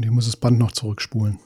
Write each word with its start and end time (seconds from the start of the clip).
Und 0.00 0.06
ich 0.06 0.12
muss 0.12 0.24
das 0.24 0.34
Band 0.34 0.58
noch 0.58 0.72
zurückspulen. 0.72 1.38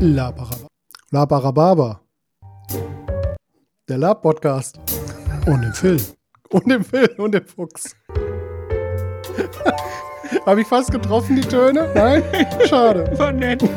La 0.00 0.32
Paraba. 0.32 0.66
La 1.10 1.26
Parababa. 1.26 2.00
Der 3.86 3.98
Lab-Podcast. 3.98 4.80
Und 5.44 5.60
den 5.60 5.74
Phil. 5.74 6.00
Und 6.48 6.70
den 6.70 6.82
Phil 6.82 7.14
und 7.18 7.32
den 7.32 7.44
Fuchs. 7.44 7.94
Habe 10.46 10.62
ich 10.62 10.66
fast 10.66 10.90
getroffen, 10.90 11.36
die 11.36 11.42
Töne? 11.42 11.92
Nein? 11.94 12.22
Schade. 12.66 13.12
War 13.18 13.30
nett. 13.30 13.62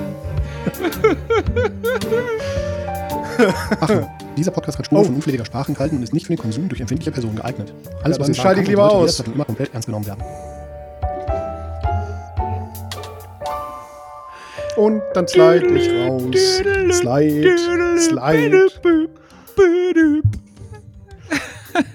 Achtung, 3.81 4.09
dieser 4.39 4.51
Podcast 4.51 4.77
hat 4.79 4.85
Spuren 4.85 5.05
von 5.05 5.15
unflätiger 5.15 5.45
Sprache 5.45 5.69
enthalten 5.71 5.97
und 5.97 6.03
ist 6.03 6.13
nicht 6.13 6.25
für 6.27 6.33
den 6.33 6.39
Konsum 6.41 6.69
durch 6.69 6.81
empfindliche 6.81 7.11
Personen 7.11 7.35
geeignet. 7.35 7.73
Alles, 8.03 8.17
Ja, 8.17 8.27
was 8.27 8.37
schalte 8.37 8.61
ich 8.61 8.67
lieber 8.67 8.89
aus. 8.91 9.19
und 9.19 9.35
immer 9.35 9.45
komplett 9.45 9.73
ernst 9.73 9.85
genommen 9.87 10.05
werden. 10.07 10.23
Und 14.77 15.01
dann 15.13 15.27
slide 15.27 15.67
ich 15.67 15.89
raus. 15.89 16.61
Slide, 16.97 17.57
slide. 17.99 18.69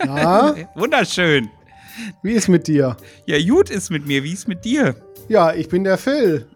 Na, 0.07 0.55
Wunderschön. 0.75 1.49
wie 2.23 2.33
ist 2.33 2.49
mit 2.49 2.67
dir? 2.67 2.97
Ja, 3.27 3.39
gut 3.41 3.71
ist 3.71 3.91
mit 3.91 4.07
mir. 4.07 4.23
Wie 4.23 4.33
ist 4.33 4.49
mit 4.49 4.65
dir? 4.65 4.95
Ja, 5.29 5.55
ich 5.55 5.69
bin 5.69 5.85
der 5.85 5.97
Phil. 5.97 6.47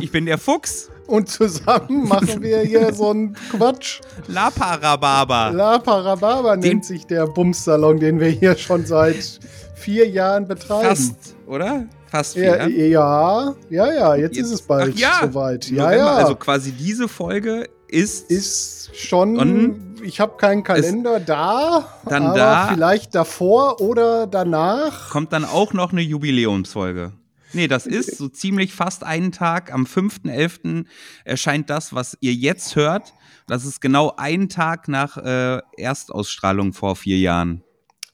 Ich 0.00 0.10
bin 0.10 0.24
der 0.24 0.38
Fuchs. 0.38 0.90
Und 1.14 1.28
zusammen 1.28 2.08
machen 2.08 2.42
wir 2.42 2.58
hier 2.62 2.92
so 2.92 3.10
einen 3.10 3.34
Quatsch. 3.52 4.00
La 4.26 4.50
Parababa. 4.50 5.50
La 5.50 5.78
Parababa 5.78 6.56
nennt 6.56 6.84
sich 6.84 7.06
der 7.06 7.28
Bumssalon, 7.28 8.00
den 8.00 8.18
wir 8.18 8.30
hier 8.30 8.56
schon 8.56 8.84
seit 8.84 9.38
vier 9.76 10.08
Jahren 10.08 10.48
betreiben. 10.48 10.88
Fast, 10.88 11.36
oder? 11.46 11.84
Fast 12.08 12.34
vier. 12.34 12.68
Ja, 12.68 12.68
ja, 12.68 13.54
ja, 13.70 13.92
ja, 13.92 14.14
jetzt, 14.16 14.36
ist 14.36 14.50
es 14.50 14.62
bald 14.62 14.98
ja, 14.98 15.20
soweit. 15.22 15.70
Ja, 15.70 15.84
November, 15.84 15.96
ja. 15.96 16.16
Also 16.16 16.34
quasi 16.34 16.72
diese 16.72 17.06
Folge 17.06 17.68
ist, 17.86 18.28
ist 18.28 18.90
schon, 18.96 20.00
ich 20.02 20.18
habe 20.18 20.36
keinen 20.36 20.64
Kalender 20.64 21.20
da, 21.20 21.86
Dann 22.06 22.24
aber 22.24 22.36
da. 22.36 22.68
vielleicht 22.74 23.14
davor 23.14 23.80
oder 23.80 24.26
danach. 24.26 25.10
kommt 25.10 25.32
dann 25.32 25.44
auch 25.44 25.72
noch 25.74 25.92
eine 25.92 26.02
Jubiläumsfolge. 26.02 27.12
Nee, 27.54 27.68
das 27.68 27.86
ist 27.86 28.18
so 28.18 28.28
ziemlich 28.28 28.72
fast 28.72 29.04
einen 29.04 29.32
Tag. 29.32 29.72
Am 29.72 29.84
5.11. 29.84 30.86
erscheint 31.24 31.70
das, 31.70 31.94
was 31.94 32.16
ihr 32.20 32.34
jetzt 32.34 32.76
hört. 32.76 33.14
Das 33.46 33.64
ist 33.64 33.80
genau 33.80 34.14
ein 34.16 34.48
Tag 34.48 34.88
nach 34.88 35.16
äh, 35.16 35.60
Erstausstrahlung 35.76 36.72
vor 36.72 36.96
vier 36.96 37.18
Jahren. 37.18 37.62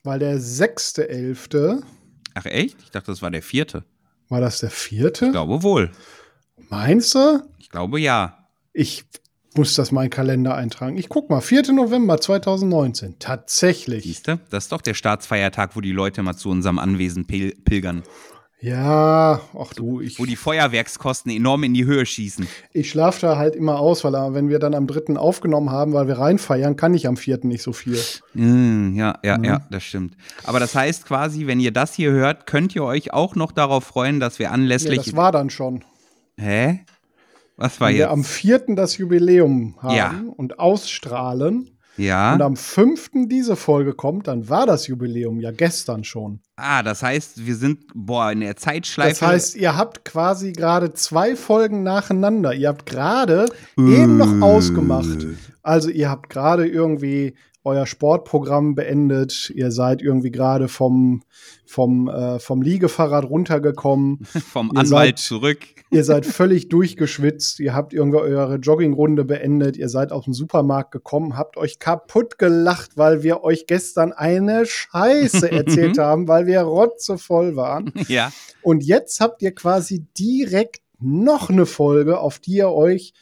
Weil 0.03 0.19
der 0.19 0.39
6.11. 0.39 1.83
Ach 2.35 2.45
echt? 2.47 2.77
Ich 2.83 2.91
dachte, 2.91 3.11
das 3.11 3.23
war 3.23 3.31
der 3.31 3.43
vierte. 3.43 3.85
war 4.29 4.41
das 4.41 4.61
der 4.61 4.71
vierte? 4.71 5.27
Ich 5.27 5.33
glaube 5.33 5.63
wohl. 5.63 5.91
Meinst 6.69 7.15
du? 7.15 7.43
Ich 7.59 7.71
glaube 7.71 8.01
ja. 8.01 8.49
Ich 8.73 9.05
muss 9.57 9.75
das 9.75 9.91
mal 9.91 10.03
in 10.03 10.07
den 10.07 10.15
Kalender 10.15 10.55
eintragen. 10.55 10.97
Ich 10.97 11.09
guck 11.09 11.29
mal, 11.29 11.41
4. 11.41 11.73
November 11.73 12.21
2019. 12.21 13.19
Tatsächlich. 13.19 14.05
Siehst 14.05 14.29
du? 14.29 14.41
Das 14.51 14.65
ist 14.65 14.73
doch 14.73 14.81
der 14.81 14.95
Staatsfeiertag, 14.95 15.75
wo 15.75 15.81
die 15.81 15.93
Leute 15.93 16.23
mal 16.23 16.37
zu 16.37 16.51
unserem 16.51 16.79
Anwesen 16.79 17.27
pil 17.27 17.55
pilgern. 17.65 18.03
Ja, 18.63 19.41
ach 19.59 19.73
du, 19.75 20.01
ich, 20.03 20.19
Wo 20.19 20.27
die 20.27 20.37
Feuerwerkskosten 20.37 21.33
enorm 21.33 21.65
in 21.65 21.73
die 21.73 21.87
Höhe 21.87 22.05
schießen. 22.05 22.47
ich 22.75 22.91
schlafe 22.91 23.21
da 23.23 23.37
halt 23.39 23.57
immer 23.57 23.79
aus, 23.79 24.05
weil 24.05 24.15
äh, 24.15 24.35
wenn 24.35 24.51
wir 24.51 24.59
dann 24.59 24.75
am 24.75 24.87
3. 24.87 25.17
aufgenommen 25.17 25.71
haben, 25.71 25.95
weil 25.95 26.09
wir 26.09 26.19
reinfeiern, 26.19 26.77
kann 26.77 26.93
ich 26.93 27.07
am 27.09 27.17
4. 27.17 27.41
nicht 27.45 27.63
so 27.63 27.73
viel. 27.73 27.99
Mm, 28.35 28.97
ja, 28.97 29.19
ja, 29.25 29.39
Mhm. 29.39 29.45
ja, 29.45 29.67
das 29.71 29.83
stimmt. 29.85 30.15
Aber 30.45 30.61
das 30.61 30.75
heißt 30.75 31.07
quasi, 31.07 31.47
wenn 31.47 31.59
ihr 31.59 31.71
das 31.73 31.95
hier 31.95 32.11
hört, 32.11 32.47
könnt 32.47 32.75
ihr 32.77 32.85
euch 32.85 33.15
auch 33.15 33.35
noch 33.35 33.53
darauf 33.53 33.85
freuen, 33.85 34.21
dass 34.21 34.39
wir 34.39 34.53
anlässlich. 34.53 35.05
das 35.07 35.17
war 35.17 35.33
dann 35.33 35.49
schon. 35.49 35.83
Hä? 36.37 36.81
Was 37.57 37.81
war 37.81 37.89
Wenn 37.89 37.95
wir 37.97 38.01
jetzt? 38.05 38.13
am 38.13 38.25
4. 38.25 38.63
das 38.77 38.99
Jubiläum 38.99 39.77
haben 39.81 39.97
Ja. 39.97 40.15
und 40.37 40.59
ausstrahlen 40.59 41.79
Ja. 42.01 42.35
und 42.35 42.43
am 42.43 42.57
5. 42.57 43.11
diese 43.27 43.57
Folge 43.57 43.95
kommt, 43.95 44.29
dann 44.29 44.49
war 44.49 44.67
das 44.67 44.87
Jubiläum 44.87 45.41
ja 45.41 45.51
gestern 45.51 46.05
schon. 46.05 46.41
Ah, 46.57 46.83
das 46.83 47.03
heißt, 47.03 47.47
wir 47.47 47.57
sind, 47.57 47.85
boah, 47.95 48.33
in 48.33 48.41
der 48.41 48.57
Zeitschleife. 48.57 49.21
Das 49.21 49.23
heißt, 49.23 49.57
ihr 49.57 49.77
habt 49.77 50.05
quasi 50.05 50.53
gerade 50.53 50.93
zwei 50.95 51.37
Folgen 51.37 51.83
nacheinander. 51.83 52.55
Ihr 52.55 52.69
habt 52.69 52.87
gerade 52.87 53.47
eben 53.77 54.17
noch 54.17 54.41
ausgemacht. 54.41 55.27
Also 55.63 55.91
ihr 55.91 56.09
habt 56.09 56.31
gerade 56.31 56.67
irgendwie 56.67 57.35
euer 57.65 57.87
Sportprogramm 57.87 58.75
beendet. 58.75 59.51
Ihr 59.55 59.71
seid 59.71 60.03
irgendwie 60.03 60.31
gerade 60.31 60.69
vom, 60.69 61.23
vom, 61.67 62.09
äh, 62.09 62.39
vom 62.39 62.63
Liegefahrrad 62.63 63.25
runtergekommen. 63.29 64.21
vom 64.25 64.71
ihr 64.75 64.81
Anwalt 64.81 65.19
seid- 65.19 65.19
zurück. 65.19 65.59
Ihr 65.93 66.05
seid 66.05 66.25
völlig 66.25 66.69
durchgeschwitzt. 66.69 67.59
Ihr 67.59 67.75
habt 67.75 67.93
irgendwie 67.93 68.19
eure 68.19 68.57
Joggingrunde 68.57 69.25
beendet. 69.25 69.77
Ihr 69.77 69.89
seid 69.89 70.13
aus 70.13 70.25
dem 70.25 70.35
Supermarkt 70.35 70.93
gekommen, 70.93 71.37
habt 71.37 71.57
euch 71.57 71.81
kaputt 71.81 72.39
gelacht, 72.39 72.93
weil 72.97 73.25
wir 73.25 73.43
euch 73.43 73.67
gestern 73.67 74.13
eine 74.13 74.67
Scheiße 74.67 75.51
erzählt 75.53 75.99
haben, 75.99 76.29
weil 76.29 76.47
wir 76.47 76.61
rotzevoll 76.61 77.57
waren. 77.57 77.93
ja. 78.09 78.31
Und 78.63 78.85
jetzt 78.85 79.21
habt 79.21 79.43
ihr 79.43 79.53
quasi 79.53 80.07
direkt 80.17 80.83
noch 81.01 81.51
eine 81.51 81.67
Folge, 81.67 82.21
auf 82.21 82.39
die 82.39 82.57
ihr 82.59 82.71
euch 82.71 83.13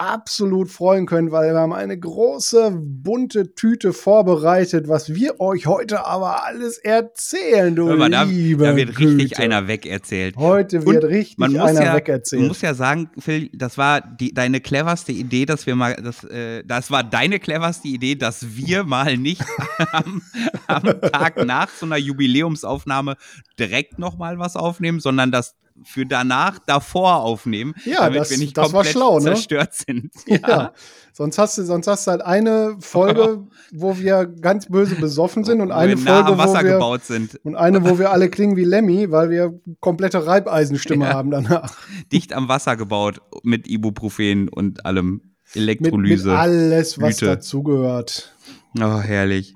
absolut 0.00 0.70
freuen 0.70 1.04
könnt, 1.04 1.30
weil 1.30 1.52
wir 1.52 1.60
haben 1.60 1.74
eine 1.74 1.98
große 1.98 2.70
bunte 2.74 3.54
Tüte 3.54 3.92
vorbereitet, 3.92 4.88
was 4.88 5.14
wir 5.14 5.38
euch 5.40 5.66
heute 5.66 6.06
aber 6.06 6.46
alles 6.46 6.78
erzählen, 6.78 7.76
du 7.76 7.84
mal, 7.84 8.08
da, 8.08 8.22
liebe 8.22 8.64
da 8.64 8.76
wird 8.76 8.98
richtig 8.98 9.30
Güte. 9.30 9.42
einer 9.42 9.68
wegerzählt. 9.68 10.36
Heute 10.36 10.86
wird 10.86 11.04
Und 11.04 11.10
richtig 11.10 11.38
man 11.38 11.52
muss 11.52 11.60
einer 11.60 11.80
ja, 11.82 11.86
Man 11.88 11.96
wegerzählt. 11.96 12.48
muss 12.48 12.62
ja 12.62 12.72
sagen, 12.72 13.10
Phil, 13.18 13.50
das 13.52 13.76
war 13.76 14.00
die, 14.00 14.32
deine 14.32 14.62
cleverste 14.62 15.12
Idee, 15.12 15.44
dass 15.44 15.66
wir 15.66 15.76
mal, 15.76 15.94
das, 15.96 16.24
äh, 16.24 16.64
das 16.64 16.90
war 16.90 17.04
deine 17.04 17.38
cleverste 17.38 17.88
Idee, 17.88 18.14
dass 18.14 18.56
wir 18.56 18.84
mal 18.84 19.18
nicht 19.18 19.44
am, 19.92 20.22
am 20.66 20.84
Tag 21.12 21.44
nach 21.44 21.68
so 21.68 21.84
einer 21.84 21.98
Jubiläumsaufnahme 21.98 23.16
direkt 23.58 23.98
noch 23.98 24.16
mal 24.16 24.38
was 24.38 24.56
aufnehmen, 24.56 25.00
sondern 25.00 25.30
das 25.30 25.56
für 25.84 26.04
danach 26.06 26.58
davor 26.66 27.16
aufnehmen, 27.22 27.74
Ja, 27.84 28.00
damit 28.00 28.20
das- 28.20 28.30
wir 28.30 28.38
nicht 28.38 28.54
komplett 28.56 28.86
schlau, 28.88 29.18
ne? 29.18 29.24
zerstört 29.24 29.74
sind. 29.74 30.10
Ja. 30.26 30.72
Sonst 31.12 31.38
hast 31.38 31.58
du, 31.58 31.64
sonst 31.64 31.86
hast 31.88 32.06
du 32.06 32.12
halt 32.12 32.22
eine 32.22 32.76
Folge, 32.80 33.44
wo 33.72 33.98
wir 33.98 34.26
ganz 34.26 34.66
böse 34.66 34.94
besoffen 34.94 35.42
sind 35.44 35.60
und 35.60 35.70
Wo 35.70 35.74
eine 35.74 35.96
wir 35.98 36.04
nah 36.04 36.14
Folge, 36.14 36.28
am 36.28 36.34
wo 36.38 36.42
Wasser 36.42 36.64
wir 36.64 36.72
gebaut 36.74 37.04
sind, 37.04 37.38
und 37.44 37.56
eine, 37.56 37.84
wo 37.84 37.98
wir 37.98 38.10
alle 38.12 38.30
klingen 38.30 38.56
wie 38.56 38.64
Lemmy, 38.64 39.10
weil 39.10 39.28
wir 39.28 39.58
komplette 39.80 40.24
Reibeisenstimme 40.26 41.06
Ja. 41.06 41.12
haben 41.14 41.30
danach. 41.30 41.76
dicht 42.12 42.32
am 42.32 42.48
Wasser 42.48 42.76
gebaut 42.76 43.20
mit 43.42 43.66
Ibuprofen 43.68 44.48
und 44.48 44.86
allem 44.86 45.10
Mit, 45.12 45.24
mit 45.54 45.56
Elektrolyse. 45.56 46.36
alles, 46.38 47.00
was 47.00 47.16
dazugehört. 47.16 48.32
oh, 48.80 49.00
herrlich. 49.00 49.54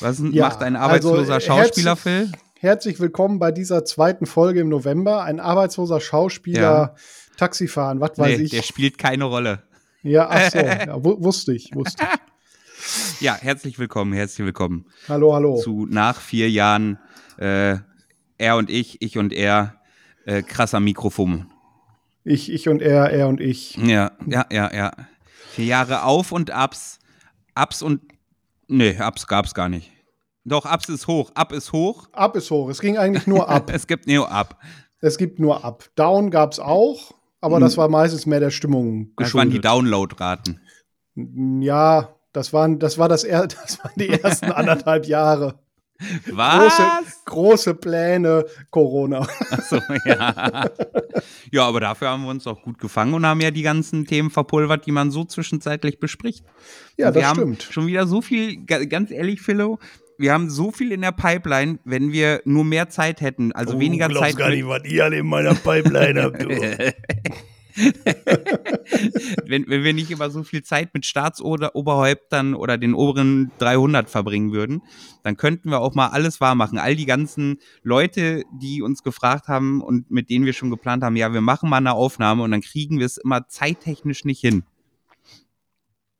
Was 0.00 0.22
Ja, 0.30 0.48
macht 0.48 0.62
ein 0.62 0.76
arbeitsloser 0.76 1.18
also, 1.18 1.32
äh, 1.32 1.40
Schauspieler, 1.40 1.96
Phil? 1.96 2.30
Herzlich 2.64 2.98
willkommen 2.98 3.38
bei 3.38 3.52
dieser 3.52 3.84
zweiten 3.84 4.24
Folge 4.24 4.60
im 4.60 4.70
November. 4.70 5.22
Ein 5.22 5.38
arbeitsloser 5.38 6.00
Schauspieler, 6.00 6.62
Ja. 6.62 6.94
Taxifahren, 7.36 8.00
was 8.00 8.16
weiß 8.16 8.38
Nee, 8.38 8.44
ich. 8.44 8.52
der 8.52 8.62
spielt 8.62 8.96
keine 8.96 9.24
Rolle. 9.24 9.64
Ja, 10.02 10.28
ach 10.30 10.50
so, 10.50 10.58
ja, 10.60 11.04
wu- 11.04 11.22
wusste 11.22 11.52
ich, 11.52 11.74
wusste 11.74 12.04
ich. 12.04 13.20
Ja, 13.20 13.34
herzlich 13.34 13.78
willkommen, 13.78 14.14
herzlich 14.14 14.46
willkommen 14.46 14.86
Hallo, 15.10 15.34
hallo. 15.34 15.58
zu 15.58 15.84
nach 15.90 16.18
vier 16.22 16.48
Jahren 16.50 16.98
äh, 17.36 17.76
er 18.38 18.56
und 18.56 18.70
ich, 18.70 19.02
ich 19.02 19.18
und 19.18 19.34
er, 19.34 19.82
äh, 20.24 20.40
krasser 20.40 20.80
Mikrofon. 20.80 21.52
Ich, 22.24 22.50
ich 22.50 22.66
und 22.70 22.80
er, 22.80 23.10
er 23.10 23.28
und 23.28 23.42
ich. 23.42 23.76
Ja, 23.76 24.12
ja, 24.26 24.46
ja, 24.50 24.72
ja. 24.74 24.92
Vier 25.50 25.66
Jahre 25.66 26.04
Auf 26.04 26.32
und 26.32 26.50
Abs. 26.50 26.98
Abs 27.54 27.82
und. 27.82 28.00
Nee, 28.68 28.96
Abs 28.96 29.26
gab's 29.26 29.52
gar 29.52 29.68
nicht. 29.68 29.90
Doch, 30.44 30.66
Abs 30.66 30.88
ist 30.88 31.06
hoch. 31.06 31.30
Ab 31.34 31.52
ist 31.52 31.72
hoch. 31.72 32.08
Ab 32.12 32.36
ist 32.36 32.50
hoch. 32.50 32.68
Es 32.68 32.80
ging 32.80 32.98
eigentlich 32.98 33.26
nur 33.26 33.48
ab. 33.48 33.70
Es 33.72 33.86
gibt 33.86 34.06
Neo 34.06 34.24
Ab. 34.24 34.58
es 35.00 35.16
gibt 35.18 35.38
nur 35.38 35.64
ab. 35.64 35.84
Down 35.96 36.30
gab 36.30 36.52
es 36.52 36.58
auch, 36.60 37.12
aber 37.40 37.60
das 37.60 37.76
war 37.76 37.88
meistens 37.88 38.26
mehr 38.26 38.40
der 38.40 38.50
Stimmung 38.50 39.12
Das 39.16 39.32
waren 39.34 39.48
die 39.50 39.56
geschuldet. 39.60 39.64
Downloadraten. 39.64 40.60
Ja, 41.60 42.14
das 42.32 42.52
waren, 42.52 42.78
das 42.78 42.98
war 42.98 43.08
das, 43.08 43.24
er, 43.24 43.46
das 43.46 43.78
waren 43.82 43.92
die 43.96 44.08
ersten 44.10 44.46
anderthalb 44.52 45.06
Jahre. 45.06 45.58
Große, 46.26 46.36
Was? 46.36 47.24
große 47.24 47.74
Pläne, 47.76 48.44
Corona. 48.70 49.20
Achso, 49.50 49.78
ja. 50.04 50.68
ja, 51.52 51.64
aber 51.68 51.78
dafür 51.80 52.08
haben 52.10 52.24
wir 52.24 52.30
uns 52.30 52.48
auch 52.48 52.60
gut 52.62 52.78
gefangen 52.80 53.14
und 53.14 53.24
haben 53.24 53.40
ja 53.40 53.52
die 53.52 53.62
ganzen 53.62 54.04
Themen 54.04 54.28
verpulvert, 54.30 54.86
die 54.86 54.90
man 54.92 55.12
so 55.12 55.24
zwischenzeitlich 55.24 56.00
bespricht. 56.00 56.44
Ja, 56.98 57.08
Und 57.08 57.14
wir 57.14 57.20
das 57.22 57.30
haben 57.30 57.36
stimmt. 57.36 57.62
Schon 57.62 57.86
wieder 57.86 58.08
so 58.08 58.20
viel, 58.22 58.64
ga- 58.66 58.84
ganz 58.86 59.12
ehrlich, 59.12 59.40
Philo, 59.40 59.78
wir 60.18 60.32
haben 60.32 60.50
so 60.50 60.70
viel 60.70 60.92
in 60.92 61.00
der 61.02 61.12
Pipeline, 61.12 61.78
wenn 61.84 62.12
wir 62.12 62.40
nur 62.44 62.64
mehr 62.64 62.88
Zeit 62.88 63.20
hätten, 63.20 63.52
also 63.52 63.78
weniger 63.80 64.08
Zeit. 64.10 64.36
gar 64.36 64.50
nicht, 64.50 64.66
was 64.66 64.84
ihr 64.84 65.04
alle 65.04 65.18
in 65.18 65.26
meiner 65.26 65.54
Pipeline 65.54 66.22
habt. 66.22 66.42
Du. 66.42 66.48
wenn, 69.46 69.68
wenn 69.68 69.82
wir 69.82 69.92
nicht 69.92 70.10
immer 70.10 70.30
so 70.30 70.44
viel 70.44 70.62
Zeit 70.62 70.94
mit 70.94 71.04
Staatsoberhäuptern 71.06 72.54
oder 72.54 72.78
den 72.78 72.94
oberen 72.94 73.50
300 73.58 74.08
verbringen 74.08 74.52
würden, 74.52 74.82
dann 75.24 75.36
könnten 75.36 75.70
wir 75.70 75.80
auch 75.80 75.94
mal 75.94 76.08
alles 76.08 76.40
wahr 76.40 76.54
machen. 76.54 76.78
All 76.78 76.94
die 76.94 77.06
ganzen 77.06 77.58
Leute, 77.82 78.44
die 78.52 78.82
uns 78.82 79.02
gefragt 79.02 79.48
haben 79.48 79.80
und 79.80 80.10
mit 80.10 80.30
denen 80.30 80.44
wir 80.44 80.52
schon 80.52 80.70
geplant 80.70 81.02
haben, 81.02 81.16
ja, 81.16 81.32
wir 81.32 81.40
machen 81.40 81.68
mal 81.68 81.78
eine 81.78 81.94
Aufnahme 81.94 82.42
und 82.44 82.52
dann 82.52 82.60
kriegen 82.60 82.98
wir 83.00 83.06
es 83.06 83.16
immer 83.16 83.48
zeittechnisch 83.48 84.24
nicht 84.24 84.40
hin. 84.40 84.62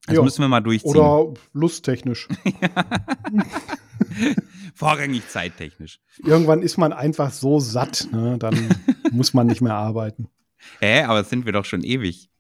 Das 0.07 0.17
Ja. 0.17 0.23
müssen 0.23 0.43
wir 0.43 0.49
mal 0.49 0.61
durchziehen. 0.61 0.91
Oder 0.91 1.33
lusttechnisch. 1.53 2.29
Vorrangig 4.75 5.29
zeittechnisch. 5.29 6.01
Irgendwann 6.25 6.63
ist 6.63 6.77
man 6.79 6.93
einfach 6.93 7.33
so 7.33 7.61
satt, 7.61 8.09
ne? 8.13 8.37
dann 8.39 8.57
muss 9.13 9.35
man 9.35 9.47
nicht 9.47 9.61
mehr 9.61 9.75
arbeiten. 9.75 10.29
Hä, 10.81 11.03
aber 11.03 11.21
das 11.21 11.31
sind 11.31 11.45
wir 11.47 11.53
doch 11.53 11.65
schon 11.65 11.83
ewig. 11.83 12.31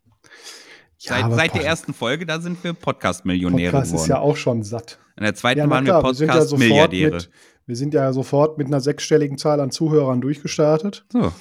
Ja, 0.99 1.21
seit 1.29 1.33
seit 1.35 1.55
der 1.55 1.65
ersten 1.65 1.93
Folge, 1.93 2.25
da 2.27 2.41
sind 2.41 2.62
wir 2.65 2.73
Podcast-Millionäre 2.73 3.73
Podcast 3.73 3.91
geworden. 3.93 4.03
ist 4.05 4.09
ja 4.09 4.19
auch 4.21 4.37
schon 4.37 4.62
satt. 4.62 4.99
In 5.17 5.25
der 5.25 5.35
zweiten 5.35 5.61
Ja, 5.61 5.71
waren 5.71 5.85
klar, 5.85 6.03
wir 6.03 6.19
wir 6.19 6.27
Podcast-Milliardäre. 6.27 7.15
mit, 7.17 7.31
wir 7.67 7.77
sind 7.77 7.95
ja 7.95 8.12
sofort 8.12 8.56
mit 8.59 8.67
einer 8.69 8.81
sechsstelligen 8.81 9.37
Zahl 9.39 9.61
an 9.61 9.71
Zuhörern 9.71 10.21
durchgestartet. 10.23 11.05
so, 11.12 11.33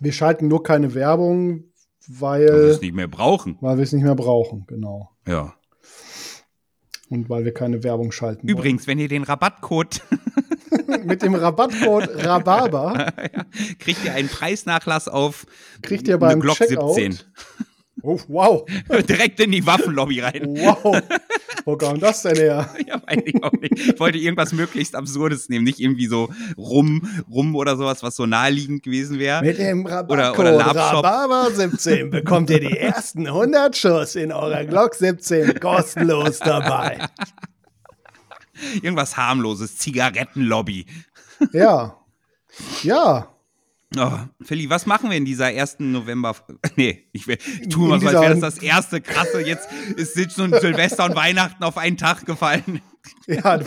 Wir 0.00 0.12
schalten 0.12 0.46
nur 0.48 0.62
keine 0.62 0.94
Werbung, 0.94 1.64
weil 2.06 2.46
wir 2.46 2.52
weil, 2.52 2.60
es 2.70 2.80
nicht 2.80 2.94
mehr 2.94 3.08
brauchen. 3.08 3.58
weil 3.60 3.76
wir 3.76 3.82
es 3.84 3.92
nicht 3.92 4.04
mehr 4.04 4.14
brauchen, 4.14 4.64
genau. 4.68 5.10
Ja. 5.26 5.54
Und 7.12 7.28
weil 7.28 7.44
wir 7.44 7.52
keine 7.52 7.84
Werbung 7.84 8.10
schalten. 8.10 8.48
Übrigens, 8.48 8.86
wenn 8.86 8.98
ihr 8.98 9.08
den 9.08 9.22
Rabattcode 9.22 10.00
wollen. 10.88 11.06
mit 11.06 11.20
dem 11.20 11.34
Rabattcode 11.34 12.08
Rhabarber 12.24 13.12
ja, 13.18 13.44
kriegt 13.78 14.02
ihr 14.04 14.14
einen 14.14 14.28
Preisnachlass 14.28 15.08
auf 15.08 15.46
kriegt 15.82 16.08
ihr 16.08 16.16
beim 16.16 16.40
Glock 16.40 16.56
Checkout. 16.56 16.94
17. 16.94 17.18
Oh, 18.02 18.18
wow, 18.28 18.64
Direkt 19.08 19.40
in 19.40 19.52
die 19.52 19.66
Waffenlobby 19.66 20.20
rein. 20.20 20.56
wow. 20.56 21.02
Wo 21.64 21.76
kam 21.76 22.00
das 22.00 22.22
denn 22.22 22.36
her? 22.36 22.68
Ja, 22.86 23.00
weiß 23.06 23.22
ich 23.24 23.42
auch 23.44 23.52
nicht. 23.52 23.78
Ich 23.78 24.00
wollte 24.00 24.18
irgendwas 24.18 24.52
möglichst 24.52 24.94
Absurdes 24.94 25.48
nehmen, 25.48 25.64
nicht 25.64 25.78
irgendwie 25.80 26.06
so 26.06 26.28
rum, 26.56 27.08
rum 27.30 27.54
oder 27.54 27.76
sowas, 27.76 28.02
was 28.02 28.16
so 28.16 28.26
naheliegend 28.26 28.82
gewesen 28.82 29.18
wäre. 29.18 29.42
Mit 29.42 29.58
dem 29.58 29.84
Oder- 29.84 29.96
Rabattcode 29.96 30.38
oder 30.40 30.56
Labshop. 30.58 31.04
Rhabarber 31.04 31.50
17 31.52 32.10
bekommt 32.10 32.50
ihr 32.50 32.60
die 32.60 32.76
ersten 32.76 33.26
100 33.26 33.76
Schuss 33.76 34.16
in 34.16 34.32
eurer 34.32 34.64
Glock 34.64 34.94
17 34.94 35.60
kostenlos 35.60 36.38
dabei. 36.40 36.98
Irgendwas 38.82 39.16
harmloses, 39.16 39.76
Zigarettenlobby. 39.78 40.86
Ja. 41.52 41.96
Ja. 42.82 43.28
Oh, 43.98 44.18
Philly, 44.42 44.70
was 44.70 44.86
machen 44.86 45.10
wir 45.10 45.16
in 45.16 45.24
dieser 45.24 45.52
ersten 45.52 45.92
November? 45.92 46.34
Nee, 46.76 47.08
ich, 47.12 47.26
will, 47.26 47.38
ich 47.60 47.68
tue 47.68 47.88
mal 47.88 48.00
so, 48.00 48.06
als 48.08 48.20
wäre 48.20 48.38
das 48.38 48.54
das 48.54 48.62
erste 48.62 49.00
krasse. 49.00 49.40
Jetzt 49.40 49.68
ist 49.96 50.32
schon 50.32 50.52
Silvester 50.52 51.04
und 51.04 51.14
Weihnachten 51.16 51.62
auf 51.64 51.76
einen 51.76 51.96
Tag 51.96 52.24
gefallen. 52.26 52.80
Ja, 53.26 53.58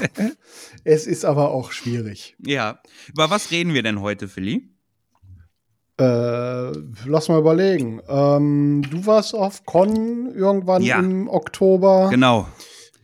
es 0.86 1.08
ist 1.08 1.26
aber 1.26 1.52
auch 1.52 1.74
schwierig. 1.74 2.38
Ja. 2.40 2.80
Über 3.10 3.30
was 3.30 3.52
reden 3.52 3.74
wir 3.74 3.84
denn 3.84 4.00
heute, 4.00 4.30
Philly? 4.30 4.70
Äh, 6.00 6.72
lass 7.06 7.28
mal 7.28 7.40
überlegen. 7.40 8.02
Ähm, 8.08 8.82
du 8.90 9.06
warst 9.06 9.36
auf 9.36 9.66
Con 9.66 10.34
irgendwann 10.34 10.82
Ja. 10.84 11.00
im 11.00 11.28
Oktober. 11.28 12.08
Genau. 12.12 12.48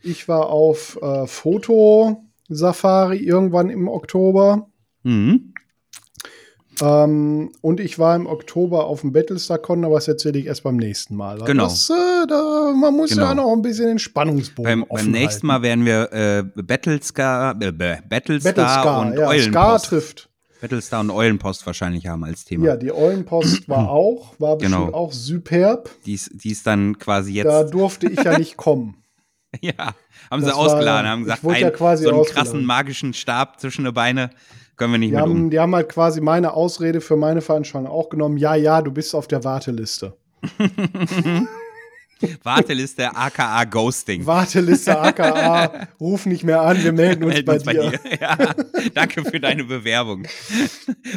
Ich 0.02 0.26
war 0.26 0.46
auf 0.48 0.98
äh, 1.02 1.26
Foto-Safari 1.26 3.18
irgendwann 3.18 3.68
im 3.70 3.88
Oktober. 3.88 4.70
Mhm. 5.02 5.51
Ähm, 6.80 7.52
und 7.60 7.80
ich 7.80 7.98
war 7.98 8.16
im 8.16 8.26
Oktober 8.26 8.86
auf 8.86 9.02
dem 9.02 9.12
Battlestar-Con, 9.12 9.84
aber 9.84 9.96
das 9.96 10.08
erzähle 10.08 10.38
ich 10.38 10.46
erst 10.46 10.62
beim 10.62 10.76
nächsten 10.76 11.14
Mal. 11.16 11.38
weil 11.40 11.46
Genau. 11.46 11.64
Das, 11.64 11.90
äh, 11.90 12.26
da, 12.28 12.72
man 12.74 12.94
muss 12.96 13.10
Genau. 13.10 13.24
ja 13.24 13.34
noch 13.34 13.52
ein 13.52 13.62
bisschen 13.62 13.86
den 13.88 13.98
Spannungsbogen 13.98 14.64
Beim, 14.80 14.86
beim 14.88 15.10
nächsten 15.10 15.32
halten. 15.34 15.46
Mal 15.48 15.62
werden 15.62 15.84
wir 15.84 16.12
äh, 16.12 16.42
Battlescar, 16.62 17.50
äh, 17.60 17.72
Battlestar, 17.72 18.00
Battlestar, 18.54 19.00
und 19.00 19.08
ja, 19.12 19.18
Scar 19.18 19.28
Eulenpost. 19.28 19.84
trifft. 19.86 20.28
Battlestar 20.60 21.00
und 21.00 21.10
Eulenpost 21.10 21.66
wahrscheinlich 21.66 22.06
haben 22.06 22.24
als 22.24 22.44
Thema. 22.44 22.66
Ja, 22.66 22.76
die 22.76 22.92
Eulenpost 22.92 23.68
war 23.68 23.90
auch, 23.90 24.34
war 24.38 24.56
bestimmt 24.56 24.86
Genau. 24.86 24.96
auch 24.96 25.12
superb. 25.12 25.90
Die, 26.06 26.14
ist, 26.14 26.66
dann 26.66 26.98
quasi 26.98 27.32
jetzt. 27.34 27.46
Da 27.48 27.64
durfte 27.64 28.08
ich 28.08 28.22
ja 28.22 28.38
nicht 28.38 28.56
kommen. 28.56 28.96
Ja, 29.60 29.72
haben 30.30 30.40
sie 30.40 30.46
Das 30.46 30.56
war 30.56 30.64
ausgeladen, 30.64 31.04
ja- 31.04 31.10
haben 31.10 31.22
gesagt, 31.24 31.44
wurde 31.44 31.56
ein, 31.56 31.60
ja 31.62 31.70
quasi 31.70 32.04
so 32.04 32.08
einen 32.08 32.20
ausgeladen. 32.20 32.44
krassen 32.50 32.64
magischen 32.64 33.12
Stab 33.12 33.60
zwischen 33.60 33.84
die 33.84 33.92
Beine 33.92 34.30
können 34.76 34.92
wir 34.92 34.98
nicht 34.98 35.10
Die 35.10 35.14
mit 35.14 35.22
haben, 35.22 35.30
um. 35.32 35.50
die 35.50 35.58
haben 35.58 35.74
halt 35.74 35.88
quasi 35.88 36.20
meine 36.20 36.54
Ausrede 36.54 37.00
für 37.00 37.16
meine 37.16 37.40
Veranstaltung 37.40 37.90
auch 37.90 38.08
genommen. 38.08 38.36
Ja, 38.36 38.54
ja, 38.54 38.82
du 38.82 38.90
bist 38.90 39.14
auf 39.14 39.28
der 39.28 39.44
Warteliste. 39.44 40.16
Warteliste 42.42 43.16
aka 43.16 43.64
Ghosting. 43.64 44.24
Warteliste 44.26 44.98
aka, 44.98 45.88
ruf 46.00 46.26
nicht 46.26 46.44
mehr 46.44 46.60
an, 46.62 46.82
wir 46.82 46.92
melden 46.92 47.24
uns, 47.24 47.34
Melden 47.34 47.64
bei, 47.64 47.80
uns 47.80 48.00
dir. 48.00 48.00
Ja, 48.20 48.54
danke 48.94 49.24
für 49.24 49.40
deine 49.40 49.64
Bewerbung. 49.64 50.26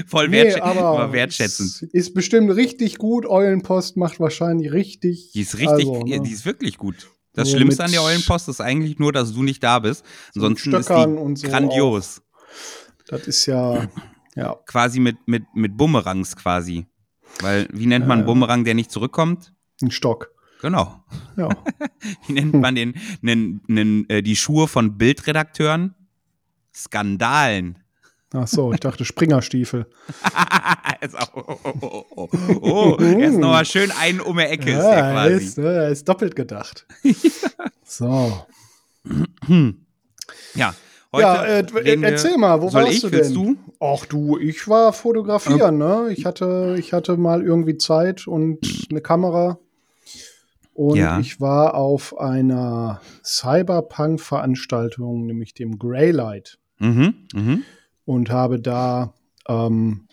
Voll 0.07 0.29
Nee, 0.29 0.43
wertschä 0.43 0.61
aber 0.63 1.13
wertschätzend. 1.13 1.89
Ist 1.93 2.13
bestimmt 2.13 2.55
richtig 2.55 2.97
gut. 2.97 3.25
Eulenpost 3.25 3.97
macht 3.97 4.19
wahrscheinlich 4.19 4.71
richtig. 4.71 5.31
Die 5.33 5.41
ist 5.41 5.55
richtig, 5.55 5.87
also, 5.87 6.03
ne, 6.03 6.21
die 6.21 6.31
ist 6.31 6.45
wirklich 6.45 6.77
gut. 6.77 7.11
Das 7.33 7.49
So 7.49 7.57
Schlimmste 7.57 7.83
an 7.83 7.91
der 7.91 8.01
Eulenpost 8.01 8.47
ist 8.47 8.61
eigentlich 8.61 8.97
nur, 8.97 9.11
dass 9.11 9.33
du 9.33 9.43
nicht 9.43 9.61
da 9.61 9.79
bist. 9.79 10.05
Ansonsten 10.35 10.73
ist 10.73 10.89
die 10.89 11.35
so 11.35 11.47
grandios. 11.47 12.21
Das 13.07 13.27
ist 13.27 13.45
ja, 13.45 13.87
ja. 14.35 14.55
Quasi 14.65 14.99
mit, 14.99 15.17
mit, 15.27 15.43
mit 15.53 15.77
Bumerangs 15.77 16.35
quasi. 16.35 16.85
Weil, 17.41 17.67
wie 17.71 17.85
nennt 17.85 18.07
man 18.07 18.19
einen 18.19 18.27
Ja. 18.27 18.33
Bumerang, 18.33 18.63
der 18.63 18.73
nicht 18.73 18.91
zurückkommt? 18.91 19.53
Ein 19.81 19.91
Stock. 19.91 20.31
Genau. 20.61 21.03
Ja. 21.35 21.49
Wie 22.27 22.33
nennt 22.33 22.53
man 22.53 22.75
den, 22.75 22.95
nen, 23.21 23.61
nen, 23.67 24.09
äh, 24.09 24.23
die 24.23 24.37
Schuhe 24.37 24.67
von 24.67 24.97
Bildredakteuren? 24.97 25.93
Skandalen. 26.73 27.79
Ach 28.33 28.47
so, 28.47 28.73
ich 28.73 28.79
dachte 28.79 29.05
Springerstiefel. 29.05 29.85
oh, 31.35 31.41
oh, 31.47 31.57
oh, 31.81 32.05
oh, 32.15 32.29
oh, 32.61 32.97
er 32.99 33.29
ist 33.29 33.37
nochmal 33.37 33.65
schön 33.65 33.91
einen 33.91 34.19
um 34.19 34.37
die 34.37 34.43
Ecke, 34.43 34.71
ist 34.71 34.81
der 34.81 34.91
er 34.91 35.13
quasi. 35.13 35.35
ist, 35.35 35.57
er 35.57 35.89
ist 35.89 36.07
doppelt 36.07 36.35
gedacht. 36.35 36.85
So. 37.87 38.47
Ja, 40.55 40.73
Ja, 41.21 41.43
äh, 41.43 41.57
reden 41.59 42.01
wir- 42.01 42.09
erzähl 42.09 42.37
mal, 42.37 42.61
wo 42.61 42.71
warst 42.73 42.91
ich? 42.91 43.01
du 43.01 43.09
denn? 43.09 43.33
du? 43.33 43.55
Ach 43.79 44.05
du, 44.05 44.37
ich 44.37 44.67
war 44.67 44.93
fotografieren, 44.93 45.77
ne? 45.77 46.07
Ich 46.11 46.25
hatte, 46.25 46.75
ich 46.79 46.93
hatte 46.93 47.17
mal 47.17 47.43
irgendwie 47.43 47.77
Zeit 47.77 48.27
und 48.27 48.59
eine 48.89 49.01
Kamera. 49.01 49.59
Und 50.73 50.97
Ja. 50.97 51.19
ich 51.19 51.39
war 51.39 51.75
auf 51.75 52.17
einer 52.19 52.99
Cyberpunk-Veranstaltung, 53.95 55.25
nämlich 55.25 55.53
dem 55.53 55.77
Greylight, 55.79 56.57
Mhm, 56.79 57.13
mhm. 57.33 57.63
und 58.05 58.29
habe 58.29 58.59
da 58.59 59.13
ähm, 59.47 60.07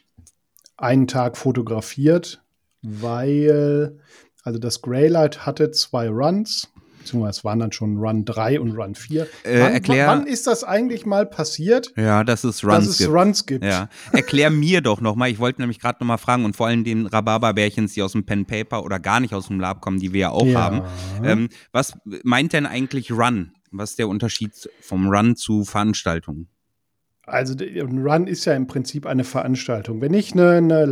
einen 0.77 1.07
Tag 1.07 1.37
fotografiert, 1.37 2.43
weil, 2.83 3.99
also 4.45 4.59
das 4.59 4.83
Greylight 4.83 5.47
hatte 5.47 5.71
zwei 5.71 6.09
Runs, 6.09 6.72
beziehungsweise 7.03 7.39
es 7.41 7.45
waren 7.45 7.59
dann 7.59 7.73
schon 7.73 7.97
Run 7.99 8.25
3 8.25 8.61
und 8.61 8.73
Run 8.73 8.95
4. 8.95 9.23
Äh, 9.23 9.27
wann, 9.61 9.73
erklär- 9.73 10.07
wann 10.07 10.27
ist 10.27 10.47
das 10.47 10.65
eigentlich 10.65 11.05
mal 11.07 11.27
passiert, 11.27 11.93
Ja, 11.97 12.25
dass 12.25 12.45
es 12.45 12.65
Runs 12.65 12.75
dass 12.75 12.87
es 12.89 12.99
gibt. 12.99 13.11
Runs 13.11 13.47
gibt? 13.47 13.65
Ja, 13.65 13.89
erklär 14.13 14.51
mir 14.51 14.81
doch 14.81 15.01
noch 15.01 15.17
mal. 15.17 15.29
Ich 15.31 15.39
wollte 15.39 15.61
nämlich 15.61 15.79
gerade 15.81 15.99
noch 16.01 16.07
mal 16.07 16.19
fragen 16.19 16.45
und 16.45 16.57
vor 16.57 16.67
allem 16.69 16.85
den 16.85 17.07
Rhabarberbärchens, 17.07 17.95
die 17.95 18.03
aus 18.03 18.13
dem 18.13 18.25
Pen 18.25 18.47
Paper 18.47 18.85
oder 18.85 18.99
gar 18.99 19.21
nicht 19.21 19.35
aus 19.35 19.49
dem 19.49 19.61
Lab 19.61 19.81
kommen, 19.81 19.99
die 20.01 20.13
wir 20.13 20.21
ja 20.21 20.31
auch 20.31 20.47
Ja. 20.47 20.61
haben. 20.61 20.83
Ähm, 21.25 21.49
was 21.73 21.95
meint 22.25 22.53
denn 22.53 22.67
eigentlich 22.67 23.11
Run? 23.13 23.53
Was 23.71 23.91
ist 23.91 23.99
der 23.99 24.09
Unterschied 24.09 24.53
vom 24.81 25.09
Run 25.09 25.35
zu 25.37 25.65
Veranstaltungen? 25.65 26.49
Also 27.25 27.55
ein 27.57 27.99
Run 27.99 28.27
ist 28.27 28.45
ja 28.47 28.53
im 28.55 28.67
Prinzip 28.67 29.07
eine 29.07 29.23
Veranstaltung. 29.25 30.01
Wenn 30.01 30.13
ich 30.13 30.33
eine, 30.33 30.51
eine 30.57 30.85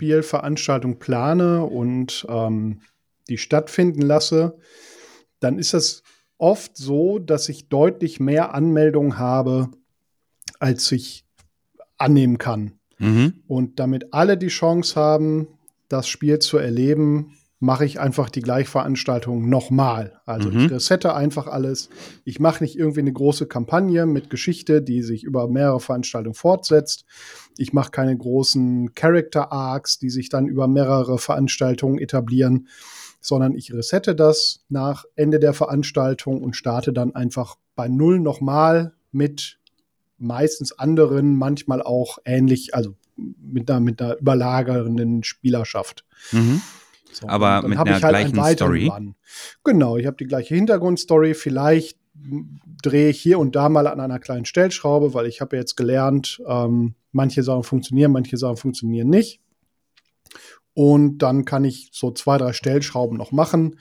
Live-Rollenspiel-Veranstaltung 0.00 0.98
plane 0.98 1.64
und 1.64 2.26
ähm, 2.28 2.80
die 3.28 3.38
stattfinden 3.38 4.02
lasse, 4.02 4.58
dann 5.40 5.58
ist 5.58 5.74
es 5.74 6.02
oft 6.38 6.76
so, 6.76 7.18
dass 7.18 7.48
ich 7.48 7.68
deutlich 7.68 8.20
mehr 8.20 8.54
Anmeldungen 8.54 9.18
habe, 9.18 9.70
als 10.58 10.90
ich 10.92 11.24
annehmen 11.98 12.38
kann. 12.38 12.72
Mhm. 12.98 13.42
Und 13.46 13.78
damit 13.78 14.12
alle 14.12 14.36
die 14.36 14.48
Chance 14.48 14.98
haben, 14.98 15.48
das 15.88 16.08
Spiel 16.08 16.38
zu 16.38 16.58
erleben, 16.58 17.36
mache 17.58 17.86
ich 17.86 17.98
einfach 18.00 18.28
die 18.28 18.42
Gleichveranstaltung 18.42 19.48
nochmal. 19.48 20.20
Also 20.26 20.50
Mhm. 20.50 20.60
ich 20.60 20.70
resette 20.70 21.14
einfach 21.14 21.46
alles. 21.46 21.88
Ich 22.24 22.38
mache 22.38 22.62
nicht 22.62 22.76
irgendwie 22.76 23.00
eine 23.00 23.12
große 23.12 23.46
Kampagne 23.46 24.04
mit 24.04 24.28
Geschichte, 24.28 24.82
die 24.82 25.02
sich 25.02 25.24
über 25.24 25.48
mehrere 25.48 25.80
Veranstaltungen 25.80 26.34
fortsetzt. 26.34 27.06
Ich 27.56 27.72
mache 27.72 27.90
keine 27.92 28.16
großen 28.16 28.94
Character 28.94 29.52
Arcs, 29.52 29.98
die 29.98 30.10
sich 30.10 30.28
dann 30.28 30.46
über 30.46 30.68
mehrere 30.68 31.18
Veranstaltungen 31.18 31.98
etablieren, 31.98 32.68
sondern 33.20 33.54
ich 33.54 33.72
resette 33.72 34.14
das 34.14 34.64
nach 34.68 35.04
Ende 35.14 35.38
der 35.38 35.52
Veranstaltung 35.52 36.42
und 36.42 36.54
starte 36.54 36.92
dann 36.92 37.14
einfach 37.14 37.56
bei 37.74 37.88
Null 37.88 38.20
nochmal 38.20 38.94
mit 39.12 39.58
meistens 40.18 40.72
anderen, 40.78 41.36
manchmal 41.36 41.82
auch 41.82 42.18
ähnlich, 42.24 42.74
also 42.74 42.94
mit 43.16 43.70
einer, 43.70 43.80
mit 43.80 44.00
einer 44.00 44.16
überlagernden 44.18 45.22
Spielerschaft. 45.24 46.04
Mhm. 46.32 46.60
So, 47.12 47.28
Aber 47.28 47.62
mit 47.66 47.78
einer 47.78 48.02
halt 48.02 48.32
gleichen 48.32 48.56
Story. 48.56 48.88
Run. 48.88 49.14
Genau, 49.64 49.96
ich 49.96 50.06
habe 50.06 50.18
die 50.18 50.26
gleiche 50.26 50.54
Hintergrundstory. 50.54 51.34
Vielleicht 51.34 51.98
drehe 52.82 53.08
ich 53.08 53.20
hier 53.20 53.38
und 53.38 53.56
da 53.56 53.68
mal 53.68 53.86
an 53.86 54.00
einer 54.00 54.18
kleinen 54.18 54.44
Stellschraube, 54.44 55.14
weil 55.14 55.26
ich 55.26 55.40
habe 55.40 55.56
jetzt 55.56 55.76
gelernt, 55.76 56.42
ähm, 56.46 56.94
manche 57.12 57.42
Sachen 57.42 57.62
funktionieren, 57.62 58.12
manche 58.12 58.36
Sachen 58.36 58.56
funktionieren 58.56 59.08
nicht. 59.08 59.40
Und 60.76 61.18
dann 61.18 61.46
kann 61.46 61.64
ich 61.64 61.88
so 61.90 62.10
zwei, 62.10 62.36
drei 62.36 62.52
Stellschrauben 62.52 63.16
noch 63.16 63.32
machen. 63.32 63.76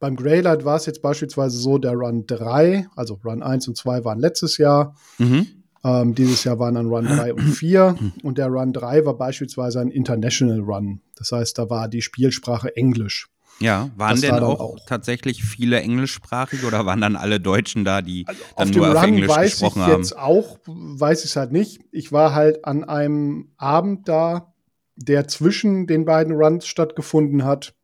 Beim 0.00 0.16
Greylight 0.16 0.64
war 0.64 0.76
es 0.76 0.86
jetzt 0.86 1.02
beispielsweise 1.02 1.58
so, 1.58 1.76
der 1.76 1.92
Run 1.92 2.24
3, 2.26 2.86
also 2.96 3.20
Run 3.22 3.42
1 3.42 3.68
und 3.68 3.76
2 3.76 4.06
waren 4.06 4.18
letztes 4.18 4.56
Jahr. 4.56 4.96
Mhm. 5.18 5.46
Ähm, 5.84 6.14
dieses 6.14 6.44
Jahr 6.44 6.58
waren 6.58 6.76
dann 6.76 6.86
Run 6.86 7.04
3 7.04 7.34
und 7.34 7.42
4. 7.52 7.96
Und 8.22 8.38
der 8.38 8.46
Run 8.46 8.72
3 8.72 9.04
war 9.04 9.18
beispielsweise 9.18 9.80
ein 9.80 9.90
International 9.90 10.60
Run. 10.60 11.02
Das 11.16 11.32
heißt, 11.32 11.58
da 11.58 11.68
war 11.68 11.86
die 11.86 12.00
Spielsprache 12.00 12.74
Englisch. 12.74 13.28
Ja, 13.60 13.90
waren 13.96 14.12
das 14.12 14.22
denn 14.22 14.30
war 14.30 14.42
auch, 14.44 14.60
auch, 14.60 14.78
tatsächlich 14.86 15.44
viele 15.44 15.82
englischsprachige 15.82 16.66
oder 16.66 16.86
waren 16.86 17.02
dann 17.02 17.14
alle 17.14 17.40
Deutschen 17.40 17.84
da, 17.84 18.00
die 18.00 18.24
also 18.26 18.40
dann 18.56 18.70
nur 18.70 18.96
auf 18.96 19.04
Englisch 19.04 19.28
weiß 19.28 19.50
gesprochen 19.50 19.82
ich 19.82 19.86
haben? 19.86 20.02
Jetzt 20.02 20.16
auch 20.16 20.58
weiß 20.64 21.24
ich 21.24 21.30
es 21.30 21.36
halt 21.36 21.52
nicht. 21.52 21.80
Ich 21.90 22.10
war 22.10 22.34
halt 22.34 22.64
an 22.64 22.84
einem 22.84 23.50
Abend 23.58 24.08
da, 24.08 24.54
der 24.98 25.28
zwischen 25.28 25.86
den 25.86 26.04
beiden 26.04 26.34
Runs 26.34 26.66
stattgefunden 26.66 27.44
hat, 27.44 27.74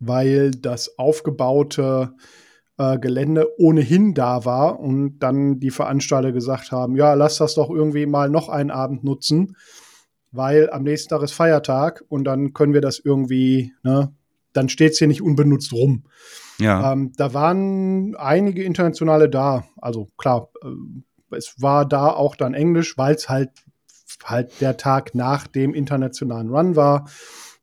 weil 0.00 0.50
das 0.50 0.98
aufgebaute 0.98 2.12
äh, 2.78 2.98
Gelände 2.98 3.48
ohnehin 3.58 4.12
da 4.12 4.44
war 4.44 4.80
und 4.80 5.20
dann 5.20 5.60
die 5.60 5.70
Veranstalter 5.70 6.32
gesagt 6.32 6.72
haben, 6.72 6.96
ja, 6.96 7.14
lass 7.14 7.38
das 7.38 7.54
doch 7.54 7.70
irgendwie 7.70 8.06
mal 8.06 8.28
noch 8.28 8.48
einen 8.48 8.70
Abend 8.70 9.04
nutzen, 9.04 9.56
weil 10.32 10.68
am 10.70 10.82
nächsten 10.82 11.10
Tag 11.10 11.22
ist 11.22 11.32
Feiertag 11.32 12.04
und 12.08 12.24
dann 12.24 12.52
können 12.52 12.74
wir 12.74 12.80
das 12.80 12.98
irgendwie, 12.98 13.72
ne, 13.82 14.12
dann 14.52 14.68
steht 14.68 14.92
es 14.92 14.98
hier 14.98 15.08
nicht 15.08 15.22
unbenutzt 15.22 15.72
rum. 15.72 16.04
Ja. 16.58 16.92
Ähm, 16.92 17.12
da 17.16 17.34
waren 17.34 18.16
einige 18.16 18.64
Internationale 18.64 19.28
da. 19.28 19.64
Also 19.76 20.08
klar, 20.16 20.48
äh, 20.62 21.36
es 21.36 21.60
war 21.60 21.86
da 21.86 22.10
auch 22.10 22.34
dann 22.34 22.54
Englisch, 22.54 22.98
weil 22.98 23.14
es 23.14 23.28
halt 23.28 23.50
halt 24.24 24.60
der 24.60 24.76
Tag 24.76 25.14
nach 25.14 25.46
dem 25.46 25.74
internationalen 25.74 26.50
Run 26.50 26.76
war. 26.76 27.08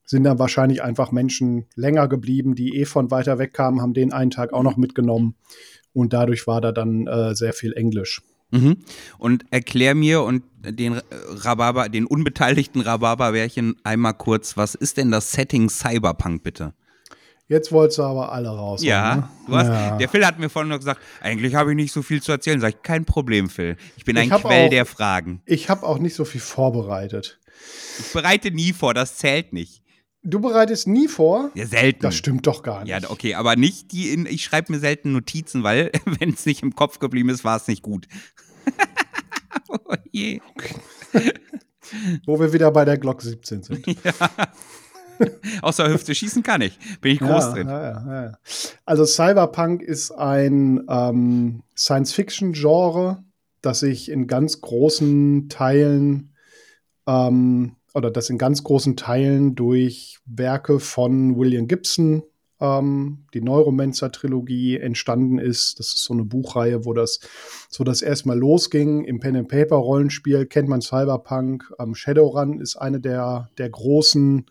Sind 0.05 0.25
dann 0.25 0.39
wahrscheinlich 0.39 0.83
einfach 0.83 1.11
Menschen 1.11 1.65
länger 1.75 2.07
geblieben, 2.07 2.55
die 2.55 2.77
eh 2.77 2.85
von 2.85 3.09
weiter 3.09 3.39
weg 3.39 3.53
kamen, 3.53 3.81
haben 3.81 3.93
den 3.93 4.13
einen 4.13 4.31
Tag 4.31 4.53
auch 4.53 4.63
noch 4.63 4.77
mitgenommen. 4.77 5.35
Und 5.93 6.13
dadurch 6.13 6.47
war 6.47 6.61
da 6.61 6.71
dann 6.71 7.07
äh, 7.07 7.35
sehr 7.35 7.53
viel 7.53 7.73
Englisch. 7.73 8.21
Mhm. 8.51 8.77
Und 9.17 9.45
erklär 9.49 9.95
mir 9.95 10.21
und 10.21 10.43
den 10.63 11.01
Rhabarber, 11.11 11.89
den 11.89 12.05
unbeteiligten 12.05 12.81
Rhabarberbärchen 12.81 13.77
einmal 13.83 14.13
kurz, 14.13 14.55
was 14.57 14.75
ist 14.75 14.97
denn 14.97 15.09
das 15.09 15.31
Setting 15.31 15.69
Cyberpunk 15.69 16.43
bitte? 16.43 16.73
Jetzt 17.47 17.71
wolltest 17.71 17.99
du 17.99 18.03
aber 18.03 18.31
alle 18.31 18.49
raus. 18.49 18.83
Ja, 18.83 19.15
ne? 19.15 19.29
du 19.47 19.55
hast, 19.55 19.67
ja. 19.67 19.97
der 19.97 20.09
Phil 20.09 20.25
hat 20.25 20.39
mir 20.39 20.49
vorhin 20.49 20.69
noch 20.69 20.79
gesagt, 20.79 21.01
eigentlich 21.21 21.55
habe 21.55 21.71
ich 21.71 21.75
nicht 21.75 21.91
so 21.91 22.01
viel 22.01 22.21
zu 22.21 22.31
erzählen. 22.31 22.59
Sag 22.61 22.69
ich, 22.69 22.81
kein 22.81 23.05
Problem, 23.05 23.49
Phil. 23.49 23.75
Ich 23.97 24.05
bin 24.05 24.17
ein 24.17 24.31
ich 24.31 24.41
Quell 24.41 24.67
auch, 24.67 24.69
der 24.69 24.85
Fragen. 24.85 25.41
Ich 25.45 25.69
habe 25.69 25.85
auch 25.85 25.99
nicht 25.99 26.15
so 26.15 26.23
viel 26.25 26.41
vorbereitet. 26.41 27.39
Ich 27.99 28.13
bereite 28.13 28.51
nie 28.51 28.73
vor, 28.73 28.93
das 28.93 29.17
zählt 29.17 29.53
nicht. 29.53 29.83
Du 30.25 30.39
bereitest 30.39 30.87
nie 30.87 31.09
vor? 31.09 31.51
Ja, 31.53 31.65
selten. 31.65 32.01
Das 32.01 32.15
stimmt 32.15 32.47
doch 32.47 32.63
gar 32.63 32.85
nicht. 32.85 32.89
Ja, 32.89 33.09
okay, 33.09 33.35
aber 33.35 33.57
nicht 33.57 33.91
die 33.91 34.13
in, 34.13 34.25
ich 34.25 34.45
schreibe 34.45 34.71
mir 34.71 34.79
selten 34.79 35.11
Notizen, 35.11 35.63
weil, 35.63 35.91
wenn 36.05 36.29
es 36.29 36.45
nicht 36.45 36.63
im 36.63 36.75
Kopf 36.75 36.99
geblieben 36.99 37.27
ist, 37.29 37.43
war 37.43 37.57
es 37.57 37.67
nicht 37.67 37.81
gut. 37.81 38.07
oh 39.67 39.95
je. 40.11 40.39
Okay. 40.55 40.75
Wo 42.25 42.39
wir 42.39 42.53
wieder 42.53 42.71
bei 42.71 42.85
der 42.85 42.97
Glock 42.97 43.21
17 43.21 43.63
sind. 43.63 43.85
Ja. 43.85 44.13
Außer 45.61 45.89
Hüfte 45.89 46.13
schießen 46.15 46.43
kann 46.43 46.61
ich. 46.61 46.77
Bin 47.01 47.13
ich 47.13 47.19
groß 47.19 47.29
ja, 47.29 47.53
drin. 47.53 47.67
Ja, 47.67 48.23
ja, 48.23 48.37
also 48.85 49.05
Cyberpunk 49.05 49.81
ist 49.81 50.11
ein 50.11 50.83
ähm, 50.89 51.63
Science-Fiction-Genre, 51.75 53.23
das 53.61 53.79
sich 53.79 54.09
in 54.09 54.27
ganz 54.27 54.61
großen 54.61 55.49
Teilen 55.49 56.33
ähm, 57.07 57.75
oder 57.93 58.11
das 58.11 58.29
in 58.29 58.37
ganz 58.37 58.63
großen 58.63 58.95
Teilen 58.95 59.55
durch 59.55 60.19
Werke 60.25 60.79
von 60.79 61.37
William 61.37 61.67
Gibson, 61.67 62.23
ähm, 62.59 63.25
die 63.33 63.41
Neuromancer-Trilogie 63.41 64.77
entstanden 64.77 65.37
ist. 65.37 65.79
Das 65.79 65.87
ist 65.87 66.03
so 66.05 66.13
eine 66.13 66.23
Buchreihe, 66.23 66.85
wo 66.85 66.93
das 66.93 67.19
so 67.69 67.83
das 67.83 68.01
erstmal 68.01 68.37
losging. 68.37 69.03
Im 69.03 69.19
Pen-and-Paper-Rollenspiel 69.19 70.45
kennt 70.45 70.69
man 70.69 70.81
Cyberpunk. 70.81 71.71
Ähm, 71.79 71.93
Shadowrun 71.93 72.59
ist 72.59 72.77
eine 72.77 72.99
der, 72.99 73.49
der 73.57 73.69
großen 73.69 74.45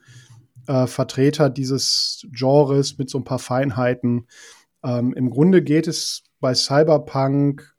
äh, 0.67 0.87
Vertreter 0.87 1.51
dieses 1.51 2.27
Genres 2.33 2.99
mit 2.99 3.11
so 3.11 3.19
ein 3.19 3.25
paar 3.25 3.39
Feinheiten. 3.39 4.27
Ähm, 4.85 5.13
Im 5.15 5.31
Grunde 5.31 5.63
geht 5.63 5.87
es 5.87 6.25
bei 6.41 6.55
Cyberpunk 6.55 7.75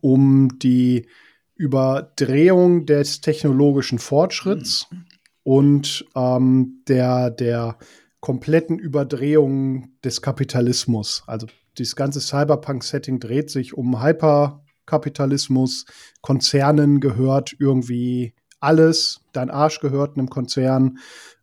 um 0.00 0.58
die 0.58 1.06
Überdrehung 1.54 2.86
des 2.86 3.20
technologischen 3.20 3.98
Fortschritts 3.98 4.88
mhm. 4.90 5.04
und 5.44 6.04
ähm, 6.14 6.82
der, 6.88 7.30
der 7.30 7.78
kompletten 8.20 8.78
Überdrehung 8.78 9.90
des 10.04 10.22
Kapitalismus. 10.22 11.24
Also 11.26 11.46
das 11.76 11.96
ganze 11.96 12.20
Cyberpunk-Setting 12.20 13.20
dreht 13.20 13.50
sich 13.50 13.74
um 13.74 14.02
Hyperkapitalismus. 14.02 15.86
Konzernen 16.20 17.00
gehört 17.00 17.54
irgendwie 17.58 18.34
alles. 18.60 19.20
Dein 19.32 19.50
Arsch 19.50 19.80
gehört 19.80 20.16
einem 20.16 20.28
Konzern. 20.28 20.98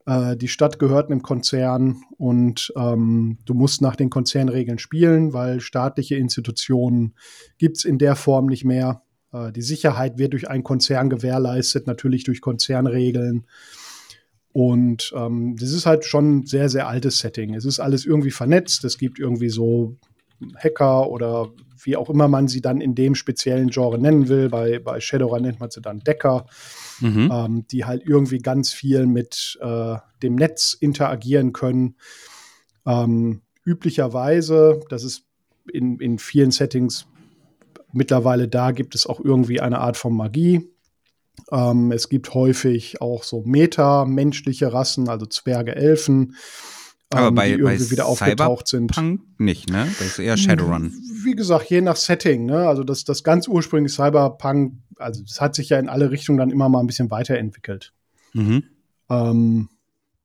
Äh, 0.10 0.36
die 0.36 0.48
Stadt 0.48 0.80
gehört 0.80 1.12
einem 1.12 1.22
Konzern 1.22 2.02
und 2.18 2.74
ähm, 2.76 3.38
du 3.46 3.54
musst 3.54 3.82
nach 3.82 3.96
den 3.96 4.10
Konzernregeln 4.10 4.80
spielen, 4.80 5.34
weil 5.34 5.60
staatliche 5.60 6.16
Institutionen 6.16 7.14
gibt 7.60 7.78
es 7.78 7.86
in 7.86 8.00
der 8.00 8.16
Form 8.16 8.48
nicht 8.48 8.66
mehr. 8.66 9.04
Äh, 9.32 9.52
die 9.52 9.62
Sicherheit 9.62 10.18
wird 10.18 10.34
durch 10.34 10.50
einen 10.50 10.64
Konzern 10.64 11.12
gewährleistet, 11.12 11.86
natürlich 11.86 12.24
durch 12.24 12.42
Konzernregeln. 12.42 13.46
Und 14.52 15.14
ähm, 15.16 15.56
das 15.60 15.74
ist 15.74 15.86
halt 15.86 16.06
schon 16.06 16.40
ein 16.40 16.46
sehr, 16.48 16.70
sehr 16.70 16.88
altes 16.88 17.20
Setting. 17.20 17.54
Es 17.54 17.66
ist 17.66 17.80
alles 17.80 18.04
irgendwie 18.04 18.32
vernetzt. 18.32 18.84
Es 18.86 18.98
gibt 18.98 19.20
irgendwie 19.20 19.50
so 19.50 19.96
Hacker 20.58 21.10
oder 21.10 21.50
wie 21.82 21.96
auch 21.96 22.10
immer 22.10 22.28
man 22.28 22.48
sie 22.48 22.62
dann 22.62 22.82
in 22.82 22.96
dem 22.96 23.16
speziellen 23.16 23.70
Genre 23.70 23.98
nennen 23.98 24.28
will. 24.28 24.50
Bei, 24.50 24.80
bei 24.80 25.00
Shadowrun 25.00 25.42
nennt 25.42 25.60
man 25.60 25.72
sie 25.72 25.82
dann 25.82 26.00
Decker 26.00 26.46
mhm. 27.02 27.30
ähm, 27.32 27.68
die 27.68 27.86
halt 27.86 28.04
irgendwie 28.06 28.40
ganz 28.40 28.72
viel 28.72 29.06
mit 29.06 29.58
äh, 29.62 29.96
dem 30.22 30.36
Netz 30.36 30.74
interagieren 30.74 31.54
können. 31.54 31.96
Ähm, 32.86 33.42
üblicherweise, 33.64 34.80
das 34.90 35.04
ist 35.04 35.24
in, 35.72 36.00
in 36.00 36.20
vielen 36.20 36.52
Settings 36.52 37.08
mittlerweile 37.92 38.48
da, 38.48 38.72
gibt 38.72 38.96
es 38.96 39.08
auch 39.08 39.20
irgendwie 39.20 39.60
eine 39.62 39.80
Art 39.80 39.98
von 39.98 40.16
Magie. 40.16 40.70
Ähm, 41.52 41.92
es 41.92 42.10
gibt 42.10 42.34
häufig 42.34 43.02
auch 43.02 43.24
so 43.24 43.44
meta-menschliche 43.46 44.74
Rassen, 44.74 45.10
also 45.10 45.26
Zwerge, 45.26 45.76
Elfen. 45.76 46.36
Aber 47.12 47.28
ähm, 47.28 47.36
bei, 47.36 47.48
die 47.48 47.54
irgendwie 47.54 47.86
bei 47.86 47.92
wieder 47.92 48.06
aufgetaucht 48.06 48.68
sind. 48.68 48.96
nicht, 49.40 49.70
ne? 49.70 49.88
Das 49.98 50.08
ist 50.08 50.20
eher 50.20 50.38
Shadowrun. 50.38 50.94
Wie 51.24 51.36
gesagt, 51.36 51.70
je 51.70 51.82
nach 51.82 51.96
Setting, 51.96 52.46
ne? 52.46 52.68
Also 52.68 52.84
das, 52.84 53.04
das 53.04 53.24
ganz 53.24 53.48
ursprüngliche 53.48 53.96
Cyberpunk, 53.96 54.74
also 54.98 55.24
es 55.24 55.42
hat 55.42 55.56
sich 55.56 55.70
ja 55.70 55.80
in 55.80 55.90
alle 55.90 56.12
Richtungen 56.12 56.38
dann 56.38 56.52
immer 56.52 56.70
mal 56.70 56.80
ein 56.80 56.88
bisschen 56.88 57.10
weiterentwickelt. 57.10 57.94
Mhm. 58.34 58.64
Ähm, 59.10 59.70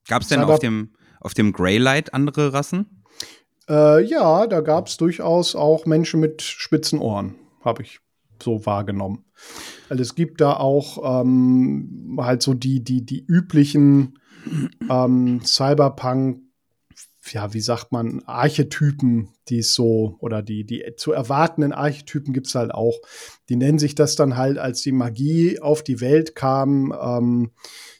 Gab 0.07 0.23
es 0.23 0.29
denn 0.29 0.43
auf 0.43 0.59
dem, 0.59 0.91
auf 1.21 1.33
dem 1.33 1.53
Greylight 1.53 2.13
andere 2.13 2.53
Rassen? 2.53 3.03
Äh, 3.69 4.05
ja, 4.05 4.47
da 4.47 4.61
gab 4.61 4.89
es 4.89 4.99
durchaus 4.99 5.57
auch 5.57 5.87
Menschen 5.87 6.21
mit 6.21 6.43
spitzen 6.43 6.99
Ohren, 6.99 7.35
habe 7.65 7.83
ich 7.83 8.01
so 8.43 8.67
wahrgenommen. 8.67 9.25
Also 9.89 10.03
es 10.03 10.15
gibt 10.15 10.43
da 10.43 10.55
auch 10.55 11.23
ähm, 11.23 12.19
halt 12.21 12.43
so 12.43 12.53
die, 12.53 12.85
die, 12.85 13.07
die 13.07 13.25
üblichen 13.25 14.19
ähm, 14.91 15.41
Cyberpunk 15.43 16.44
ja, 17.33 17.55
wie 17.55 17.61
sagt 17.61 17.93
man, 17.93 18.23
Archetypen, 18.27 19.29
die 19.49 19.59
es 19.59 19.75
so, 19.75 20.17
oder 20.21 20.43
die, 20.43 20.65
die 20.65 20.85
zu 20.97 21.13
erwartenden 21.13 21.73
Archetypen 21.73 22.33
gibt 22.33 22.47
es 22.47 22.55
halt 22.55 22.73
auch. 22.73 22.99
Die 23.49 23.57
nennen 23.57 23.79
sich 23.79 23.95
das 23.95 24.17
dann 24.17 24.37
halt, 24.37 24.59
als 24.59 24.83
die 24.83 24.93
Magie 24.93 25.61
auf 25.61 25.83
die 25.83 26.01
Welt 26.01 26.35
kam, 26.35 26.95
ähm, 27.01 27.51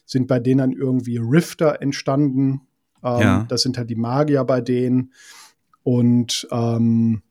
sind 0.05 0.27
bei 0.27 0.39
denen 0.39 0.59
dann 0.59 0.71
irgendwie 0.73 1.17
Rifter 1.17 1.81
entstanden. 1.81 2.61
Ähm, 3.03 3.21
ja. 3.21 3.45
Das 3.49 3.61
sind 3.61 3.77
halt 3.77 3.89
die 3.89 3.95
Magier 3.95 4.43
bei 4.43 4.61
denen. 4.61 5.13
Und 5.83 6.47
ähm, 6.51 7.21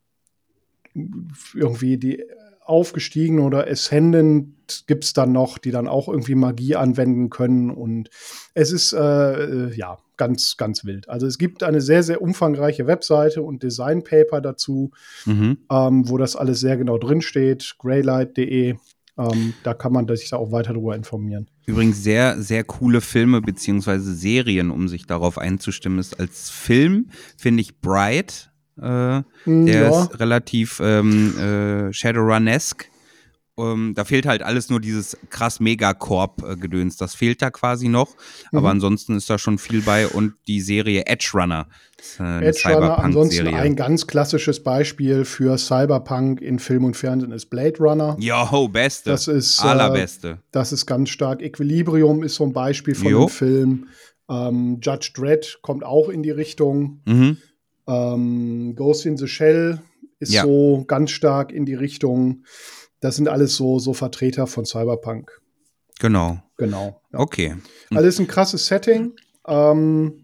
irgendwie 1.53 1.97
die 1.97 2.23
aufgestiegen 2.65 3.39
oder 3.39 3.67
Ascendant 3.67 4.83
gibt 4.87 5.03
es 5.03 5.13
dann 5.13 5.31
noch, 5.31 5.57
die 5.57 5.71
dann 5.71 5.87
auch 5.87 6.07
irgendwie 6.07 6.35
Magie 6.35 6.75
anwenden 6.75 7.29
können. 7.29 7.69
Und 7.69 8.09
es 8.53 8.71
ist 8.71 8.93
äh, 8.93 9.73
ja 9.75 9.99
ganz, 10.17 10.57
ganz 10.57 10.85
wild. 10.85 11.09
Also 11.09 11.27
es 11.27 11.37
gibt 11.37 11.63
eine 11.63 11.81
sehr, 11.81 12.03
sehr 12.03 12.21
umfangreiche 12.21 12.87
Webseite 12.87 13.41
und 13.41 13.63
Designpaper 13.63 14.41
dazu, 14.41 14.91
mhm. 15.25 15.57
ähm, 15.71 16.09
wo 16.09 16.17
das 16.17 16.35
alles 16.35 16.59
sehr 16.59 16.77
genau 16.77 16.97
drinsteht. 16.97 17.75
Greylight.de. 17.79 18.75
Ähm, 19.17 19.53
da 19.63 19.73
kann 19.73 19.93
man 19.93 20.07
sich 20.07 20.29
da 20.29 20.37
auch 20.37 20.51
weiter 20.51 20.73
darüber 20.73 20.95
informieren. 20.95 21.47
Übrigens 21.65 22.03
sehr, 22.03 22.41
sehr 22.41 22.63
coole 22.63 22.99
Filme 22.99 23.41
beziehungsweise 23.41 24.13
Serien, 24.13 24.71
um 24.71 24.87
sich 24.87 25.05
darauf 25.05 25.37
einzustimmen, 25.37 25.99
ist 25.99 26.19
als 26.19 26.49
Film, 26.49 27.09
finde 27.37 27.61
ich, 27.61 27.79
Bright. 27.79 28.51
Äh, 28.81 29.21
Hm, 29.45 29.65
der 29.65 29.81
ja. 29.89 30.01
ist 30.03 30.19
relativ 30.19 30.79
ähm, 30.83 31.37
äh, 31.37 31.93
Shadowrun-esque. 31.93 32.85
Ähm, 33.57 33.93
da 33.95 34.03
fehlt 34.03 34.25
halt 34.25 34.43
alles 34.43 34.69
nur 34.69 34.81
dieses 34.81 35.17
krass 35.29 35.61
Megacorp-Gedöns. 35.61 36.97
Das 36.97 37.15
fehlt 37.15 37.41
da 37.41 37.51
quasi 37.51 37.87
noch. 37.87 38.15
Aber 38.51 38.61
Mhm. 38.61 38.65
ansonsten 38.67 39.15
ist 39.15 39.29
da 39.29 39.37
schon 39.37 39.57
viel 39.57 39.81
bei. 39.81 40.07
Und 40.07 40.33
die 40.47 40.59
Serie 40.59 41.03
Edge 41.05 41.29
Runner. 41.33 41.67
Äh, 42.19 42.47
Edge 42.49 42.63
Runner, 42.65 42.99
ansonsten 42.99 43.47
ein 43.47 43.77
ganz 43.77 44.07
klassisches 44.07 44.61
Beispiel 44.61 45.23
für 45.23 45.57
Cyberpunk 45.57 46.41
in 46.41 46.59
Film 46.59 46.83
und 46.83 46.97
Fernsehen 46.97 47.31
ist 47.31 47.49
Blade 47.49 47.77
Runner. 47.79 48.17
Yo, 48.19 48.67
beste. 48.67 49.09
Das 49.11 49.27
ist, 49.29 49.63
äh, 49.63 49.67
Allerbeste. 49.67 50.39
Das 50.51 50.73
ist 50.73 50.85
ganz 50.85 51.09
stark. 51.09 51.41
Equilibrium 51.41 52.23
ist 52.23 52.35
so 52.35 52.43
ein 52.43 52.51
Beispiel 52.53 52.93
von 52.95 53.07
Jo. 53.09 53.19
dem 53.27 53.29
Film. 53.29 53.87
Ähm, 54.29 54.79
Judge 54.81 55.11
Dredd 55.15 55.59
kommt 55.61 55.85
auch 55.85 56.09
in 56.09 56.23
die 56.23 56.31
Richtung. 56.31 56.99
Mhm. 57.05 57.37
Ähm, 57.87 58.73
Ghost 58.75 59.05
in 59.05 59.17
the 59.17 59.27
Shell 59.27 59.81
ist 60.19 60.33
Ja. 60.33 60.43
so 60.43 60.83
ganz 60.87 61.11
stark 61.11 61.51
in 61.51 61.65
die 61.65 61.75
Richtung. 61.75 62.43
Das 62.99 63.15
sind 63.17 63.27
alles 63.27 63.55
so, 63.55 63.79
so 63.79 63.93
Vertreter 63.93 64.47
von 64.47 64.65
Cyberpunk. 64.65 65.31
Genau. 65.99 66.39
Genau. 66.57 67.01
Ja. 67.13 67.19
Okay. 67.19 67.55
Alles 67.93 68.19
ein 68.19 68.27
krasses 68.27 68.65
Setting. 68.65 69.13
Ähm, 69.47 70.23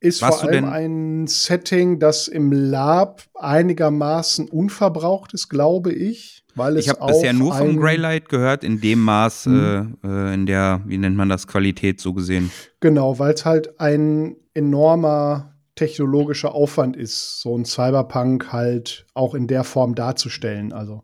ist 0.00 0.20
Warst 0.22 0.40
vor 0.40 0.50
allem 0.50 0.64
ein 0.66 1.26
Setting, 1.26 1.98
das 1.98 2.28
im 2.28 2.52
Lab 2.52 3.22
einigermaßen 3.34 4.48
unverbraucht 4.48 5.32
ist, 5.34 5.48
glaube 5.48 5.92
ich. 5.92 6.44
Weil 6.54 6.76
Ich 6.78 6.88
habe 6.88 7.06
bisher 7.06 7.32
nur 7.32 7.54
vom 7.54 7.76
Greylight 7.78 8.28
gehört, 8.28 8.64
in 8.64 8.80
dem 8.80 9.00
Maß, 9.02 9.46
Mhm. 9.46 9.96
äh, 10.02 10.08
äh, 10.08 10.34
in 10.34 10.46
der, 10.46 10.82
wie 10.86 10.98
nennt 10.98 11.16
man 11.16 11.28
das, 11.28 11.46
Qualität 11.46 12.00
so 12.00 12.12
gesehen. 12.14 12.50
Genau, 12.80 13.18
weil 13.18 13.34
es 13.34 13.44
halt 13.44 13.78
ein 13.80 14.36
enormer 14.54 15.55
technologischer 15.76 16.54
Aufwand 16.54 16.96
ist, 16.96 17.40
so 17.40 17.56
ein 17.56 17.64
Cyberpunk 17.64 18.52
halt 18.52 19.06
auch 19.14 19.34
in 19.34 19.46
der 19.46 19.62
Form 19.62 19.94
darzustellen. 19.94 20.72
Also 20.72 21.02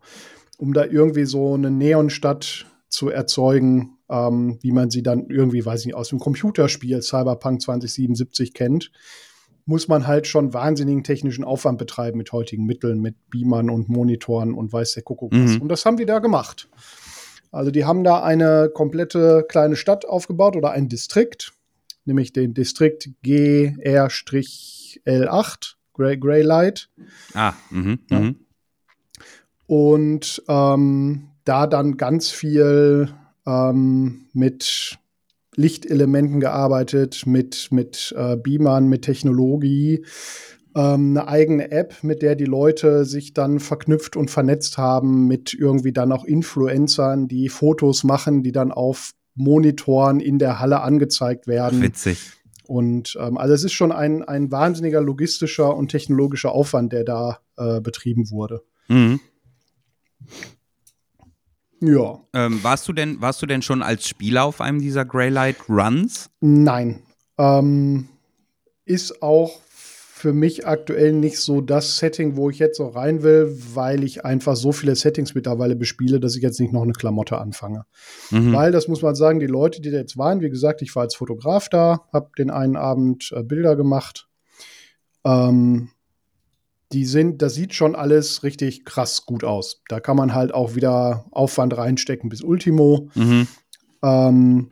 um 0.57 0.73
da 0.73 0.85
irgendwie 0.85 1.25
so 1.25 1.53
eine 1.53 1.71
Neonstadt 1.71 2.65
zu 2.89 3.09
erzeugen, 3.09 3.97
ähm, 4.09 4.59
wie 4.61 4.71
man 4.71 4.89
sie 4.89 5.03
dann 5.03 5.27
irgendwie, 5.29 5.65
weiß 5.65 5.81
ich 5.81 5.85
nicht, 5.87 5.95
aus 5.95 6.09
dem 6.09 6.19
Computerspiel 6.19 7.01
Cyberpunk 7.01 7.61
2077 7.61 8.53
kennt, 8.53 8.91
muss 9.65 9.87
man 9.87 10.07
halt 10.07 10.27
schon 10.27 10.53
wahnsinnigen 10.53 11.03
technischen 11.03 11.43
Aufwand 11.43 11.77
betreiben 11.77 12.17
mit 12.17 12.31
heutigen 12.31 12.65
Mitteln, 12.65 12.99
mit 12.99 13.15
Beamern 13.29 13.69
und 13.69 13.89
Monitoren 13.89 14.53
und 14.53 14.73
weiß 14.73 14.93
der 14.93 15.03
Kuckuck 15.03 15.31
was. 15.31 15.55
Mhm. 15.55 15.61
Und 15.61 15.69
das 15.69 15.85
haben 15.85 15.97
die 15.97 16.05
da 16.05 16.19
gemacht. 16.19 16.67
Also 17.51 17.71
die 17.71 17.85
haben 17.85 18.03
da 18.03 18.23
eine 18.23 18.69
komplette 18.73 19.45
kleine 19.47 19.75
Stadt 19.75 20.05
aufgebaut 20.05 20.55
oder 20.55 20.71
ein 20.71 20.89
Distrikt, 20.89 21.53
nämlich 22.05 22.33
den 22.33 22.53
Distrikt 22.53 23.09
GR-L8, 23.23 24.55
Grey, 25.93 26.17
Greylight. 26.17 26.89
Ah, 27.33 27.53
mhm, 27.69 27.99
Ja. 28.09 28.19
mhm. 28.19 28.35
Und 29.65 30.43
ähm, 30.47 31.29
da 31.45 31.67
dann 31.67 31.97
ganz 31.97 32.29
viel 32.29 33.09
ähm, 33.45 34.25
mit 34.33 34.99
Lichtelementen 35.55 36.39
gearbeitet, 36.39 37.25
mit, 37.25 37.69
mit 37.71 38.13
äh, 38.17 38.35
Beamern, 38.35 38.87
mit 38.87 39.03
Technologie. 39.03 40.05
Ähm, 40.75 41.17
eine 41.17 41.27
eigene 41.27 41.71
App, 41.71 42.03
mit 42.03 42.21
der 42.21 42.35
die 42.35 42.45
Leute 42.45 43.05
sich 43.05 43.33
dann 43.33 43.59
verknüpft 43.59 44.15
und 44.15 44.31
vernetzt 44.31 44.77
haben, 44.77 45.27
mit 45.27 45.53
irgendwie 45.53 45.93
dann 45.93 46.11
auch 46.11 46.25
Influencern, 46.25 47.27
die 47.27 47.49
Fotos 47.49 48.03
machen, 48.03 48.41
die 48.43 48.51
dann 48.51 48.71
auf 48.71 49.11
Monitoren 49.35 50.19
in 50.19 50.39
der 50.39 50.59
Halle 50.59 50.81
angezeigt 50.81 51.47
werden. 51.47 51.81
Witzig. 51.81 52.19
Und 52.65 53.17
ähm, 53.19 53.37
also 53.37 53.53
es 53.53 53.63
ist 53.63 53.73
schon 53.73 53.91
ein, 53.91 54.23
ein 54.23 54.51
wahnsinniger 54.51 55.01
logistischer 55.01 55.75
und 55.75 55.89
technologischer 55.89 56.51
Aufwand, 56.51 56.93
der 56.93 57.03
da 57.03 57.39
äh, 57.57 57.81
betrieben 57.81 58.29
wurde. 58.31 58.63
Mhm. 58.87 59.19
Ja, 61.81 62.21
Ähm, 62.33 62.63
warst, 62.63 62.87
du 62.87 62.93
denn, 62.93 63.19
warst 63.19 63.41
du 63.41 63.45
denn 63.45 63.61
schon 63.61 63.83
als 63.83 64.07
Spieler 64.07 64.45
auf 64.45 64.61
einem 64.61 64.79
dieser 64.79 65.03
Greylight 65.03 65.67
Runs? 65.67 66.29
nein. 66.39 67.01
Ähm, 67.37 68.07
ist 68.85 69.23
auch 69.23 69.59
für 70.23 70.31
mich 70.31 70.65
aktuell 70.65 71.11
nicht 71.11 71.37
so 71.37 71.59
das 71.59 71.97
Setting, 71.97 72.37
wo 72.37 72.49
ich 72.49 72.57
jetzt 72.57 72.77
so 72.77 72.87
rein 72.87 73.23
will, 73.23 73.53
weil 73.73 74.05
ich 74.05 74.23
einfach 74.23 74.55
so 74.55 74.71
viele 74.71 74.95
Settings 74.95 75.35
mittlerweile 75.35 75.75
bespiele, 75.75 76.21
dass 76.21 76.37
ich 76.37 76.41
jetzt 76.41 76.61
nicht 76.61 76.71
noch 76.71 76.83
eine 76.83 76.93
Klamotte 76.93 77.39
anfange. 77.39 77.83
Mhm. 78.31 78.53
Weil, 78.53 78.71
das 78.71 78.87
muss 78.87 79.01
man 79.01 79.15
sagen, 79.15 79.41
die 79.41 79.47
Leute, 79.47 79.81
die 79.81 79.91
da 79.91 79.97
jetzt 79.97 80.17
waren, 80.17 80.39
wie 80.39 80.49
gesagt, 80.49 80.81
ich 80.81 80.95
war 80.95 81.03
als 81.03 81.15
Fotograf 81.15 81.67
da, 81.67 82.05
habe 82.13 82.29
den 82.37 82.51
einen 82.51 82.77
Abend 82.77 83.33
äh, 83.35 83.43
Bilder 83.43 83.75
gemacht. 83.75 84.29
Ähm, 85.25 85.89
die 86.93 87.03
sind, 87.03 87.41
das 87.41 87.55
sieht 87.55 87.73
schon 87.73 87.93
alles 87.93 88.43
richtig 88.43 88.85
krass 88.85 89.25
gut 89.25 89.43
aus. 89.43 89.81
Da 89.89 89.99
kann 89.99 90.15
man 90.15 90.33
halt 90.33 90.53
auch 90.53 90.73
wieder 90.73 91.25
Aufwand 91.31 91.75
reinstecken 91.75 92.29
bis 92.29 92.41
Ultimo. 92.41 93.09
Mhm. 93.15 93.45
Ähm, 94.01 94.71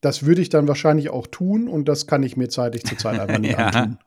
das 0.00 0.26
würde 0.26 0.42
ich 0.42 0.48
dann 0.48 0.66
wahrscheinlich 0.66 1.10
auch 1.10 1.28
tun 1.28 1.68
und 1.68 1.88
das 1.88 2.08
kann 2.08 2.24
ich 2.24 2.36
mir 2.36 2.48
zeitlich 2.48 2.82
zurzeit 2.82 3.20
einfach 3.20 3.38
nicht 3.38 3.52
Ja, 3.56 3.68
antun. 3.68 3.98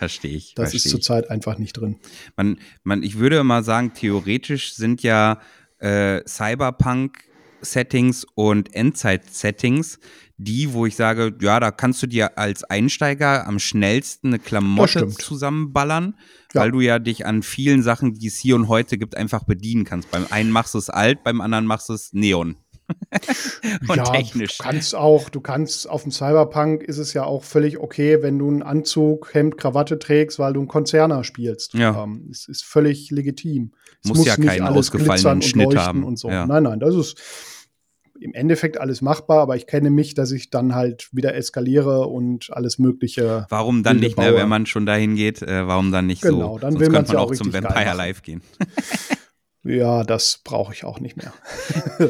Verstehe 0.00 0.34
ich. 0.34 0.54
Das 0.54 0.70
versteh 0.70 0.88
ist 0.88 0.90
zurzeit 0.90 1.28
einfach 1.28 1.58
nicht 1.58 1.74
drin. 1.74 1.96
Man, 2.34 2.58
man, 2.84 3.02
ich 3.02 3.18
würde 3.18 3.44
mal 3.44 3.62
sagen, 3.62 3.92
theoretisch 3.92 4.72
sind 4.72 5.02
ja 5.02 5.38
äh, 5.78 6.26
Cyberpunk-Settings 6.26 8.24
und 8.34 8.74
Endzeit-Settings 8.74 9.98
die, 10.38 10.72
wo 10.72 10.86
ich 10.86 10.96
sage, 10.96 11.36
ja, 11.42 11.60
da 11.60 11.70
kannst 11.70 12.02
du 12.02 12.06
dir 12.06 12.38
als 12.38 12.64
Einsteiger 12.64 13.46
am 13.46 13.58
schnellsten 13.58 14.28
eine 14.28 14.38
Klamotte 14.38 15.06
zusammenballern, 15.08 16.14
Ja. 16.54 16.62
weil 16.62 16.72
du 16.72 16.80
ja 16.80 16.98
dich 16.98 17.26
an 17.26 17.42
vielen 17.42 17.82
Sachen, 17.82 18.14
die 18.14 18.28
es 18.28 18.38
hier 18.38 18.54
und 18.56 18.68
heute 18.68 18.96
gibt, 18.96 19.18
einfach 19.18 19.44
bedienen 19.44 19.84
kannst. 19.84 20.10
Beim 20.10 20.26
einen 20.30 20.50
machst 20.50 20.72
du 20.72 20.78
es 20.78 20.88
alt, 20.88 21.22
beim 21.24 21.42
anderen 21.42 21.66
machst 21.66 21.90
du 21.90 21.92
es 21.92 22.14
Neon. 22.14 22.56
und 23.88 23.96
ja, 23.96 24.04
technisch. 24.04 24.58
Du 24.58 24.64
kannst 24.64 24.94
auch, 24.94 25.28
du 25.28 25.40
kannst 25.40 25.88
auf 25.88 26.02
dem 26.02 26.12
Cyberpunk 26.12 26.82
ist 26.82 26.98
es 26.98 27.12
ja 27.14 27.24
auch 27.24 27.44
völlig 27.44 27.78
okay, 27.78 28.22
wenn 28.22 28.38
du 28.38 28.48
einen 28.48 28.62
Anzug, 28.62 29.32
Hemd, 29.34 29.58
Krawatte 29.58 29.98
trägst, 29.98 30.38
weil 30.38 30.52
du 30.52 30.60
einen 30.60 30.68
Konzerner 30.68 31.24
spielst. 31.24 31.74
Ja. 31.74 32.04
Ähm, 32.04 32.28
es 32.30 32.48
ist 32.48 32.64
völlig 32.64 33.10
legitim. 33.10 33.72
Es 34.02 34.10
Muss 34.10 34.24
ja 34.24 34.36
keinen 34.36 34.66
ausgefallenen 34.66 35.42
Schnitt 35.42 35.76
haben. 35.76 36.04
Und 36.04 36.18
so. 36.18 36.28
Ja. 36.28 36.46
Nein, 36.46 36.62
nein, 36.62 36.80
das 36.80 36.94
ist 36.94 37.18
im 38.20 38.34
Endeffekt 38.34 38.78
alles 38.78 39.00
machbar, 39.00 39.40
aber 39.40 39.56
ich 39.56 39.66
kenne 39.66 39.90
mich, 39.90 40.14
dass 40.14 40.30
ich 40.30 40.50
dann 40.50 40.74
halt 40.74 41.08
wieder 41.12 41.34
eskaliere 41.34 42.06
und 42.06 42.50
alles 42.52 42.78
Mögliche. 42.78 43.46
Warum 43.48 43.82
dann 43.82 43.96
nicht, 43.96 44.18
ne, 44.18 44.34
wenn 44.34 44.48
man 44.48 44.66
schon 44.66 44.84
dahin 44.84 45.16
geht? 45.16 45.40
Äh, 45.42 45.66
warum 45.66 45.90
dann 45.90 46.06
nicht 46.06 46.22
Genau, 46.22 46.54
so? 46.54 46.58
dann 46.58 46.72
Sonst 46.72 46.80
will 46.80 46.92
könnte 46.92 47.12
man 47.12 47.16
ja 47.16 47.24
auch 47.24 47.30
auch 47.30 47.34
zum 47.34 47.52
Vampire. 47.52 47.96
Live 47.96 48.22
gehen. 48.22 48.42
Ja, 49.62 50.04
das 50.04 50.40
brauche 50.42 50.72
ich 50.72 50.84
auch 50.84 51.00
nicht 51.00 51.16
mehr. 51.18 51.32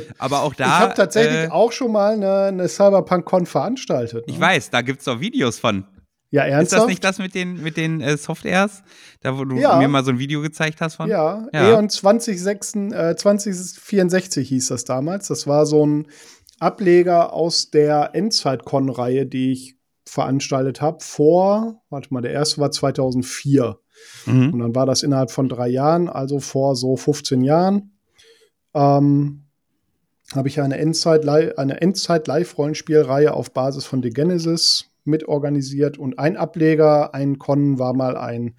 Aber 0.18 0.42
auch 0.42 0.54
da. 0.54 0.64
ich 0.66 0.70
habe 0.70 0.94
tatsächlich 0.94 1.44
äh, 1.44 1.48
auch 1.50 1.72
schon 1.72 1.90
mal 1.92 2.12
eine, 2.14 2.44
eine 2.44 2.68
Cyberpunk-Con 2.68 3.46
veranstaltet. 3.46 4.26
Ne? 4.28 4.32
Ich 4.34 4.40
weiß, 4.40 4.70
da 4.70 4.82
gibt 4.82 5.00
es 5.00 5.06
doch 5.06 5.20
Videos 5.20 5.58
von. 5.58 5.84
Ja, 6.32 6.44
Ist 6.44 6.52
ernsthaft? 6.52 6.82
das 6.82 6.88
nicht 6.88 7.02
das 7.02 7.18
mit 7.18 7.34
den, 7.34 7.60
mit 7.60 7.76
den 7.76 8.00
äh, 8.00 8.16
Softwares? 8.16 8.84
Da, 9.20 9.36
wo 9.36 9.44
du 9.44 9.56
Ja. 9.56 9.78
mir 9.78 9.88
mal 9.88 10.04
so 10.04 10.12
ein 10.12 10.20
Video 10.20 10.40
gezeigt 10.42 10.80
hast 10.80 10.94
von? 10.94 11.08
Ja, 11.10 11.48
Ja. 11.52 11.70
Eon 11.72 11.90
2006, 11.90 12.74
äh, 12.92 13.16
2064 13.16 14.48
hieß 14.48 14.68
das 14.68 14.84
damals. 14.84 15.26
Das 15.26 15.48
war 15.48 15.66
so 15.66 15.84
ein 15.84 16.06
Ableger 16.60 17.32
aus 17.32 17.70
der 17.70 18.10
Endzeit-Con-Reihe, 18.14 19.26
die 19.26 19.50
ich 19.52 19.76
veranstaltet 20.06 20.80
habe 20.80 20.98
vor, 21.00 21.82
warte 21.90 22.12
mal, 22.14 22.20
der 22.20 22.32
erste 22.32 22.60
war 22.60 22.70
2004. 22.70 23.78
Mhm. 24.26 24.54
Und 24.54 24.58
dann 24.60 24.74
war 24.74 24.86
das 24.86 25.02
innerhalb 25.02 25.30
von 25.30 25.48
drei 25.48 25.68
Jahren, 25.68 26.08
also 26.08 26.40
vor 26.40 26.76
so 26.76 26.96
15 26.96 27.42
Jahren, 27.42 27.92
ähm, 28.74 29.44
habe 30.34 30.48
ich 30.48 30.60
eine 30.60 30.78
Endzeit- 30.78 31.26
eine 31.58 31.80
Endzeit-Live-Rollenspielreihe 31.80 33.32
auf 33.34 33.52
Basis 33.52 33.84
von 33.84 34.02
The 34.02 34.10
Genesis 34.10 34.86
mitorganisiert. 35.04 35.98
Und 35.98 36.18
ein 36.18 36.36
Ableger, 36.36 37.14
ein 37.14 37.38
Con, 37.38 37.78
war 37.78 37.94
mal 37.94 38.16
ein 38.16 38.54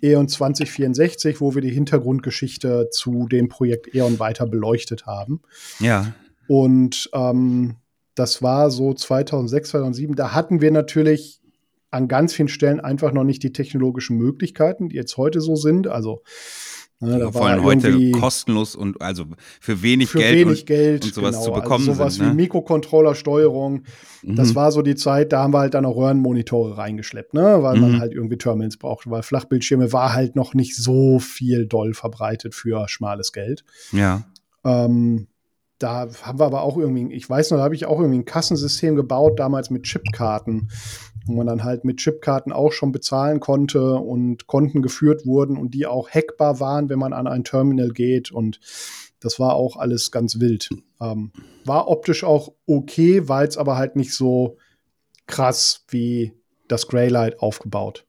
Eon 0.00 0.28
2064, 0.28 1.40
wo 1.40 1.54
wir 1.54 1.62
die 1.62 1.70
Hintergrundgeschichte 1.70 2.88
zu 2.90 3.28
dem 3.28 3.48
Projekt 3.48 3.94
Eon 3.94 4.18
weiter 4.18 4.46
beleuchtet 4.46 5.06
haben. 5.06 5.42
Ja. 5.78 6.12
Und 6.48 7.08
ähm, 7.14 7.76
das 8.16 8.42
war 8.42 8.70
so 8.70 8.92
2006, 8.92 9.70
2007. 9.70 10.16
Da 10.16 10.34
hatten 10.34 10.60
wir 10.60 10.72
natürlich 10.72 11.41
an 11.92 12.08
ganz 12.08 12.32
vielen 12.34 12.48
Stellen 12.48 12.80
einfach 12.80 13.12
noch 13.12 13.24
nicht 13.24 13.42
die 13.42 13.52
technologischen 13.52 14.16
Möglichkeiten, 14.16 14.88
die 14.88 14.96
jetzt 14.96 15.16
heute 15.16 15.40
so 15.40 15.54
sind. 15.56 15.86
Also 15.88 16.22
ne, 17.00 17.18
da 17.18 17.30
Vor 17.32 17.46
allem 17.46 17.62
heute 17.64 18.10
kostenlos 18.12 18.74
und 18.74 19.00
also 19.02 19.24
für 19.60 19.82
wenig 19.82 20.08
für 20.08 20.18
Geld. 20.18 20.46
wenig 20.46 20.60
und, 20.60 20.66
Geld 20.66 21.04
und 21.04 21.14
sowas 21.14 21.32
genau, 21.36 21.44
zu 21.44 21.52
bekommen 21.52 21.88
Also 21.88 21.94
sowas 22.00 22.14
sind, 22.14 22.26
ne? 22.26 22.32
wie 22.32 22.36
Mikrocontroller-Steuerung. 22.36 23.84
Das 24.22 24.50
Mhm. 24.50 24.54
war 24.54 24.72
so 24.72 24.82
die 24.82 24.94
Zeit, 24.94 25.32
da 25.32 25.42
haben 25.42 25.52
wir 25.52 25.58
halt 25.60 25.74
dann 25.74 25.84
auch 25.84 25.96
Röhrenmonitore 25.96 26.78
reingeschleppt, 26.78 27.34
ne? 27.34 27.58
weil 27.62 27.76
Mhm. 27.76 27.80
man 27.82 28.00
halt 28.00 28.12
irgendwie 28.14 28.38
Terminals 28.38 28.76
brauchte, 28.76 29.10
weil 29.10 29.22
Flachbildschirme 29.22 29.92
war 29.92 30.12
halt 30.14 30.36
noch 30.36 30.54
nicht 30.54 30.76
so 30.76 31.18
viel 31.18 31.66
doll 31.66 31.92
verbreitet 31.94 32.54
für 32.54 32.86
schmales 32.88 33.32
Geld. 33.32 33.64
Ja. 33.92 34.24
Ähm, 34.64 35.26
da 35.78 36.06
haben 36.22 36.38
wir 36.38 36.46
aber 36.46 36.62
auch 36.62 36.76
irgendwie, 36.78 37.12
ich 37.12 37.28
weiß 37.28 37.50
noch, 37.50 37.58
da 37.58 37.64
habe 37.64 37.74
ich 37.74 37.86
auch 37.86 37.98
irgendwie 37.98 38.20
ein 38.20 38.24
Kassensystem 38.24 38.94
gebaut, 38.94 39.40
damals 39.40 39.68
mit 39.70 39.82
Chipkarten, 39.82 40.70
wo 41.26 41.34
man 41.34 41.46
dann 41.46 41.64
halt 41.64 41.84
mit 41.84 41.98
Chipkarten 41.98 42.52
auch 42.52 42.72
schon 42.72 42.92
bezahlen 42.92 43.40
konnte 43.40 43.94
und 43.94 44.46
Konten 44.46 44.82
geführt 44.82 45.26
wurden 45.26 45.56
und 45.56 45.74
die 45.74 45.86
auch 45.86 46.08
hackbar 46.10 46.60
waren, 46.60 46.88
wenn 46.88 46.98
man 46.98 47.12
an 47.12 47.26
ein 47.26 47.44
Terminal 47.44 47.90
geht. 47.90 48.32
Und 48.32 48.60
das 49.20 49.38
war 49.38 49.54
auch 49.54 49.76
alles 49.76 50.10
ganz 50.10 50.40
wild. 50.40 50.70
Ähm, 51.00 51.32
war 51.64 51.88
optisch 51.88 52.24
auch 52.24 52.52
okay, 52.66 53.28
war 53.28 53.44
jetzt 53.44 53.58
aber 53.58 53.76
halt 53.76 53.96
nicht 53.96 54.14
so 54.14 54.56
krass 55.26 55.84
wie 55.88 56.32
das 56.68 56.88
Greylight 56.88 57.40
aufgebaut. 57.40 58.04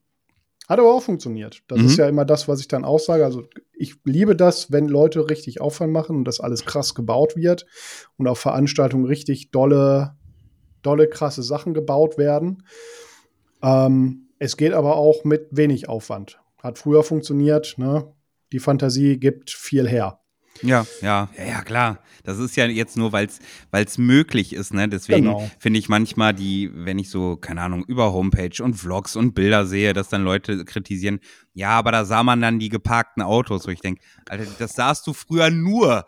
Hat 0.68 0.80
aber 0.80 0.94
auch 0.94 1.04
funktioniert. 1.04 1.62
Das 1.68 1.80
mhm. 1.80 1.86
ist 1.86 1.98
ja 1.98 2.08
immer 2.08 2.26
das, 2.26 2.48
was 2.48 2.62
ich 2.62 2.68
dann 2.68 2.86
auch 2.86 3.00
sage. 3.00 3.26
Also 3.26 3.44
ich 3.74 3.96
liebe 4.06 4.36
das, 4.36 4.72
wenn 4.72 4.88
Leute 4.88 5.30
richtig 5.30 5.60
Aufwand 5.60 5.92
machen 5.92 6.16
und 6.16 6.26
das 6.26 6.40
alles 6.40 6.66
krass 6.66 6.96
gebaut 6.96 7.36
wird 7.36 7.66
und 8.18 8.28
auf 8.28 8.40
Veranstaltungen 8.40 9.06
richtig 9.06 9.52
dolle, 9.52 10.16
dolle, 10.82 11.10
krasse 11.10 11.44
Sachen 11.44 11.74
gebaut 11.74 12.18
werden. 12.18 12.64
Ähm, 13.64 14.28
es 14.40 14.58
geht 14.58 14.74
aber 14.74 14.98
auch 14.98 15.24
mit 15.24 15.48
wenig 15.52 15.90
Aufwand. 15.90 16.40
Hat 16.62 16.78
früher 16.78 17.04
funktioniert. 17.04 17.76
Ne? 17.78 18.14
Die 18.52 18.60
Fantasie 18.60 19.18
gibt 19.18 19.52
viel 19.52 19.88
her. 19.88 20.20
Ja, 20.62 20.86
ja, 21.02 21.30
ja, 21.38 21.62
klar. 21.62 22.00
Das 22.24 22.38
ist 22.38 22.56
ja 22.56 22.66
jetzt 22.66 22.96
nur, 22.96 23.12
weil 23.12 23.28
es 23.72 23.98
möglich 23.98 24.54
ist, 24.54 24.74
ne? 24.74 24.88
Deswegen 24.88 25.26
genau. 25.26 25.50
finde 25.60 25.80
ich 25.80 25.90
manchmal 25.90 26.34
die, 26.34 26.70
wenn 26.74 27.00
ich 27.00 27.10
so, 27.10 27.36
keine 27.36 27.62
Ahnung, 27.62 27.84
über 27.86 28.14
Homepage 28.14 28.64
und 28.64 28.76
Vlogs 28.76 29.16
und 29.16 29.34
Bilder 29.34 29.66
sehe, 29.66 29.94
dass 29.94 30.10
dann 30.10 30.24
Leute 30.24 30.64
kritisieren, 30.64 31.20
ja, 31.54 31.72
aber 31.72 31.92
da 31.92 32.06
sah 32.06 32.24
man 32.24 32.42
dann 32.42 32.60
die 32.60 32.70
geparkten 32.70 33.24
Autos, 33.24 33.68
wo 33.68 33.72
ich 33.72 33.82
denke, 33.82 34.02
Alter, 34.30 34.46
das 34.60 34.74
sahst 34.74 35.08
du 35.08 35.14
früher 35.14 35.50
nur. 35.50 36.06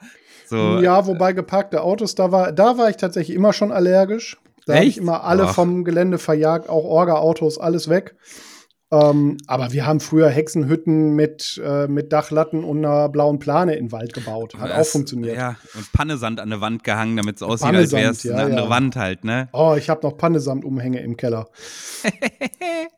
So. 0.47 0.79
Ja, 0.79 1.05
wobei 1.07 1.33
geparkte 1.33 1.81
Autos, 1.81 2.15
da 2.15 2.31
war, 2.31 2.51
da 2.51 2.77
war 2.77 2.89
ich 2.89 2.97
tatsächlich 2.97 3.35
immer 3.35 3.51
schon 3.51 3.71
allergisch. 3.71 4.37
Da 4.65 4.75
habe 4.75 4.86
ich 4.86 4.97
immer 4.97 5.23
alle 5.23 5.43
Ach. 5.43 5.56
vom 5.56 5.84
Gelände 5.84 6.17
verjagt, 6.17 6.69
auch 6.69 6.84
Orga-Autos, 6.84 7.58
alles 7.58 7.89
weg. 7.89 8.15
Ähm, 8.91 9.38
aber 9.47 9.73
wir 9.73 9.86
haben 9.86 9.99
früher 9.99 10.30
Hexenhütten 10.30 11.15
mit, 11.15 11.60
äh, 11.63 11.88
mit 11.88 12.13
Dachlatten 12.13 12.63
und 12.63 12.86
einer 12.86 13.10
blauen 13.10 13.39
Plane 13.39 13.75
in 13.75 13.88
den 13.88 13.91
Wald 13.91 14.13
gebaut. 14.13 14.56
Hat 14.58 14.69
das, 14.69 14.88
auch 14.88 14.91
funktioniert. 14.91 15.36
Ja, 15.36 15.56
und 15.73 15.91
Pannesand 15.91 16.39
an 16.39 16.49
der 16.49 16.62
Wand 16.62 16.84
gehangen, 16.84 17.17
damit 17.17 17.38
es 17.38 17.41
aussieht, 17.41 17.73
als 17.73 17.91
wäre 17.91 18.12
es 18.12 18.23
ja, 18.23 18.34
eine 18.34 18.43
andere 18.43 18.63
ja. 18.65 18.69
Wand 18.69 18.95
halt, 18.95 19.23
ne? 19.23 19.49
Oh, 19.54 19.75
ich 19.78 19.89
habe 19.89 20.06
noch 20.06 20.17
Pannesand-Umhänge 20.17 20.99
im 21.01 21.17
Keller. 21.17 21.47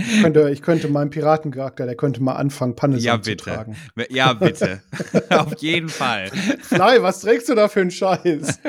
Ich 0.00 0.22
könnte, 0.22 0.50
ich 0.50 0.62
könnte 0.62 0.88
meinen 0.88 1.10
Piratencharakter, 1.10 1.86
der 1.86 1.96
könnte 1.96 2.22
mal 2.22 2.34
anfangen, 2.34 2.76
Panne 2.76 2.98
ja, 2.98 3.20
zu 3.20 3.36
tragen. 3.36 3.76
Ja, 4.08 4.32
bitte. 4.32 4.82
Auf 5.30 5.54
jeden 5.58 5.88
Fall. 5.88 6.30
Fly, 6.62 7.02
was 7.02 7.20
trägst 7.20 7.48
du 7.48 7.54
da 7.54 7.68
für 7.68 7.80
einen 7.80 7.90
Scheiß? 7.90 8.60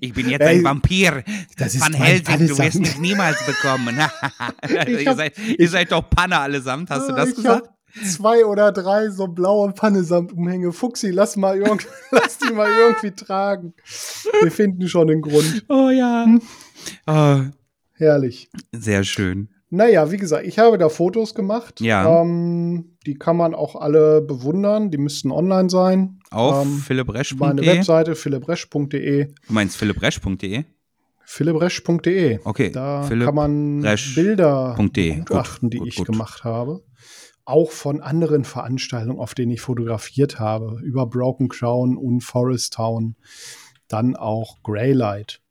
Ich 0.00 0.12
bin 0.12 0.28
jetzt 0.28 0.42
Ey, 0.42 0.58
ein 0.58 0.64
Vampir. 0.64 1.22
Das 1.56 1.74
ist 1.74 1.80
Van 1.80 1.94
Helsing, 1.94 2.48
du 2.48 2.58
wirst 2.58 2.80
mich 2.80 2.98
niemals 2.98 3.44
bekommen. 3.44 3.98
also 4.60 4.90
ihr, 4.92 5.14
seid, 5.14 5.38
ihr 5.38 5.68
seid 5.68 5.92
doch 5.92 6.08
Panne 6.08 6.38
allesamt, 6.38 6.90
hast 6.90 7.08
du 7.08 7.14
das 7.14 7.34
gesagt? 7.34 7.68
zwei 8.04 8.44
oder 8.44 8.72
drei 8.72 9.10
so 9.10 9.26
blaue 9.26 9.72
Pannesamtumhänge. 9.72 10.72
Fuxi, 10.72 11.10
lass 11.10 11.36
mal 11.36 11.56
irgend, 11.56 11.86
lass 12.10 12.38
die 12.38 12.52
mal 12.52 12.70
irgendwie 12.70 13.12
tragen. 13.12 13.74
Wir 14.40 14.50
finden 14.50 14.88
schon 14.88 15.08
den 15.08 15.22
Grund. 15.22 15.64
Oh 15.68 15.90
ja. 15.90 16.26
Oh. 17.06 17.40
Herrlich. 17.94 18.50
Sehr 18.72 19.04
schön. 19.04 19.48
Naja, 19.70 20.10
wie 20.10 20.16
gesagt, 20.16 20.46
ich 20.46 20.58
habe 20.58 20.78
da 20.78 20.88
Fotos 20.88 21.34
gemacht. 21.34 21.80
Ja. 21.80 22.22
Ähm, 22.22 22.96
die 23.04 23.14
kann 23.14 23.36
man 23.36 23.54
auch 23.54 23.76
alle 23.76 24.22
bewundern. 24.22 24.90
Die 24.90 24.98
müssten 24.98 25.30
online 25.30 25.68
sein. 25.68 26.20
Auf 26.30 26.64
ähm, 26.64 26.78
philippresch.de. 26.78 27.38
Meine 27.38 27.66
Webseite 27.66 28.14
philippresch.de. 28.14 29.26
Du 29.26 29.52
meinst 29.52 29.76
philippresch.de? 29.76 30.64
philippresch.de. 31.24 32.40
Okay. 32.44 32.70
Da 32.70 33.02
Philipp 33.02 33.26
kann 33.26 33.34
man 33.34 33.82
Bilder 34.14 34.74
beachten, 35.28 35.68
die 35.68 35.78
gut, 35.78 35.88
ich 35.88 35.96
gut. 35.96 36.06
gemacht 36.06 36.44
habe. 36.44 36.82
Auch 37.44 37.70
von 37.70 38.00
anderen 38.00 38.44
Veranstaltungen, 38.44 39.18
auf 39.18 39.34
denen 39.34 39.52
ich 39.52 39.60
fotografiert 39.60 40.40
habe. 40.40 40.80
Über 40.82 41.06
Broken 41.06 41.48
Crown 41.48 41.98
und 41.98 42.22
Forest 42.22 42.74
Town. 42.74 43.16
Dann 43.88 44.16
auch 44.16 44.62
Greylight. 44.62 45.42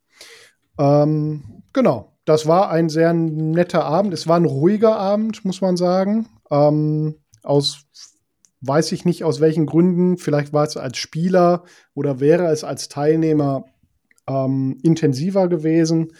Ähm, 0.78 1.62
genau 1.72 2.17
das 2.28 2.46
war 2.46 2.70
ein 2.70 2.90
sehr 2.90 3.14
netter 3.14 3.84
Abend. 3.84 4.12
Es 4.12 4.28
war 4.28 4.36
ein 4.36 4.44
ruhiger 4.44 4.96
Abend, 4.96 5.44
muss 5.44 5.60
man 5.60 5.76
sagen. 5.76 6.28
Ähm, 6.50 7.16
aus 7.42 7.86
weiß 8.60 8.92
ich 8.92 9.04
nicht 9.04 9.24
aus 9.24 9.40
welchen 9.40 9.66
Gründen. 9.66 10.18
Vielleicht 10.18 10.52
war 10.52 10.64
es 10.64 10.76
als 10.76 10.98
Spieler 10.98 11.64
oder 11.94 12.20
wäre 12.20 12.46
es 12.48 12.64
als 12.64 12.88
Teilnehmer 12.88 13.64
ähm, 14.28 14.78
intensiver 14.82 15.48
gewesen. 15.48 16.12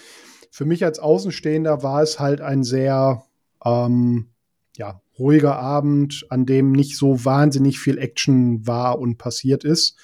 Für 0.50 0.64
mich 0.64 0.84
als 0.84 0.98
Außenstehender 0.98 1.82
war 1.82 2.02
es 2.02 2.18
halt 2.18 2.40
ein 2.40 2.62
sehr 2.62 3.24
ähm, 3.64 4.28
ja, 4.76 5.02
ruhiger 5.18 5.56
Abend, 5.56 6.26
an 6.30 6.46
dem 6.46 6.72
nicht 6.72 6.96
so 6.96 7.24
wahnsinnig 7.24 7.80
viel 7.80 7.98
Action 7.98 8.66
war 8.66 8.98
und 8.98 9.18
passiert 9.18 9.64
ist 9.64 9.98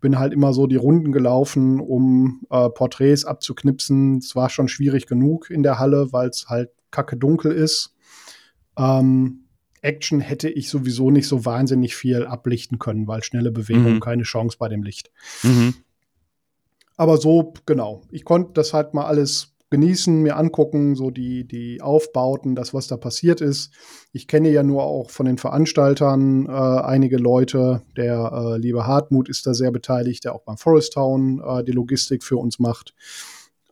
bin 0.00 0.18
halt 0.18 0.32
immer 0.32 0.52
so 0.52 0.66
die 0.66 0.76
Runden 0.76 1.12
gelaufen, 1.12 1.80
um 1.80 2.42
äh, 2.50 2.68
Porträts 2.70 3.24
abzuknipsen. 3.24 4.18
Es 4.18 4.36
war 4.36 4.50
schon 4.50 4.68
schwierig 4.68 5.06
genug 5.06 5.50
in 5.50 5.62
der 5.62 5.78
Halle, 5.78 6.12
weil 6.12 6.28
es 6.28 6.48
halt 6.48 6.70
kacke 6.90 7.16
dunkel 7.16 7.52
ist. 7.52 7.94
Ähm, 8.76 9.44
Action 9.80 10.20
hätte 10.20 10.48
ich 10.48 10.70
sowieso 10.70 11.10
nicht 11.10 11.28
so 11.28 11.44
wahnsinnig 11.44 11.94
viel 11.94 12.26
ablichten 12.26 12.78
können, 12.78 13.06
weil 13.06 13.22
schnelle 13.22 13.50
Bewegung 13.50 13.94
mhm. 13.94 14.00
keine 14.00 14.24
Chance 14.24 14.56
bei 14.58 14.68
dem 14.68 14.82
Licht. 14.82 15.10
Mhm. 15.42 15.74
Aber 16.96 17.16
so, 17.16 17.54
genau. 17.64 18.02
Ich 18.10 18.24
konnte 18.24 18.52
das 18.54 18.74
halt 18.74 18.92
mal 18.92 19.06
alles 19.06 19.54
genießen, 19.70 20.22
mir 20.22 20.36
angucken, 20.36 20.94
so 20.94 21.10
die, 21.10 21.46
die 21.46 21.80
Aufbauten, 21.80 22.54
das, 22.54 22.72
was 22.72 22.86
da 22.86 22.96
passiert 22.96 23.40
ist. 23.40 23.72
Ich 24.12 24.26
kenne 24.26 24.50
ja 24.50 24.62
nur 24.62 24.84
auch 24.84 25.10
von 25.10 25.26
den 25.26 25.38
Veranstaltern 25.38 26.46
äh, 26.46 26.50
einige 26.50 27.18
Leute. 27.18 27.82
Der 27.96 28.32
äh, 28.32 28.58
liebe 28.58 28.86
Hartmut 28.86 29.28
ist 29.28 29.46
da 29.46 29.54
sehr 29.54 29.70
beteiligt, 29.70 30.24
der 30.24 30.34
auch 30.34 30.42
beim 30.42 30.56
Forest 30.56 30.94
Town 30.94 31.42
äh, 31.44 31.64
die 31.64 31.72
Logistik 31.72 32.24
für 32.24 32.36
uns 32.36 32.58
macht. 32.58 32.94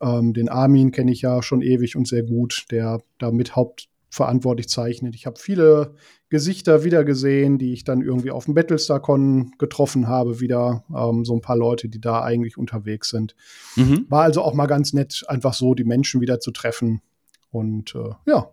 Ähm, 0.01 0.35
den 0.35 0.49
Armin 0.49 0.93
kenne 0.93 1.13
ich 1.13 1.23
ja 1.23 1.43
schon 1.43 1.63
ewig 1.63 1.97
und 1.97 2.07
sehr 2.07 2.23
gut, 2.23 2.67
der 2.71 3.01
da 3.19 3.31
mit 3.31 3.57
Haupt 3.57 3.89
verantwortlich 4.17 4.69
zeichnet. 4.69 5.15
Ich 5.15 5.27
habe 5.27 5.39
viele 5.39 5.95
Gesichter 6.31 6.85
wiedergesehen, 6.85 7.59
die 7.59 7.73
ich 7.73 7.85
dann 7.85 8.01
irgendwie 8.01 8.31
auf 8.31 8.47
dem 8.47 8.55
Battlestar-Con 8.55 9.53
getroffen 9.59 10.09
habe, 10.09 10.41
wieder 10.41 10.85
ähm, 10.95 11.25
so 11.25 11.35
ein 11.35 11.43
paar 11.43 11.57
Leute, 11.57 11.89
die 11.89 12.01
da 12.01 12.23
eigentlich 12.23 12.57
unterwegs 12.57 13.11
sind. 13.11 13.37
Mhm. 13.77 14.07
War 14.09 14.23
also 14.23 14.43
auch 14.43 14.55
mal 14.55 14.67
ganz 14.67 14.93
nett, 14.95 15.25
einfach 15.29 15.53
so 15.53 15.75
die 15.75 15.85
Menschen 15.85 16.21
wieder 16.21 16.41
zu 16.41 16.51
treffen. 16.51 17.03
Und 17.51 17.95
äh, 17.95 18.15
ja, 18.27 18.51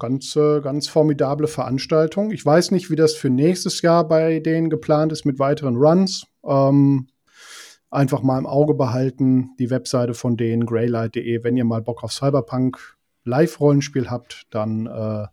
ganz, 0.00 0.34
äh, 0.34 0.60
ganz 0.60 0.88
formidable 0.88 1.46
Veranstaltung. 1.46 2.32
Ich 2.32 2.44
weiß 2.44 2.72
nicht, 2.72 2.90
wie 2.90 2.96
das 2.96 3.14
für 3.14 3.30
nächstes 3.30 3.82
Jahr 3.82 4.06
bei 4.06 4.40
denen 4.40 4.68
geplant 4.68 5.12
ist 5.12 5.24
mit 5.24 5.38
weiteren 5.38 5.76
Runs. 5.76 6.26
Ähm, 6.44 7.06
einfach 7.90 8.22
mal 8.22 8.38
im 8.38 8.46
Auge 8.46 8.74
behalten, 8.74 9.50
die 9.60 9.70
Webseite 9.70 10.14
von 10.14 10.36
denen, 10.36 10.66
greylight.de, 10.66 11.44
wenn 11.44 11.56
ihr 11.56 11.64
mal 11.64 11.82
Bock 11.82 12.02
auf 12.02 12.12
Cyberpunk 12.12 12.96
Live-Rollenspiel 13.24 14.10
habt, 14.10 14.46
dann 14.50 14.86
äh, 14.86 15.26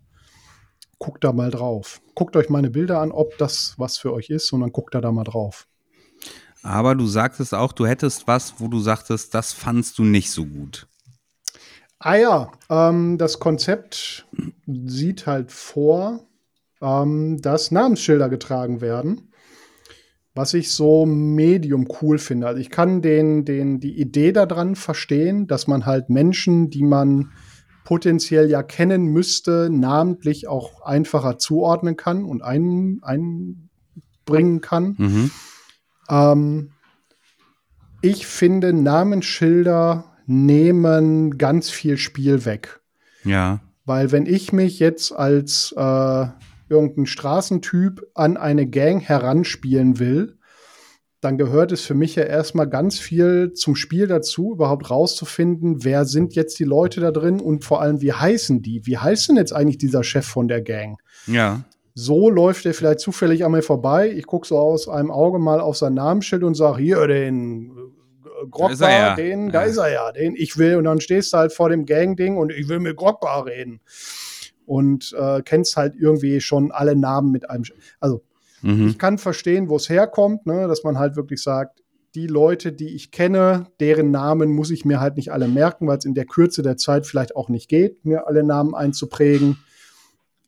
guckt 1.00 1.24
da 1.24 1.34
mal 1.34 1.50
drauf. 1.50 2.02
Guckt 2.14 2.36
euch 2.36 2.50
meine 2.50 2.70
Bilder 2.70 3.00
an, 3.00 3.12
ob 3.12 3.38
das 3.38 3.74
was 3.78 3.98
für 3.98 4.14
euch 4.14 4.30
ist 4.30 4.52
und 4.52 4.62
dann 4.62 4.72
guckt 4.72 4.94
da 4.94 5.02
da 5.02 5.12
mal 5.12 5.24
drauf. 5.24 5.68
Aber 6.62 6.96
du 6.96 7.06
sagtest 7.06 7.54
auch, 7.54 7.72
du 7.72 7.88
hättest 7.88 8.28
was, 8.28 8.56
wo 8.60 8.68
du 8.68 8.80
sagtest, 8.80 9.34
das 9.34 9.54
fandst 9.54 9.98
du 9.98 10.04
nicht 10.04 10.30
so 10.32 10.46
gut. 10.46 10.88
Ah 12.00 12.16
ja, 12.16 12.52
ähm, 12.70 13.18
das 13.18 13.40
Konzept 13.40 14.26
sieht 14.68 15.26
halt 15.26 15.52
vor, 15.52 16.22
ähm, 16.82 17.42
dass 17.42 17.72
Namensschilder 17.72 18.30
getragen 18.30 18.82
werden, 18.82 19.34
was 20.34 20.54
ich 20.54 20.72
so 20.72 21.06
medium 21.06 21.88
cool 22.02 22.18
finde. 22.18 22.48
Also 22.48 22.62
ich 22.62 22.70
kann 22.70 23.02
den, 23.02 23.46
den, 23.46 23.80
die 23.80 24.00
Idee 24.00 24.32
daran 24.32 24.76
verstehen, 24.76 25.48
dass 25.48 25.68
man 25.68 25.86
halt 25.86 26.10
Menschen, 26.10 26.70
die 26.70 26.84
man 26.84 27.32
potenziell 27.90 28.52
ja 28.52 28.62
kennen 28.62 29.08
müsste, 29.08 29.68
namentlich 29.72 30.48
auch 30.48 30.84
einfacher 30.84 31.40
zuordnen 31.40 31.98
kann 31.98 32.24
und 32.24 32.44
ein, 32.44 33.00
einbringen 33.02 34.62
kann. 34.62 34.94
Mhm. 35.00 35.32
Ähm, 36.08 36.72
ich 38.04 38.28
finde, 38.28 38.74
Namensschilder 38.74 40.04
nehmen 40.28 41.40
ganz 41.40 41.72
viel 41.72 41.98
Spiel 41.98 42.46
weg. 42.46 42.80
Ja. 43.24 43.60
Weil 43.86 44.12
wenn 44.12 44.28
ich 44.28 44.54
mich 44.54 44.78
jetzt 44.78 45.12
als 45.12 45.74
äh, 45.76 46.28
irgendein 46.70 47.08
Straßentyp 47.08 48.06
an 48.14 48.38
eine 48.38 48.68
Gang 48.68 49.02
heranspielen 49.02 49.98
will, 49.98 50.38
dann 51.22 51.38
gehört 51.38 51.72
es 51.72 51.82
für 51.82 51.94
mich 51.96 52.16
ja 52.16 52.24
erstmal 52.24 52.68
ganz 52.70 52.98
viel 53.00 53.52
zum 53.54 53.76
Spiel 53.76 54.08
dazu, 54.08 54.54
überhaupt 54.54 54.90
rauszufinden, 54.90 55.84
wer 55.84 56.06
sind 56.06 56.34
jetzt 56.36 56.60
die 56.60 56.64
Leute 56.64 57.02
da 57.02 57.12
drin 57.12 57.40
und 57.42 57.66
vor 57.66 57.82
allem, 57.82 58.02
wie 58.02 58.14
heißen 58.14 58.62
die? 58.62 58.86
Wie 58.86 58.98
heißt 58.98 59.30
denn 59.30 59.36
jetzt 59.36 59.52
eigentlich 59.54 59.78
dieser 59.78 60.04
Chef 60.04 60.26
von 60.26 60.48
der 60.48 60.62
Gang? 60.62 60.98
Ja. 61.28 61.64
So 61.94 62.30
läuft 62.30 62.66
er 62.66 62.74
vielleicht 62.74 63.02
zufällig 63.02 63.44
an 63.44 63.52
mir 63.52 63.62
vorbei. 63.62 64.10
Ich 64.10 64.26
gucke 64.28 64.48
so 64.48 64.58
aus 64.58 64.88
einem 64.88 65.12
Auge 65.12 65.40
mal 65.40 65.60
auf 65.60 65.76
sein 65.76 65.96
Namensschild 65.96 66.44
und 66.44 66.56
sage, 66.56 66.82
hier, 66.82 67.06
den 67.08 67.72
ist 68.72 68.80
er 68.80 68.90
ja. 68.92 69.16
den, 69.16 69.50
da 69.52 69.64
Ja. 69.64 69.68
ist 69.70 69.78
er 69.78 69.92
ja, 69.92 70.12
den 70.14 70.34
ich 70.38 70.58
will. 70.58 70.78
Und 70.78 70.86
dann 70.86 71.02
stehst 71.02 71.34
du 71.34 71.38
halt 71.38 71.52
vor 71.52 71.68
dem 71.68 71.86
Gang-Ding 71.86 72.38
und 72.38 72.54
ich 72.54 72.70
will 72.70 72.80
mit 72.80 72.96
Grogbar 72.96 73.46
reden. 73.46 73.82
Und 74.66 75.14
äh, 75.20 75.42
kennst 75.44 75.76
halt 75.76 75.96
irgendwie 76.00 76.40
schon 76.40 76.72
alle 76.72 76.96
Namen 76.96 77.32
mit 77.32 77.50
einem. 77.50 77.64
Sch- 77.64 77.74
Also, 78.00 78.22
Mhm. 78.62 78.88
ich 78.88 78.98
kann 78.98 79.18
verstehen, 79.18 79.70
wo 79.70 79.76
es 79.76 79.90
herkommt, 79.90 80.46
ne? 80.46 80.68
dass 80.68 80.84
man 80.84 80.98
halt 80.98 81.16
wirklich 81.16 81.42
sagt, 81.42 81.82
die 82.16 82.28
Leute, 82.28 82.72
die 82.72 82.96
ich 82.96 83.12
kenne, 83.12 83.68
deren 83.80 84.12
Namen 84.12 84.52
muss 84.52 84.72
ich 84.72 84.84
mir 84.84 85.00
halt 85.00 85.16
nicht 85.16 85.32
alle 85.32 85.48
merken, 85.48 85.88
weil 85.88 86.00
es 86.00 86.06
in 86.06 86.16
der 86.16 86.26
Kürze 86.26 86.64
der 86.64 86.78
Zeit 86.78 87.06
vielleicht 87.06 87.36
auch 87.36 87.50
nicht 87.50 87.70
geht, 87.70 88.04
mir 88.04 88.28
alle 88.28 88.44
Namen 88.44 88.74
einzuprägen. 88.74 89.58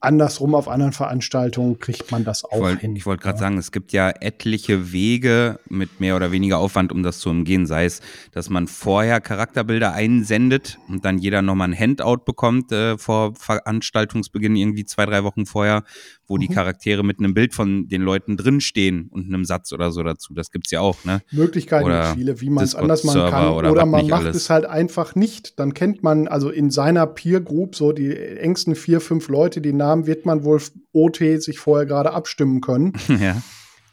Andersrum 0.04 0.56
auf 0.56 0.68
anderen 0.68 0.94
Veranstaltungen 0.94 1.78
kriegt 1.78 2.12
man 2.12 2.24
das 2.24 2.44
auch 2.44 2.54
Ich 2.54 2.60
wollte 2.60 2.82
hin. 2.82 3.06
wollt 3.06 3.22
gerade 3.22 3.36
ja. 3.36 3.40
sagen, 3.42 3.60
es 3.60 3.72
gibt 3.72 3.94
ja 3.94 4.10
etliche 4.10 4.92
Wege 4.92 5.60
mit 5.70 6.00
mehr 6.00 6.16
oder 6.16 6.32
weniger 6.32 6.58
Aufwand, 6.58 6.92
um 6.92 7.04
das 7.04 7.20
zu 7.20 7.30
umgehen. 7.30 7.68
Sei 7.68 7.86
es, 7.86 8.02
dass 8.32 8.50
man 8.50 8.68
vorher 8.68 9.22
Charakterbilder 9.22 9.94
einsendet 9.94 10.80
und 10.88 11.06
dann 11.06 11.20
jeder 11.20 11.44
nochmal 11.44 11.70
ein 11.70 11.78
Handout 11.78 12.26
bekommt 12.26 12.72
äh, 12.72 12.98
vor 12.98 13.36
Veranstaltungsbeginn, 13.36 14.56
irgendwie 14.56 14.86
zwei, 14.86 15.06
drei 15.06 15.24
Wochen 15.24 15.46
vorher, 15.46 15.84
wo 16.32 16.38
die 16.38 16.50
Mhm. 16.50 16.54
Charaktere 16.54 17.04
mit 17.04 17.20
einem 17.20 17.34
Bild 17.34 17.54
von 17.54 17.88
den 17.88 18.02
Leuten 18.02 18.38
drinstehen 18.38 19.08
und 19.12 19.26
einem 19.28 19.46
Satz 19.46 19.72
oder 19.74 19.92
so 19.92 20.02
dazu. 20.02 20.34
Das 20.34 20.50
gibt's 20.50 20.72
ja 20.72 20.80
auch, 20.80 21.04
ne? 21.06 21.22
Möglichkeiten 21.32 21.86
Oder 21.86 22.04
gibt 22.06 22.16
viele, 22.18 22.42
wie 22.42 22.50
man 22.50 22.64
es 22.64 22.74
anders 22.74 23.04
machen 23.04 23.30
kann. 23.30 23.50
oder 23.50 23.72
Oder, 23.72 23.86
man 23.86 24.08
macht 24.08 24.22
alles. 24.24 24.36
es 24.36 24.50
halt 24.50 24.66
einfach 24.66 25.14
nicht. 25.16 25.60
Dann 25.60 25.74
kennt 25.74 26.02
man 26.04 26.28
also 26.28 26.50
in 26.50 26.72
seiner 26.72 27.06
Peer 27.06 27.42
Group 27.42 27.76
so 27.76 27.92
die 27.92 28.16
engsten 28.16 28.76
vier, 28.76 29.02
fünf 29.02 29.28
Leute, 29.28 29.62
die 29.62 29.74
Namen 29.74 30.08
wird 30.08 30.26
man 30.26 30.44
wohl 30.44 30.62
OT 30.94 31.18
sich 31.42 31.60
vorher 31.60 31.86
gerade 31.86 32.12
abstimmen 32.14 32.62
können. 32.62 32.94
ja. 33.20 33.42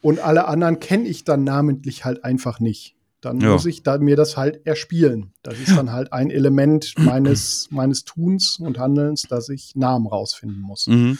Und 0.01 0.21
alle 0.21 0.47
anderen 0.47 0.79
kenne 0.79 1.09
ich 1.09 1.25
dann 1.25 1.43
namentlich 1.45 2.05
halt 2.05 2.23
einfach 2.25 2.61
nicht. 2.61 2.95
Dann 3.21 3.41
Ja. 3.41 3.51
muss 3.55 3.67
ich 3.67 3.83
da, 3.83 3.99
mir 3.99 4.15
das 4.15 4.37
halt 4.37 4.65
erspielen. 4.65 5.33
Das 5.43 5.59
ist 5.59 5.77
dann 5.77 5.91
halt 5.91 6.13
ein 6.13 6.31
Element 6.31 6.95
meines, 6.99 7.67
meines 7.73 8.05
Tuns 8.05 8.59
und 8.61 8.79
Handelns, 8.79 9.23
dass 9.23 9.49
ich 9.49 9.75
Namen 9.75 10.07
rausfinden 10.07 10.61
muss. 10.61 10.87
Mhm. 10.87 11.19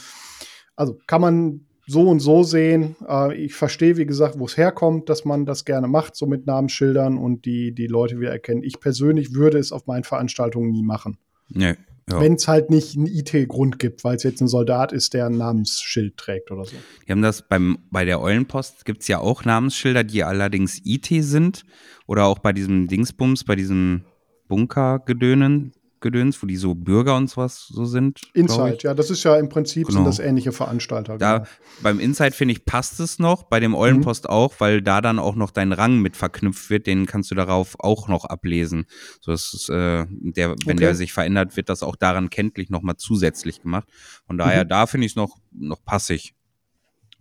Also 0.79 0.97
kann 1.07 1.19
man 1.19 1.65
so 1.87 2.07
und 2.07 2.21
so 2.21 2.43
sehen. 2.43 2.95
Äh, 3.05 3.35
ich 3.35 3.53
verstehe, 3.53 3.97
wie 3.97 4.05
gesagt, 4.05 4.39
wo 4.39 4.45
es 4.45 4.55
herkommt, 4.55 5.09
dass 5.09 5.25
man 5.25 5.45
das 5.45 5.65
gerne 5.65 5.89
macht, 5.89 6.15
so 6.15 6.25
mit 6.25 6.47
Namensschildern 6.47 7.17
und 7.17 7.43
die, 7.43 7.73
die 7.73 7.87
Leute 7.87 8.17
wieder 8.21 8.31
erkennen. 8.31 8.63
Ich 8.63 8.79
persönlich 8.79 9.33
würde 9.33 9.57
es 9.57 9.73
auf 9.73 9.87
meinen 9.87 10.05
Veranstaltungen 10.05 10.71
nie 10.71 10.83
machen. 10.83 11.17
Nee. 11.49 11.75
Ja. 12.09 12.21
Wenn 12.21 12.35
es 12.35 12.47
halt 12.47 12.69
nicht 12.69 12.95
einen 12.95 13.07
IT-Grund 13.07 13.77
gibt, 13.77 14.05
weil 14.05 14.15
es 14.15 14.23
jetzt 14.23 14.39
ein 14.39 14.47
Soldat 14.47 14.93
ist, 14.93 15.13
der 15.13 15.25
ein 15.25 15.37
Namensschild 15.37 16.15
trägt 16.15 16.49
oder 16.49 16.63
so. 16.63 16.77
Die 17.05 17.11
haben 17.11 17.21
das 17.21 17.47
beim, 17.47 17.79
bei 17.91 18.05
der 18.05 18.21
Eulenpost 18.21 18.85
gibt's 18.85 19.09
ja 19.09 19.19
auch 19.19 19.43
Namensschilder, 19.43 20.05
die 20.05 20.23
allerdings 20.23 20.81
IT 20.85 21.07
sind. 21.09 21.65
Oder 22.07 22.25
auch 22.25 22.39
bei 22.39 22.53
diesem 22.53 22.87
Dingsbums, 22.87 23.43
bei 23.43 23.57
diesem 23.57 24.05
Bunkergedönen, 24.47 25.73
Gedöns, 26.01 26.41
wo 26.41 26.47
die 26.47 26.55
so 26.55 26.75
Bürger 26.75 27.15
und 27.17 27.29
sowas 27.29 27.67
so 27.69 27.85
sind. 27.85 28.21
Inside, 28.33 28.77
ja, 28.81 28.93
das 28.93 29.09
ist 29.09 29.23
ja 29.23 29.35
im 29.37 29.49
Prinzip 29.49 29.87
Genau. 29.87 29.97
sind 29.97 30.05
das 30.05 30.19
ähnliche 30.19 30.51
Veranstalter. 30.51 31.17
Da, 31.17 31.37
genau. 31.39 31.49
beim 31.81 31.99
Inside 31.99 32.31
finde 32.31 32.53
ich, 32.53 32.65
passt 32.65 32.99
es 32.99 33.19
noch, 33.19 33.43
bei 33.43 33.59
dem 33.59 33.75
Eulenpost 33.75 34.29
auch, 34.29 34.53
weil 34.59 34.81
da 34.81 35.01
dann 35.01 35.19
auch 35.19 35.35
noch 35.35 35.51
dein 35.51 35.71
Rang 35.73 35.99
mit 35.99 36.15
verknüpft 36.15 36.69
wird, 36.69 36.87
den 36.87 37.05
kannst 37.05 37.31
du 37.31 37.35
darauf 37.35 37.75
auch 37.79 38.07
noch 38.07 38.25
ablesen. 38.25 38.85
So 39.21 39.31
das 39.31 39.53
ist, 39.53 39.69
äh, 39.69 40.05
der, 40.09 40.51
wenn 40.65 40.77
Okay. 40.77 40.85
der 40.85 40.95
sich 40.95 41.11
verändert, 41.13 41.57
wird 41.57 41.69
das 41.69 41.83
auch 41.83 41.95
daran 41.95 42.29
kenntlich 42.29 42.69
nochmal 42.69 42.95
zusätzlich 42.97 43.61
gemacht. 43.61 43.87
Von 44.25 44.37
daher, 44.37 44.63
Mhm. 44.63 44.69
da 44.69 44.85
finde 44.87 45.05
ich 45.05 45.13
es 45.13 45.15
noch, 45.15 45.37
noch 45.51 45.83
passig. 45.83 46.33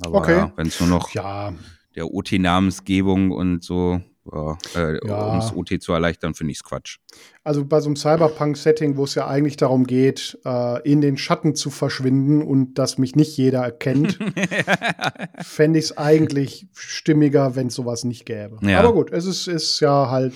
Aber 0.00 0.18
Okay. 0.18 0.36
ja, 0.38 0.52
wenn 0.56 0.68
es 0.68 0.78
nur 0.78 0.88
noch 0.88 1.12
Ja, 1.14 1.52
der 1.96 2.12
OT-Namensgebung 2.12 3.30
und 3.32 3.62
so, 3.64 4.00
äh, 4.32 5.06
Ja. 5.06 5.26
um 5.32 5.38
das 5.40 5.54
OT 5.54 5.80
zu 5.80 5.92
erleichtern, 5.92 6.34
finde 6.34 6.52
ich 6.52 6.58
es 6.58 6.64
Quatsch. 6.64 6.98
also 7.44 7.64
bei 7.64 7.80
so 7.80 7.86
einem 7.88 7.96
Cyberpunk-Setting, 7.96 8.96
wo 8.96 9.04
es 9.04 9.14
ja 9.14 9.26
eigentlich 9.26 9.56
darum 9.56 9.86
geht, 9.86 10.38
äh, 10.44 10.82
in 10.90 11.00
den 11.00 11.16
Schatten 11.16 11.54
zu 11.54 11.70
verschwinden 11.70 12.42
und 12.42 12.74
dass 12.74 12.98
mich 12.98 13.16
nicht 13.16 13.36
jeder 13.36 13.60
erkennt, 13.62 14.18
fände 15.42 15.78
ich 15.78 15.86
es 15.86 15.98
eigentlich 15.98 16.66
stimmiger, 16.74 17.56
wenn 17.56 17.68
es 17.68 17.74
sowas 17.74 18.04
nicht 18.04 18.26
gäbe. 18.26 18.58
Ja. 18.62 18.80
Aber 18.80 18.92
gut, 18.92 19.10
es 19.12 19.24
ist, 19.26 19.46
ist 19.48 19.80
ja 19.80 20.10
halt 20.10 20.34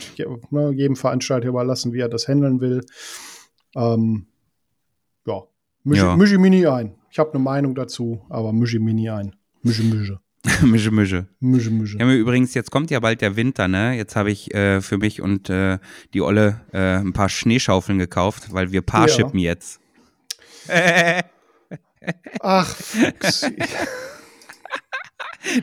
ne, 0.51 0.71
jedem 0.73 0.97
Veranstalter 0.97 1.49
überlassen, 1.49 1.93
wie 1.93 2.01
er 2.01 2.09
das 2.09 2.29
handeln 2.29 2.61
will. 2.61 2.83
Ähm, 3.77 4.27
ja, 5.27 5.43
mische, 5.85 6.05
Ja. 6.07 6.17
mische 6.17 6.39
Mini 6.39 6.67
ein. 6.67 6.95
Ich 7.11 7.19
habe 7.19 7.33
eine 7.35 7.43
Meinung 7.43 7.75
dazu, 7.75 8.25
aber 8.31 8.53
mische 8.53 8.81
Mini 8.81 9.09
ein. 9.11 9.35
Mische, 9.63 9.83
mische. 9.85 10.19
mische, 10.63 10.91
mische. 10.91 11.27
Mische, 11.41 11.71
mische. 11.71 11.97
Mir 11.99 12.17
übrigens, 12.17 12.55
jetzt 12.55 12.71
kommt 12.71 12.91
ja 12.91 12.99
bald 13.01 13.21
der 13.21 13.37
Winter, 13.37 13.69
ne? 13.69 13.95
Jetzt 13.97 14.17
habe 14.17 14.31
ich 14.31 14.53
äh, 14.55 14.81
für 14.81 14.99
mich 14.99 15.21
und 15.21 15.49
äh, 15.51 15.79
die 16.15 16.21
Olle 16.21 16.61
äh, 16.73 16.97
ein 16.97 17.13
paar 17.13 17.29
Schneeschaufeln 17.29 17.99
gekauft, 17.99 18.53
weil 18.53 18.73
wir 18.73 18.83
Paarshippen 18.83 19.39
jetzt. 19.39 19.81
Ach, 22.41 22.67
Fuchs. 22.67 23.47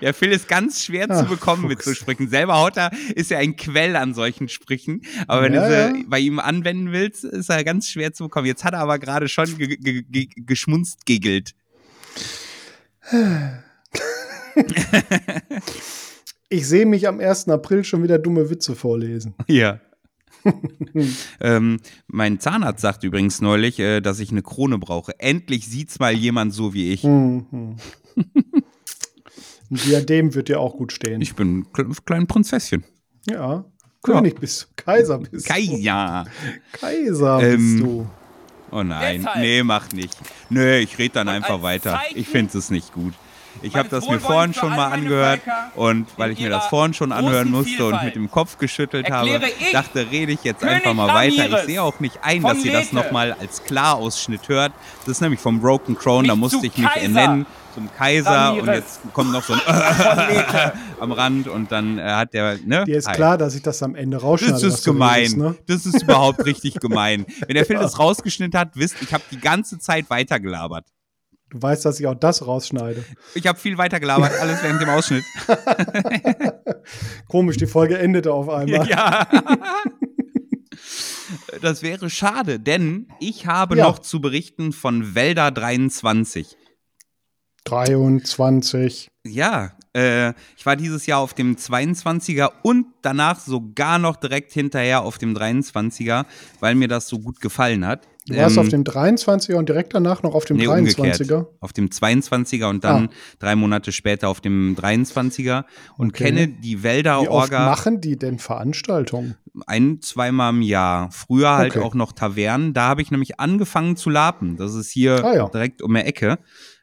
Der 0.01 0.13
Phil 0.13 0.31
ist 0.31 0.47
ganz 0.47 0.83
schwer 0.83 1.07
Ach, 1.09 1.19
zu 1.23 1.25
bekommen 1.29 1.67
mit 1.67 1.79
Fuchs. 1.83 1.85
so 1.85 1.93
Sprüchen. 1.93 2.29
Selber 2.29 2.55
haut 2.57 2.77
er, 2.77 2.91
ist 3.15 3.31
er 3.31 3.39
ein 3.39 3.55
Quell 3.55 3.95
an 3.95 4.13
solchen 4.13 4.49
Sprüchen. 4.49 5.01
Aber 5.27 5.41
wenn 5.43 5.53
Ja, 5.53 5.61
du 5.61 5.93
sie 5.93 5.99
ja. 5.99 6.05
bei 6.07 6.19
ihm 6.19 6.39
anwenden 6.39 6.91
willst, 6.91 7.23
ist 7.23 7.49
er 7.49 7.63
ganz 7.63 7.87
schwer 7.89 8.13
zu 8.13 8.25
bekommen. 8.25 8.45
Jetzt 8.47 8.63
hat 8.63 8.73
er 8.73 8.79
aber 8.79 8.99
gerade 8.99 9.27
schon 9.29 9.57
ge 9.57 9.77
ge 9.77 10.03
ge 10.03 10.27
geschmunzt 10.35 11.05
giggelt. 11.05 11.53
Ich 16.51 16.67
sehe 16.67 16.87
mich 16.87 17.07
am 17.07 17.19
1. 17.19 17.47
April 17.49 17.83
schon 17.83 18.01
wieder 18.01 18.17
dumme 18.17 18.49
Witze 18.49 18.75
vorlesen. 18.75 19.35
Ja. 19.47 19.79
ähm, 21.41 21.79
mein 22.07 22.39
Zahnarzt 22.39 22.81
sagt 22.81 23.03
übrigens 23.03 23.41
neulich, 23.41 23.77
äh, 23.79 23.99
dass 23.99 24.19
ich 24.19 24.31
eine 24.31 24.41
Krone 24.41 24.77
brauche. 24.79 25.19
Endlich 25.19 25.67
sieht's 25.67 25.99
mal 25.99 26.13
jemand 26.13 26.53
so 26.53 26.73
wie 26.73 26.93
ich. 26.93 27.03
Hm, 27.03 27.45
hm. 27.51 27.75
Ein 28.15 29.75
Diadem 29.85 30.33
wird 30.33 30.47
dir 30.47 30.59
auch 30.61 30.77
gut 30.77 30.91
stehen. 30.93 31.21
Ich 31.21 31.35
bin 31.35 31.59
ein 31.59 31.65
kle- 31.73 31.95
kleines 32.05 32.27
Prinzesschen. 32.27 32.83
ja. 33.27 33.65
König 34.01 34.39
bist 34.39 34.61
du, 34.61 34.67
Kaiser 34.83 35.17
bist 35.19 35.45
Kaiser. 35.45 36.23
du. 36.23 36.79
Kaiser 36.79 37.41
Ähm, 37.43 37.57
bist 37.75 37.83
du. 37.85 38.09
Oh 38.71 38.81
nein, 38.81 39.17
Deshalb. 39.23 39.37
nee, 39.41 39.61
mach 39.61 39.91
nicht. 39.91 40.17
Nö, 40.49 40.77
ich 40.77 40.97
rede 40.97 41.15
dann 41.15 41.27
Und 41.27 41.33
einfach 41.33 41.61
weiter. 41.61 41.91
Zeichen 41.99 42.17
Ich 42.17 42.27
finde 42.29 42.57
es 42.57 42.69
nicht 42.71 42.93
gut. 42.93 43.13
Ich 43.61 43.75
habe 43.75 43.89
das 43.89 44.07
mir 44.07 44.19
vorhin 44.19 44.53
schon 44.53 44.69
mal 44.69 44.87
angehört 44.87 45.41
und 45.75 46.07
weil 46.17 46.31
ich 46.31 46.39
mir 46.39 46.49
das 46.49 46.67
vorhin 46.67 46.93
schon 46.93 47.11
anhören 47.11 47.51
musste 47.51 47.85
und 47.85 47.91
Vielfalt 47.91 48.05
mit 48.05 48.15
dem 48.15 48.31
Kopf 48.31 48.57
geschüttelt 48.57 49.09
habe, 49.11 49.41
dachte, 49.71 50.07
rede 50.11 50.31
ich 50.31 50.43
jetzt 50.43 50.61
König 50.61 50.75
einfach 50.75 50.93
mal 50.93 51.13
weiter. 51.13 51.59
Ich 51.59 51.65
sehe 51.65 51.81
auch 51.81 51.99
nicht 51.99 52.19
ein, 52.21 52.41
dass 52.41 52.63
ihr 52.63 52.73
das 52.73 52.93
nochmal 52.93 53.33
als 53.33 53.63
Klarausschnitt 53.63 54.47
hört. 54.47 54.71
Das 55.05 55.13
ist 55.13 55.21
nämlich 55.21 55.39
vom 55.39 55.59
Broken 55.59 55.97
Crown, 55.97 56.25
da 56.27 56.35
musste 56.35 56.65
ich 56.65 56.77
mich 56.77 56.87
Kaiser 56.87 57.01
ernennen 57.01 57.45
zum 57.73 57.89
Kaiser 57.95 58.53
und 58.53 58.59
Ramirez 58.59 58.99
jetzt 59.03 59.13
kommt 59.13 59.31
noch 59.31 59.43
so 59.43 59.53
ein 59.53 59.59
am 60.99 61.11
Rand 61.11 61.47
und 61.47 61.71
dann 61.71 61.97
äh, 61.97 62.03
hat 62.03 62.33
der, 62.33 62.57
ne? 62.65 62.83
Dir 62.85 62.97
ist 62.97 63.07
Hi. 63.07 63.15
klar, 63.15 63.37
dass 63.37 63.55
ich 63.55 63.61
das 63.61 63.81
am 63.83 63.95
Ende 63.95 64.17
rausschneide. 64.17 64.53
Das 64.53 64.63
ist 64.63 64.83
gemein. 64.83 65.17
redest, 65.17 65.37
ne? 65.37 65.55
Das 65.67 65.85
ist 65.85 66.03
überhaupt 66.03 66.45
richtig 66.45 66.75
gemein. 66.75 67.25
Wenn 67.45 67.55
der 67.55 67.65
Phil 67.65 67.77
das 67.79 67.99
rausgeschnitten 67.99 68.59
hat, 68.59 68.71
wisst, 68.75 69.01
ich 69.01 69.13
habe 69.13 69.23
die 69.31 69.39
ganze 69.39 69.79
Zeit 69.79 70.09
weitergelabert. 70.09 70.85
Du 71.49 71.61
weißt, 71.61 71.83
dass 71.85 71.99
ich 71.99 72.05
auch 72.07 72.15
das 72.15 72.45
rausschneide. 72.45 73.03
Ich 73.33 73.47
habe 73.47 73.57
viel 73.59 73.77
weitergelabert, 73.77 74.39
alles 74.39 74.61
während 74.61 74.81
dem 74.81 74.89
Ausschnitt. 74.89 75.23
Komisch, 77.27 77.57
die 77.57 77.65
Folge 77.67 77.97
endete 77.97 78.31
auf 78.33 78.49
einmal. 78.49 78.87
ja. 78.87 79.27
Das 81.61 81.83
wäre 81.83 82.09
schade, 82.09 82.59
denn 82.59 83.07
ich 83.19 83.45
habe 83.45 83.77
Ja. 83.77 83.83
noch 83.85 83.99
zu 83.99 84.19
berichten 84.21 84.71
von 84.71 85.13
Wälder 85.13 85.51
23. 85.51 86.57
23. 87.65 89.07
Ja, 89.27 89.73
äh, 89.95 90.29
ich 90.57 90.65
war 90.65 90.75
dieses 90.75 91.05
Jahr 91.05 91.19
auf 91.19 91.33
dem 91.33 91.55
22er 91.55 92.51
und 92.63 92.87
danach 93.01 93.39
sogar 93.39 93.99
noch 93.99 94.15
direkt 94.15 94.53
hinterher 94.53 95.01
auf 95.03 95.17
dem 95.17 95.35
23er, 95.35 96.25
weil 96.59 96.75
mir 96.75 96.87
das 96.87 97.07
so 97.07 97.19
gut 97.19 97.41
gefallen 97.41 97.85
hat. 97.85 98.07
Du 98.29 98.35
warst 98.37 98.57
Ähm, 98.57 98.61
auf 98.61 98.69
dem 98.69 98.83
23er 98.83 99.55
und 99.55 99.67
direkt 99.69 99.93
danach 99.93 100.21
noch 100.23 100.33
auf 100.35 100.45
dem 100.45 100.57
Nee, 100.57 100.67
23er. 100.67 100.99
umgekehrt. 101.35 101.47
Auf 101.61 101.73
dem 101.73 101.89
22er 101.89 102.69
und 102.69 102.83
dann 102.83 103.07
Ah. 103.07 103.09
drei 103.39 103.55
Monate 103.55 103.91
später 103.91 104.29
auf 104.29 104.39
dem 104.41 104.75
23er 104.75 105.65
und 105.97 106.09
Okay. 106.09 106.25
kenne 106.25 106.47
die 106.47 106.83
Wälder 106.83 107.21
Wie 107.21 107.27
oft 107.27 107.51
Orga 107.51 107.65
machen 107.65 108.01
die 108.01 108.17
denn 108.17 108.39
Veranstaltungen? 108.39 109.35
ein, 109.67 109.99
zweimal 110.01 110.53
im 110.53 110.61
Jahr. 110.61 111.11
Früher 111.11 111.51
halt 111.57 111.75
Okay. 111.75 111.83
auch 111.85 111.95
noch 111.95 112.11
Tavernen. 112.13 112.73
Da 112.73 112.87
habe 112.87 113.01
ich 113.01 113.11
nämlich 113.11 113.39
angefangen 113.39 113.95
zu 113.97 114.09
lapen. 114.09 114.55
Das 114.57 114.73
ist 114.75 114.91
hier 114.91 115.23
Ah, 115.25 115.35
ja. 115.35 115.49
direkt 115.49 115.81
um 115.81 115.93
die 115.93 116.01
Ecke. 116.01 116.37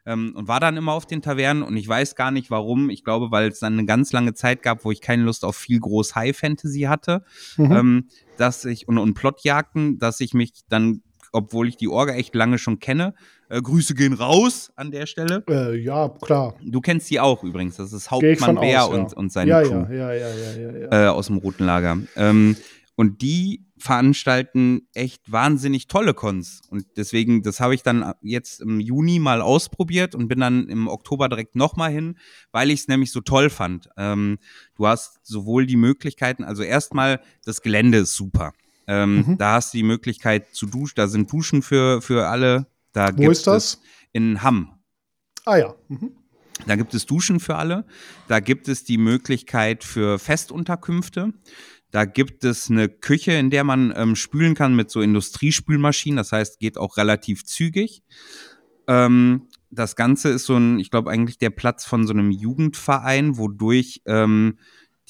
Ähm, 0.04 0.35
und 0.37 0.46
war 0.46 0.61
dann 0.61 0.76
immer 0.76 0.92
auf 0.92 1.06
den 1.06 1.20
Tavernen 1.22 1.62
und 1.62 1.76
ich 1.76 1.88
weiß 1.88 2.14
gar 2.14 2.30
nicht 2.30 2.50
warum. 2.50 2.90
Ich 2.90 3.02
glaube, 3.02 3.30
weil 3.30 3.48
es 3.48 3.59
dann 3.61 3.72
eine 3.72 3.87
ganz 3.87 4.12
lange 4.12 4.35
Zeit 4.35 4.62
gab, 4.62 4.85
wo 4.85 4.90
ich 4.92 5.00
keine 5.00 5.22
Lust 5.24 5.44
auf 5.44 5.56
viel 5.56 5.80
groß 5.80 6.14
High 6.14 6.37
Fantasy 6.37 6.82
hatte 6.82 7.24
Mhm. 7.56 7.72
ähm, 7.72 8.09
dass 8.37 8.64
ich 8.66 8.87
und, 8.88 8.98
und 8.98 9.14
Plotjagden, 9.14 9.98
dass 9.98 10.20
ich 10.20 10.35
mich 10.35 10.52
dann 10.68 11.02
obwohl 11.33 11.69
ich 11.69 11.77
die 11.77 11.89
Orga 11.89 12.15
echt 12.15 12.35
lange 12.35 12.59
schon 12.59 12.79
kenne. 12.79 13.15
Äh, 13.49 13.62
Grüße 13.62 13.95
gehen 13.95 14.12
raus 14.12 14.73
an 14.77 14.91
der 14.91 15.07
Stelle. 15.07 15.45
Äh, 15.49 15.79
ja, 15.79 16.09
klar. 16.09 16.55
Du 16.65 16.81
kennst 16.81 17.11
die 17.11 17.21
auch 17.21 17.45
übrigens. 17.45 17.77
Das 17.77 17.93
ist 17.93 18.11
Hauptmann 18.11 18.57
Bär 18.57 18.85
aus, 18.85 18.91
ja. 18.91 19.01
und, 19.01 19.12
und 19.15 19.33
seine 19.33 19.51
ja, 19.51 19.62
Crew 19.62 19.87
ja, 19.93 20.12
ja, 20.12 20.15
ja, 20.15 20.29
ja, 20.29 20.71
ja, 20.71 20.79
ja. 20.79 21.07
äh, 21.07 21.09
aus 21.09 21.27
dem 21.29 21.37
Roten 21.37 21.65
Lager. 21.65 21.99
Ähm, 22.17 22.57
und 22.97 23.21
die 23.21 23.67
veranstalten 23.79 24.89
echt 24.95 25.31
wahnsinnig 25.31 25.87
tolle 25.87 26.15
Cons. 26.15 26.62
Und 26.71 26.87
deswegen, 26.97 27.43
das 27.43 27.61
habe 27.61 27.75
ich 27.75 27.83
dann 27.83 28.15
jetzt 28.23 28.62
im 28.62 28.81
Juni 28.81 29.19
mal 29.19 29.43
ausprobiert 29.43 30.15
und 30.15 30.29
bin 30.29 30.41
dann 30.41 30.69
im 30.69 30.89
Oktober 30.89 31.29
direkt 31.29 31.55
nochmal 31.57 31.91
hin, 31.91 32.19
weil 32.53 32.71
ich 32.71 32.81
es 32.81 32.89
nämlich 32.89 33.12
so 33.12 33.21
toll 33.21 33.51
fand. 33.51 33.91
Ähm, 33.99 34.39
du 34.77 34.87
hast 34.87 35.21
sowohl 35.23 35.67
die 35.67 35.77
Möglichkeiten, 35.77 36.43
also 36.43 36.62
erstmal, 36.62 37.21
das 37.45 37.61
Gelände 37.61 37.99
ist 37.99 38.15
super. 38.15 38.53
Ähm, 38.87 39.25
Mhm. 39.27 39.38
Da 39.38 39.55
hast 39.55 39.72
du 39.75 39.79
die 39.79 39.83
Möglichkeit 39.83 40.55
zu 40.55 40.66
duschen, 40.66 40.94
da 40.96 41.09
sind 41.09 41.33
Duschen 41.33 41.62
für, 41.62 42.01
für 42.03 42.29
alle. 42.29 42.66
Da 42.92 43.12
Wo 43.12 43.22
gibt 43.22 43.33
ist 43.33 43.46
das? 43.46 43.64
Es 43.64 43.81
in 44.12 44.42
Hamm. 44.42 44.79
Ah 45.44 45.57
ja. 45.57 45.75
Mhm. 45.88 46.12
Da 46.66 46.77
gibt 46.77 46.94
es 46.94 47.05
Duschen 47.05 47.40
für 47.40 47.57
alle. 47.57 47.85
Da 48.29 48.40
gibt 48.40 48.68
es 48.68 48.85
die 48.85 48.99
Möglichkeit 48.99 49.85
für 49.85 50.18
Festunterkünfte. 50.18 51.33
Da 51.90 52.05
gibt 52.05 52.44
es 52.44 52.70
eine 52.70 52.88
Küche, 52.88 53.33
in 53.33 53.51
der 53.51 53.64
man 53.64 53.92
ähm, 53.94 54.16
spülen 54.16 54.55
kann 54.55 54.75
mit 54.75 54.90
so 54.90 55.01
Industriespülmaschinen. 55.01 56.16
Das 56.16 56.33
heißt, 56.33 56.59
geht 56.59 56.79
auch 56.79 56.96
relativ 56.96 57.44
zügig. 57.44 58.03
Ähm, 58.88 59.49
das 59.70 59.96
Ganze 59.96 60.31
ist 60.31 60.46
so 60.46 60.57
ein, 60.57 60.79
ich 60.79 60.90
glaube 60.90 61.11
eigentlich 61.11 61.38
der 61.38 61.51
Platz 61.51 61.85
von 61.85 62.07
so 62.07 62.12
einem 62.12 62.31
Jugendverein, 62.31 63.37
wodurch 63.37 64.03
ähm, 64.07 64.59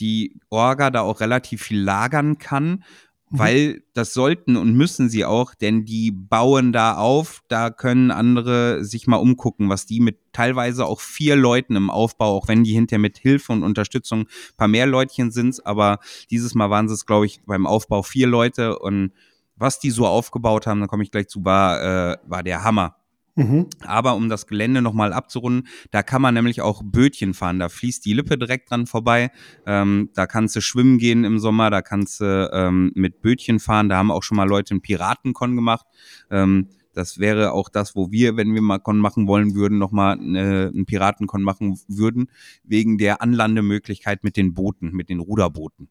die 0.01 0.39
Orga 0.51 0.91
da 0.91 1.01
auch 1.01 1.21
relativ 1.21 1.62
viel 1.62 1.81
lagern 1.81 2.39
kann. 2.39 2.85
Mhm. 3.31 3.39
Weil 3.39 3.83
das 3.93 4.15
sollten 4.15 4.57
und 4.57 4.75
müssen 4.75 5.09
sie 5.09 5.25
auch, 5.25 5.55
denn 5.55 5.85
die 5.85 6.12
bauen 6.12 6.73
da 6.73 6.97
auf, 6.97 7.43
da 7.49 7.71
können 7.71 8.11
andere 8.11 8.85
sich 8.85 9.07
mal 9.07 9.17
umgucken, 9.17 9.69
was 9.69 9.87
die 9.87 10.01
mit 10.01 10.19
teilweise 10.33 10.87
auch 10.87 11.01
vier 11.01 11.35
Leuten 11.35 11.75
im 11.75 11.91
Aufbau, 11.91 12.37
auch 12.37 12.47
wenn 12.47 12.62
die 12.62 12.73
hinterher 12.73 13.01
mit 13.01 13.19
Hilfe 13.19 13.53
und 13.53 13.65
Unterstützung 13.65 14.21
ein 14.21 14.57
paar 14.57 14.69
mehr 14.69 14.87
Leutchen 14.87 15.33
sind, 15.33 15.65
aber 15.67 15.99
dieses 16.31 16.55
Mal 16.55 16.71
waren 16.71 16.87
es, 16.87 17.07
glaube 17.07 17.27
ich, 17.27 17.41
beim 17.47 17.67
Aufbau 17.67 18.03
vier 18.03 18.29
Leute 18.29 18.79
und 18.79 19.12
was 19.57 19.81
die 19.81 19.91
so 19.91 20.07
aufgebaut 20.07 20.67
haben, 20.67 20.81
da 20.81 20.87
komme 20.87 21.03
ich 21.03 21.11
gleich 21.11 21.29
zu, 21.29 21.45
war, 21.45 21.83
äh, 22.12 22.19
war 22.27 22.43
der 22.43 22.62
Hammer. 22.62 22.97
Mhm. 23.37 23.66
Aber 23.85 24.16
um 24.16 24.29
das 24.31 24.46
Gelände 24.46 24.81
nochmal 24.81 25.12
abzurunden, 25.12 25.68
da 25.90 26.03
kann 26.03 26.22
man 26.22 26.35
nämlich 26.35 26.62
auch 26.62 26.83
Bötchen 26.83 27.35
fahren. 27.35 27.59
Da 27.59 27.68
fließt 27.68 28.05
die 28.05 28.14
Lippe 28.14 28.38
direkt 28.38 28.70
dran 28.70 28.87
vorbei. 28.87 29.31
Ähm, 29.66 30.11
da 30.14 30.27
kannst 30.27 30.57
du 30.57 30.62
schwimmen 30.62 30.99
gehen 30.99 31.25
im 31.25 31.38
Sommer, 31.38 31.70
da 31.70 31.83
kannst 31.83 32.20
du 32.20 32.51
ähm, 32.53 32.92
mit 32.94 33.20
Bötchen 33.20 33.61
fahren. 33.61 33.90
Da 33.90 33.99
haben 33.99 34.11
auch 34.11 34.22
schon 34.22 34.37
mal 34.37 34.49
Leute 34.49 34.72
einen 34.72 34.81
Piratenkon 34.81 35.55
gemacht. 35.55 35.87
Ähm, 36.31 36.68
das 36.94 37.18
wäre 37.18 37.53
auch 37.53 37.68
das, 37.68 37.94
wo 37.94 38.11
wir, 38.11 38.38
wenn 38.38 38.55
wir 38.55 38.62
mal 38.62 38.79
Con 38.79 38.99
machen 38.99 39.29
wollen 39.29 39.55
würden, 39.55 39.77
nochmal 39.77 40.18
äh, 40.18 40.68
einen 40.68 40.87
Piratenkon 40.87 41.42
machen 41.42 41.79
würden, 41.88 42.31
wegen 42.64 42.96
der 42.96 43.20
Anlandemöglichkeit 43.20 44.25
mit 44.25 44.38
den 44.38 44.55
Booten, 44.55 44.92
mit 44.92 45.11
den 45.11 45.20
Ruderbooten. 45.20 45.90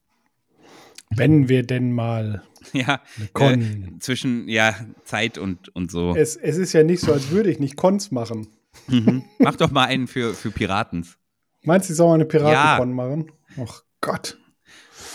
Wenn 1.10 1.50
wir 1.50 1.64
denn 1.64 1.92
mal 1.92 2.44
Ja, 2.74 3.02
äh, 3.40 3.58
zwischen 4.00 4.48
ja, 4.48 4.76
Zeit 5.04 5.38
und, 5.38 5.76
und 5.76 5.92
so. 5.92 6.16
es, 6.16 6.36
es 6.36 6.58
ist 6.58 6.74
ja 6.74 6.84
nicht 6.84 7.02
so, 7.02 7.14
als 7.14 7.30
würde 7.30 7.50
ich 7.50 7.60
nicht 7.60 7.76
Cons 7.76 8.12
machen. 8.12 8.48
Mhm. 8.88 9.24
Mach 9.40 9.56
doch 9.56 9.72
mal 9.72 9.86
einen 9.86 10.08
für, 10.08 10.34
für 10.34 10.52
Piratens. 10.52 11.18
Meinst 11.64 11.90
du, 11.90 11.94
ich 11.94 11.98
soll 11.98 12.08
mal 12.08 12.16
eine 12.16 12.26
Piratencon 12.26 12.94
machen? 12.94 13.32
Ach 13.60 13.84
Gott. 14.02 14.38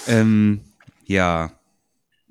Ähm, 0.07 0.61
ja, 1.05 1.53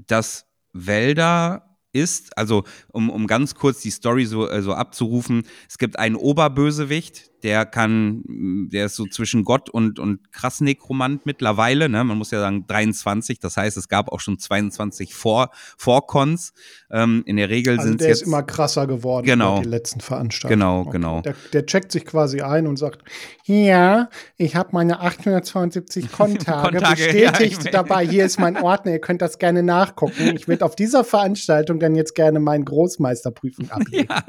das 0.08 0.46
Wälder 0.74 1.78
ist, 1.94 2.38
also 2.38 2.64
um, 2.92 3.10
um 3.10 3.28
ganz 3.28 3.56
kurz 3.56 3.82
die 3.82 3.92
Story 3.92 4.26
so, 4.26 4.50
äh, 4.50 4.62
so 4.62 4.74
abzurufen, 4.74 5.44
es 5.68 5.78
gibt 5.78 5.98
einen 5.98 6.16
Oberbösewicht, 6.16 7.39
der 7.44 7.66
kann, 7.66 8.24
der 8.72 8.86
ist 8.88 8.96
so 8.96 9.06
zwischen 9.06 9.44
Gott 9.44 9.70
und, 9.70 10.00
und 10.00 10.32
krass 10.32 10.62
Nekromant 10.62 11.26
mittlerweile, 11.26 11.90
ne? 11.90 12.04
Man 12.04 12.18
muss 12.18 12.32
ja 12.32 12.40
sagen 12.40 12.66
23, 12.68 13.40
das 13.40 13.58
heißt, 13.58 13.78
es 13.78 13.88
gab 13.88 14.12
auch 14.12 14.20
schon 14.20 14.38
22 14.40 15.14
vor, 15.14 15.50
Vorcons. 15.78 16.54
Ähm, 16.92 17.24
in 17.26 17.38
der 17.38 17.50
Regel 17.50 17.78
Also 17.78 17.90
sind 17.90 18.02
es 18.02 18.06
der 18.06 18.12
ist 18.14 18.20
jetzt. 18.22 18.28
immer 18.28 18.44
krasser 18.44 18.88
geworden 18.88 19.26
Genau. 19.26 19.58
seit 19.58 19.66
die 19.66 19.70
letzten 19.70 20.00
Veranstaltungen. 20.02 20.60
Genau, 20.60 20.80
Okay. 20.82 20.92
genau. 20.92 21.22
Der, 21.22 21.36
der 21.54 21.66
checkt 21.66 21.92
sich 21.92 22.06
quasi 22.06 22.42
ein 22.42 22.68
und 22.68 22.78
sagt, 22.78 23.04
ja, 23.46 24.10
ich 24.38 24.56
habe 24.56 24.70
meine 24.74 25.00
872 25.02 26.12
Kontage 26.12 26.72
Kontage, 26.78 27.04
bestätigt 27.14 27.66
ja, 27.66 27.72
dabei. 27.72 28.06
Hier 28.08 28.26
ist 28.26 28.40
mein 28.40 28.58
Ordner, 28.58 28.94
ihr 28.94 29.00
könnt 29.00 29.22
das 29.22 29.40
gerne 29.40 29.64
nachgucken. 29.64 30.36
Ich 30.36 30.48
würde 30.48 30.66
auf 30.66 30.76
dieser 30.76 31.04
Veranstaltung 31.04 31.80
dann 31.80 31.96
jetzt 31.96 32.16
gerne 32.16 32.40
meine 32.40 32.64
Großmeisterprüfung 32.64 33.70
ablegen. 33.72 34.08
Ja, 34.10 34.24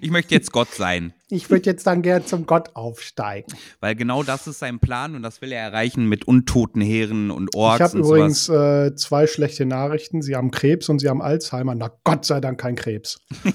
ich 0.00 0.10
möchte 0.10 0.34
jetzt 0.34 0.52
Gott 0.52 0.72
sein. 0.72 1.12
Ich 1.34 1.50
würde 1.50 1.68
jetzt 1.68 1.86
dann 1.86 2.02
gerne 2.02 2.24
zum 2.24 2.46
Gott 2.46 2.70
aufsteigen. 2.74 3.52
Weil 3.80 3.94
genau 3.96 4.22
das 4.22 4.46
ist 4.46 4.60
sein 4.60 4.78
Plan 4.78 5.14
und 5.14 5.22
das 5.22 5.40
will 5.40 5.52
er 5.52 5.62
erreichen 5.62 6.08
mit 6.08 6.26
untoten 6.26 6.80
Heeren 6.80 7.30
und 7.30 7.50
Ich 7.52 7.58
Orks 7.58 7.80
habe 7.80 7.98
und 7.98 8.04
übrigens 8.04 8.48
äh, 8.48 8.94
zwei 8.94 9.26
schlechte 9.26 9.66
Nachrichten. 9.66 10.22
Sie 10.22 10.36
haben 10.36 10.50
Krebs 10.50 10.88
und 10.88 11.00
sie 11.00 11.08
haben 11.08 11.20
Alzheimer. 11.20 11.74
Na 11.74 11.90
Gott 12.04 12.24
sei 12.24 12.40
Dank 12.40 12.60
kein 12.60 12.76
Krebs. 12.76 13.20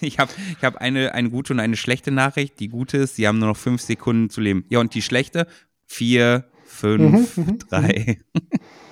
Ich 0.00 0.18
habe 0.18 0.30
ich 0.56 0.62
hab 0.62 0.76
eine, 0.76 1.14
eine 1.14 1.30
gute 1.30 1.52
und 1.52 1.58
eine 1.58 1.76
schlechte 1.76 2.10
Nachricht. 2.10 2.60
Die 2.60 2.68
gute 2.68 2.98
ist, 2.98 3.16
sie 3.16 3.26
haben 3.26 3.38
nur 3.38 3.48
noch 3.48 3.56
fünf 3.56 3.80
Sekunden 3.80 4.30
zu 4.30 4.40
leben. 4.40 4.64
Ja, 4.68 4.78
und 4.78 4.94
die 4.94 5.02
schlechte? 5.02 5.46
Vier, 5.86 6.44
fünf, 6.64 7.36
Mhm, 7.36 7.58
drei. 7.70 8.18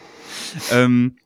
ähm, 0.72 1.16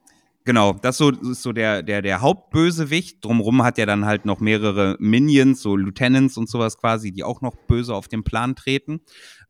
genau, 0.47 0.73
das 0.73 0.97
so, 0.97 1.11
ist 1.11 1.43
so 1.43 1.53
der, 1.53 1.83
der, 1.83 2.01
der 2.01 2.23
Hauptbösewicht. 2.23 3.23
Drumrum 3.23 3.63
hat 3.63 3.79
er 3.79 3.85
dann 3.85 4.07
halt 4.07 4.25
noch 4.25 4.41
mehrere 4.41 4.97
Minions, 4.99 5.61
so 5.61 5.77
Lieutenants 5.77 6.39
und 6.39 6.49
sowas 6.49 6.79
quasi, 6.79 7.13
die 7.13 7.23
auch 7.25 7.43
noch 7.43 7.55
böse 7.67 7.95
auf 7.95 8.09
den 8.09 8.25
Plan 8.25 8.57
treten. 8.57 9.01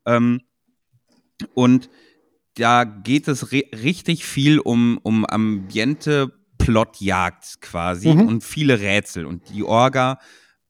Ähm, 0.05 0.41
und 1.53 1.89
da 2.55 2.83
geht 2.83 3.27
es 3.29 3.51
ri- 3.51 3.71
richtig 3.83 4.25
viel 4.25 4.59
um, 4.59 4.99
um 5.03 5.25
Ambiente, 5.25 6.33
Plotjagd 6.57 7.61
quasi 7.61 8.09
Mhm. 8.13 8.27
und 8.27 8.43
viele 8.43 8.79
Rätsel. 8.81 9.25
Und 9.25 9.49
die 9.53 9.63
Orga 9.63 10.19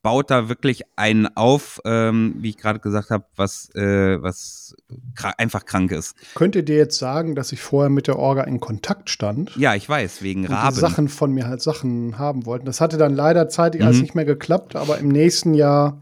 baut 0.08 0.32
da 0.32 0.48
wirklich 0.48 0.84
einen 0.96 1.28
auf, 1.36 1.82
ähm, 1.84 2.36
wie 2.38 2.52
ich 2.52 2.58
gerade 2.58 2.80
gesagt 2.80 3.10
habe, 3.10 3.26
was, 3.36 3.70
äh, 3.76 4.22
was 4.22 4.74
kra 5.16 5.34
einfach 5.38 5.66
krank 5.66 5.92
ist. 5.92 6.16
Könnt 6.34 6.56
ihr 6.56 6.64
dir 6.64 6.78
jetzt 6.78 6.98
sagen, 6.98 7.36
dass 7.36 7.52
ich 7.52 7.60
vorher 7.60 7.90
mit 7.90 8.08
der 8.08 8.18
Orga 8.18 8.44
in 8.44 8.62
Kontakt 8.62 9.10
stand? 9.10 9.54
Ja, 9.58 9.76
ich 9.76 9.90
weiß, 9.90 10.22
wegen 10.22 10.44
und 10.44 10.48
die 10.48 10.54
Raben. 10.54 10.78
Sachen 10.78 11.08
von 11.10 11.34
mir 11.34 11.46
halt 11.50 11.62
Sachen 11.62 12.18
haben 12.18 12.46
wollten. 12.46 12.66
Das 12.66 12.80
hatte 12.80 12.98
dann 12.98 13.14
leider 13.16 13.50
zeitig 13.50 13.84
alles 13.84 13.98
Mhm. 13.98 14.02
nicht 14.04 14.16
mehr 14.16 14.24
geklappt, 14.24 14.78
aber 14.78 14.98
im 14.98 15.10
nächsten 15.10 15.54
Jahr 15.54 16.00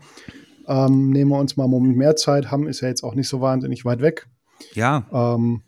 ähm, 0.68 1.10
nehmen 1.10 1.32
wir 1.32 1.40
uns 1.40 1.58
mal 1.58 1.64
einen 1.64 1.72
Moment 1.72 1.98
mehr 1.98 2.16
Zeit. 2.16 2.52
Hamm 2.52 2.68
ist 2.68 2.82
ja 2.82 2.88
jetzt 2.88 3.04
auch 3.04 3.16
nicht 3.16 3.28
so 3.28 3.42
wahnsinnig 3.42 3.86
weit 3.86 4.02
weg. 4.04 4.28
Ja, 4.74 5.06
Ähm, 5.12 5.62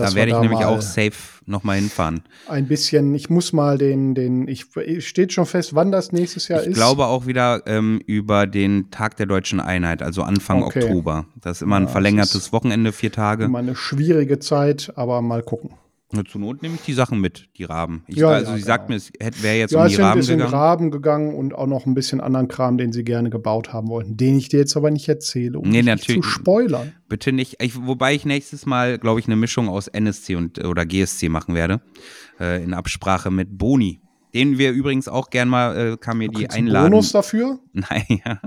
da 0.00 0.14
werde 0.14 0.32
ich 0.32 0.38
nämlich 0.38 0.60
mal 0.60 0.66
auch 0.66 0.82
safe 0.82 1.12
nochmal 1.46 1.76
hinfahren. 1.76 2.22
ein 2.48 2.66
bisschen, 2.68 3.14
ich 3.14 3.30
muss 3.30 3.52
mal 3.52 3.78
den, 3.78 4.14
den, 4.14 4.48
ich 4.48 4.66
steht 5.04 5.32
schon 5.32 5.46
fest, 5.46 5.74
wann 5.74 5.90
das 5.92 6.12
nächstes 6.12 6.48
Jahr 6.48 6.60
Ich 6.62 6.68
ist. 6.68 6.74
glaube 6.74 7.06
auch 7.06 7.26
wieder 7.26 7.62
ähm, 7.66 8.00
über 8.06 8.46
den 8.46 8.90
Tag 8.90 9.16
der 9.16 9.26
deutschen 9.26 9.60
Einheit, 9.60 10.02
also 10.02 10.22
Anfang 10.22 10.62
Okay. 10.62 10.82
Oktober. 10.84 11.26
Das 11.40 11.58
ist 11.58 11.62
immer 11.62 11.76
ein 11.76 11.82
Ja, 11.82 11.86
das 11.86 11.92
verlängertes 11.92 12.52
Wochenende, 12.52 12.92
vier 12.92 13.12
Tage. 13.12 13.44
immer 13.44 13.58
eine 13.60 13.74
schwierige 13.76 14.38
Zeit, 14.38 14.92
aber 14.96 15.22
mal 15.22 15.42
gucken. 15.42 15.70
Nur 16.12 16.24
zur 16.24 16.40
Not 16.40 16.60
nehme 16.62 16.74
ich 16.74 16.80
die 16.82 16.92
Sachen 16.92 17.20
mit, 17.20 17.48
die 17.56 17.64
Raben. 17.64 18.02
Ich, 18.08 18.16
Ja, 18.16 18.28
also 18.30 18.50
ja, 18.50 18.56
sie 18.56 18.62
sagt 18.62 18.88
genau. 18.88 18.98
mir, 18.98 19.20
es 19.20 19.42
wäre 19.42 19.56
jetzt 19.58 19.70
Ja, 19.72 19.80
um 19.80 19.86
es 19.86 19.90
die 19.92 19.96
sind 19.96 20.04
ein 20.04 20.08
Raben 20.08 20.18
bisschen 20.20 20.36
gegangen. 20.38 20.50
Graben 20.50 20.90
gegangen 20.90 21.34
und 21.34 21.54
auch 21.54 21.66
noch 21.66 21.86
ein 21.86 21.94
bisschen 21.94 22.20
anderen 22.20 22.48
Kram, 22.48 22.78
den 22.78 22.92
sie 22.92 23.04
gerne 23.04 23.30
gebaut 23.30 23.72
haben 23.72 23.88
wollten, 23.88 24.16
den 24.16 24.36
ich 24.36 24.48
dir 24.48 24.58
jetzt 24.58 24.76
aber 24.76 24.90
nicht 24.90 25.08
erzähle, 25.08 25.58
um 25.58 25.68
Nee, 25.68 25.82
nicht 25.82 26.02
zu 26.04 26.12
natürlich. 26.12 26.24
spoilern. 26.26 26.92
Bitte 27.08 27.32
nicht. 27.32 27.56
Ich, 27.62 27.76
wobei 27.86 28.14
ich 28.14 28.24
nächstes 28.24 28.66
Mal, 28.66 28.98
glaube 28.98 29.20
ich, 29.20 29.26
eine 29.26 29.36
Mischung 29.36 29.68
aus 29.68 29.86
NSC 29.88 30.34
und 30.36 30.64
oder 30.64 30.84
GSC 30.84 31.28
machen 31.28 31.54
werde. 31.54 31.80
Äh, 32.40 32.64
in 32.64 32.74
Absprache 32.74 33.30
mit 33.30 33.56
Boni. 33.56 34.00
Den 34.32 34.58
wir 34.58 34.70
übrigens 34.72 35.08
auch 35.08 35.30
gern 35.30 35.48
mal, 35.48 35.76
äh, 35.76 35.96
kann 35.96 36.18
mir 36.18 36.28
die 36.28 36.44
du 36.44 36.50
einen 36.50 36.68
einladen. 36.68 36.90
Bonus 36.92 37.10
dafür? 37.12 37.58
Nein, 37.72 38.04
ja. 38.24 38.40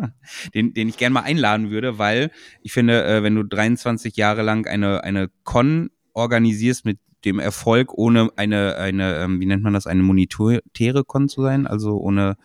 Den, 0.54 0.74
den 0.74 0.88
ich 0.90 0.98
gern 0.98 1.12
mal 1.14 1.22
einladen 1.24 1.72
würde, 1.72 1.98
weil 1.98 2.32
ich 2.62 2.72
finde, 2.72 3.04
äh, 3.06 3.22
wenn 3.24 3.36
du 3.36 3.44
23 3.44 4.16
Jahre 4.16 4.42
lang 4.44 4.66
eine, 4.66 5.04
eine 5.04 5.30
Con 5.44 5.90
organisierst 6.14 6.86
mit 6.86 7.00
dem 7.26 7.40
Erfolg, 7.40 7.94
ohne 7.94 8.30
eine, 8.36 8.76
eine, 8.76 9.18
ähm, 9.18 9.40
wie 9.40 9.46
nennt 9.46 9.64
man 9.64 9.74
das, 9.74 9.88
eine 9.88 10.04
monetäre 10.04 11.04
Con 11.06 11.30
zu 11.30 11.42
sein, 11.42 11.68
also 11.68 11.98
ohne 11.98 12.36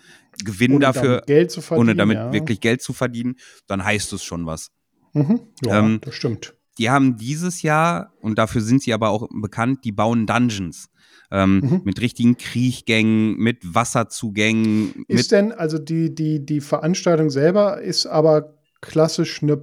Gewinn 0.44 0.72
Ohne 0.72 0.80
dafür, 0.80 1.22
damit 1.26 1.70
ohne 1.70 1.96
damit 1.96 2.16
ja. 2.16 2.32
wirklich 2.32 2.60
Geld 2.60 2.80
zu 2.80 2.92
verdienen, 2.92 3.36
dann 3.66 3.84
heißt 3.84 4.12
es 4.12 4.22
schon 4.22 4.46
was. 4.46 4.70
Mhm. 5.12 5.40
Ja, 5.64 5.80
Ähm, 5.80 6.00
das 6.02 6.14
stimmt. 6.14 6.54
Die 6.78 6.90
haben 6.90 7.16
dieses 7.16 7.62
Jahr, 7.62 8.12
und 8.20 8.38
dafür 8.38 8.60
sind 8.60 8.82
sie 8.82 8.94
aber 8.94 9.10
auch 9.10 9.28
bekannt, 9.32 9.80
die 9.84 9.92
bauen 9.92 10.26
Dungeons. 10.26 10.88
Ähm, 11.30 11.60
Mhm. 11.60 11.80
Mit 11.84 12.00
richtigen 12.00 12.38
Kriechgängen, 12.38 13.36
mit 13.36 13.58
Wasserzugängen, 13.62 14.94
mit 15.08 15.20
Ist 15.20 15.32
denn, 15.32 15.52
also 15.52 15.78
die, 15.78 16.14
die, 16.14 16.44
die 16.46 16.60
Veranstaltung 16.60 17.30
selber 17.30 17.82
ist 17.82 18.06
aber 18.06 18.54
klassisch 18.80 19.42
eine 19.42 19.60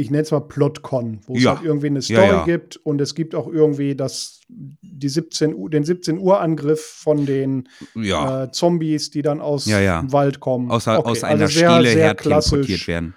ich 0.00 0.10
nenne 0.10 0.22
es 0.22 0.30
mal 0.30 0.40
Plotcon, 0.40 1.20
wo 1.26 1.34
Ja. 1.34 1.52
es 1.52 1.58
halt 1.58 1.66
irgendwie 1.66 1.86
eine 1.88 2.02
Story 2.02 2.20
Ja, 2.20 2.32
ja. 2.38 2.44
gibt 2.44 2.76
und 2.78 3.00
es 3.00 3.14
gibt 3.14 3.34
auch 3.34 3.46
irgendwie 3.46 3.94
das, 3.94 4.40
die 4.48 5.08
17, 5.08 5.54
Uhr- 5.54 5.70
den 5.70 5.84
17 5.84 6.18
Uhr 6.18 6.40
Angriff 6.40 6.80
von 6.80 7.26
den 7.26 7.68
äh, 7.96 8.48
Zombies, 8.52 9.10
die 9.10 9.22
dann 9.22 9.40
aus 9.40 9.64
dem 9.66 10.12
Wald 10.12 10.40
kommen. 10.40 10.70
aus, 10.70 10.88
aus 10.88 10.98
Okay, 11.06 11.22
einer 11.24 11.42
also 11.42 11.58
sehr, 11.58 11.70
Stele 11.70 11.88
sehr 11.92 12.02
her 12.14 12.16
werden. 12.86 13.14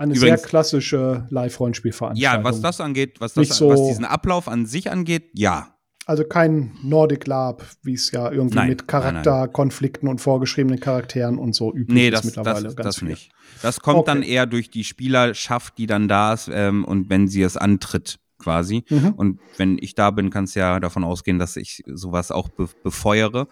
Eine 0.00 0.14
Übrigens- 0.14 0.40
sehr 0.42 0.48
klassische 0.48 1.26
Live-Rollenspielveranstaltung. 1.30 2.22
Ja, 2.22 2.44
was 2.44 2.60
das 2.60 2.80
angeht, 2.80 3.20
was, 3.20 3.34
das, 3.34 3.48
so- 3.48 3.68
was 3.68 3.86
diesen 3.88 4.04
Ablauf 4.04 4.46
an 4.48 4.64
sich 4.66 4.90
angeht, 4.90 5.30
ja. 5.34 5.74
Also 6.08 6.24
kein 6.24 6.72
Nordic 6.82 7.26
Lab, 7.26 7.66
wie 7.82 7.92
es 7.92 8.10
ja 8.12 8.32
irgendwie 8.32 8.56
Nein, 8.56 8.68
mit 8.70 8.88
Charakterkonflikten 8.88 10.08
und 10.08 10.22
vorgeschriebenen 10.22 10.80
Charakteren 10.80 11.38
und 11.38 11.54
so 11.54 11.70
üblich 11.74 11.94
Nee, 11.94 12.08
ist 12.08 12.14
das, 12.14 12.24
mittlerweile. 12.24 12.62
das, 12.64 12.76
ganz 12.76 12.84
das 12.86 12.98
viel. 13.00 13.08
nicht. 13.08 13.30
Das 13.60 13.80
kommt 13.80 14.08
dann 14.08 14.18
Okay. 14.20 14.30
eher 14.30 14.46
durch 14.46 14.70
die 14.70 14.84
Spielerschaft, 14.84 15.76
die 15.76 15.86
dann 15.86 16.08
da 16.08 16.32
ist 16.32 16.48
ähm, 16.50 16.86
und 16.86 17.10
wenn 17.10 17.28
sie 17.28 17.42
es 17.42 17.58
antritt 17.58 18.18
quasi. 18.38 18.84
Mhm. 18.88 19.10
Und 19.16 19.40
wenn 19.58 19.76
ich 19.78 19.94
da 19.96 20.10
bin, 20.10 20.30
kannst 20.30 20.56
du 20.56 20.60
ja 20.60 20.80
davon 20.80 21.04
ausgehen, 21.04 21.38
dass 21.38 21.56
ich 21.56 21.82
sowas 21.86 22.30
auch 22.30 22.48
be 22.48 22.68
befeuere. 22.82 23.46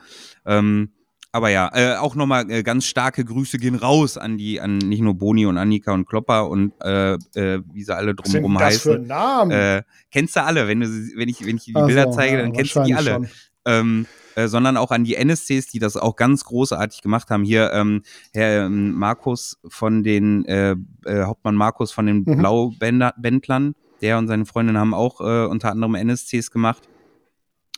Ähm, 0.46 0.92
aber 1.37 1.51
ja, 1.51 1.70
äh, 1.74 1.97
auch 1.97 2.14
nochmal 2.14 2.51
äh, 2.51 2.62
ganz 2.62 2.87
starke 2.87 3.24
Grüße 3.24 3.59
gehen 3.59 3.74
raus 3.76 4.16
an 4.16 4.39
die, 4.39 4.61
an 4.61 4.78
nicht 4.78 5.03
nur 5.03 5.14
Boni 5.14 5.45
und 5.47 5.59
Annika 5.59 5.93
und 5.93 6.07
Klopper 6.07 6.49
und 6.49 6.72
äh, 6.82 7.12
äh, 7.34 7.62
wie 7.72 7.82
sie 7.84 7.95
alle 7.95 8.14
Was 8.16 8.30
sind 8.30 8.43
drumherum 8.43 8.59
das 8.59 8.78
für 8.82 8.91
heißen. 8.95 9.07
Namen? 9.07 9.51
Äh, 9.53 9.82
kennst 10.11 10.34
du 10.37 10.43
alle, 10.43 10.66
wenn 10.66 10.80
du 10.80 10.87
wenn 10.89 11.28
ich, 11.28 11.45
wenn 11.47 11.57
ich 11.59 11.64
die 11.64 11.72
Ach 11.76 11.87
Bilder 11.87 12.05
so, 12.05 12.12
zeige, 12.12 12.37
ja, 12.37 12.43
dann 12.43 12.53
kennst 12.53 12.74
du 12.74 12.82
die 12.84 12.95
alle 12.95 13.11
schon. 13.12 13.28
ähm, 13.66 14.07
äh, 14.34 14.49
sondern 14.49 14.76
auch 14.76 14.91
an 14.91 15.05
die 15.05 15.14
NSCs, 15.14 15.66
die 15.68 15.78
das 15.78 15.97
auch 15.97 16.16
ganz 16.16 16.45
großartig 16.45 17.03
gemacht 17.03 17.30
haben. 17.30 17.45
Hier 17.45 17.72
ähm, 17.72 18.03
Herr 18.32 18.66
ähm, 18.66 18.93
Markus 18.93 19.59
von 19.68 20.03
den 20.03 20.45
äh, 20.47 20.76
äh, 21.05 21.22
Hauptmann 21.24 21.55
Markus 21.55 21.93
von 21.93 22.07
den 22.07 22.24
Mhm. 22.26 22.37
Blaubändlern, 22.39 23.74
der 24.03 24.18
und 24.18 24.26
seine 24.28 24.45
Freundin 24.47 24.76
haben 24.78 24.95
auch 24.95 25.20
äh, 25.20 25.47
unter 25.47 25.70
anderem 25.70 25.95
NSCs 25.95 26.51
gemacht. 26.51 26.89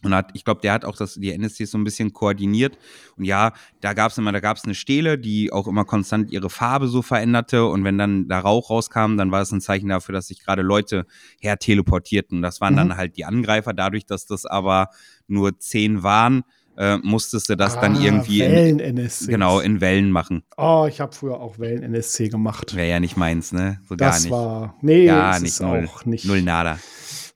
Und 0.05 0.15
hat, 0.15 0.31
ich 0.35 0.45
glaube, 0.45 0.61
der 0.61 0.73
hat 0.75 0.85
auch 0.85 0.95
das, 0.97 1.15
die 1.15 1.33
NSCs 1.37 1.73
so 1.73 1.79
ein 1.79 1.83
bisschen 1.83 2.13
koordiniert. 2.13 2.79
Und 3.17 3.25
ja, 3.25 3.53
da 3.81 3.95
gab 3.95 4.13
es 4.13 4.19
immer, 4.19 4.31
da 4.31 4.39
gab 4.39 4.57
es 4.57 4.65
eine 4.65 4.75
Stele, 4.77 5.19
die 5.19 5.53
auch 5.53 5.67
immer 5.67 5.85
konstant 5.85 6.31
ihre 6.31 6.51
Farbe 6.51 6.87
so 6.87 7.03
veränderte. 7.03 7.67
Und 7.67 7.83
wenn 7.83 7.99
dann 7.99 8.29
da 8.29 8.39
Rauch 8.39 8.71
rauskam, 8.71 9.17
dann 9.17 9.33
war 9.33 9.41
es 9.43 9.51
ein 9.51 9.61
Zeichen 9.61 9.89
dafür, 9.89 10.13
dass 10.13 10.29
sich 10.29 10.45
gerade 10.45 10.63
Leute 10.63 11.05
her 11.41 11.59
teleportierten. 11.59 12.43
Das 12.43 12.61
waren 12.61 12.75
Mhm. 12.75 12.77
dann 12.77 12.97
halt 12.97 13.17
die 13.17 13.25
Angreifer. 13.25 13.73
Dadurch, 13.75 14.07
dass 14.07 14.25
das 14.27 14.47
aber 14.47 14.89
nur 15.27 15.59
zehn 15.59 16.03
waren, 16.05 16.45
äh, 16.77 16.99
musstest 16.99 17.49
du 17.49 17.57
das 17.57 17.75
dann 17.81 17.97
Ah, 17.97 18.01
irgendwie 18.01 18.41
in, 18.41 18.53
Wellen-NSC. 18.53 19.27
genau 19.33 19.59
in 19.59 19.81
Wellen 19.81 20.13
machen. 20.13 20.45
Oh, 20.57 20.87
ich 20.89 21.01
habe 21.01 21.13
früher 21.13 21.41
auch 21.41 21.59
Wellen-NSC 21.59 22.29
gemacht. 22.29 22.77
Wäre 22.77 22.89
ja 22.89 23.01
nicht 23.01 23.17
meins, 23.17 23.51
ne? 23.51 23.81
So 23.89 23.97
gar 23.97 24.11
das 24.13 24.23
nicht. 24.23 24.31
war. 24.31 24.77
Nee, 24.81 25.07
Gar 25.07 25.41
nicht, 25.41 25.49
ist 25.49 25.61
null. 25.61 25.89
auch 25.93 26.05
nicht. 26.05 26.25
Null 26.25 26.43
nada. 26.43 26.79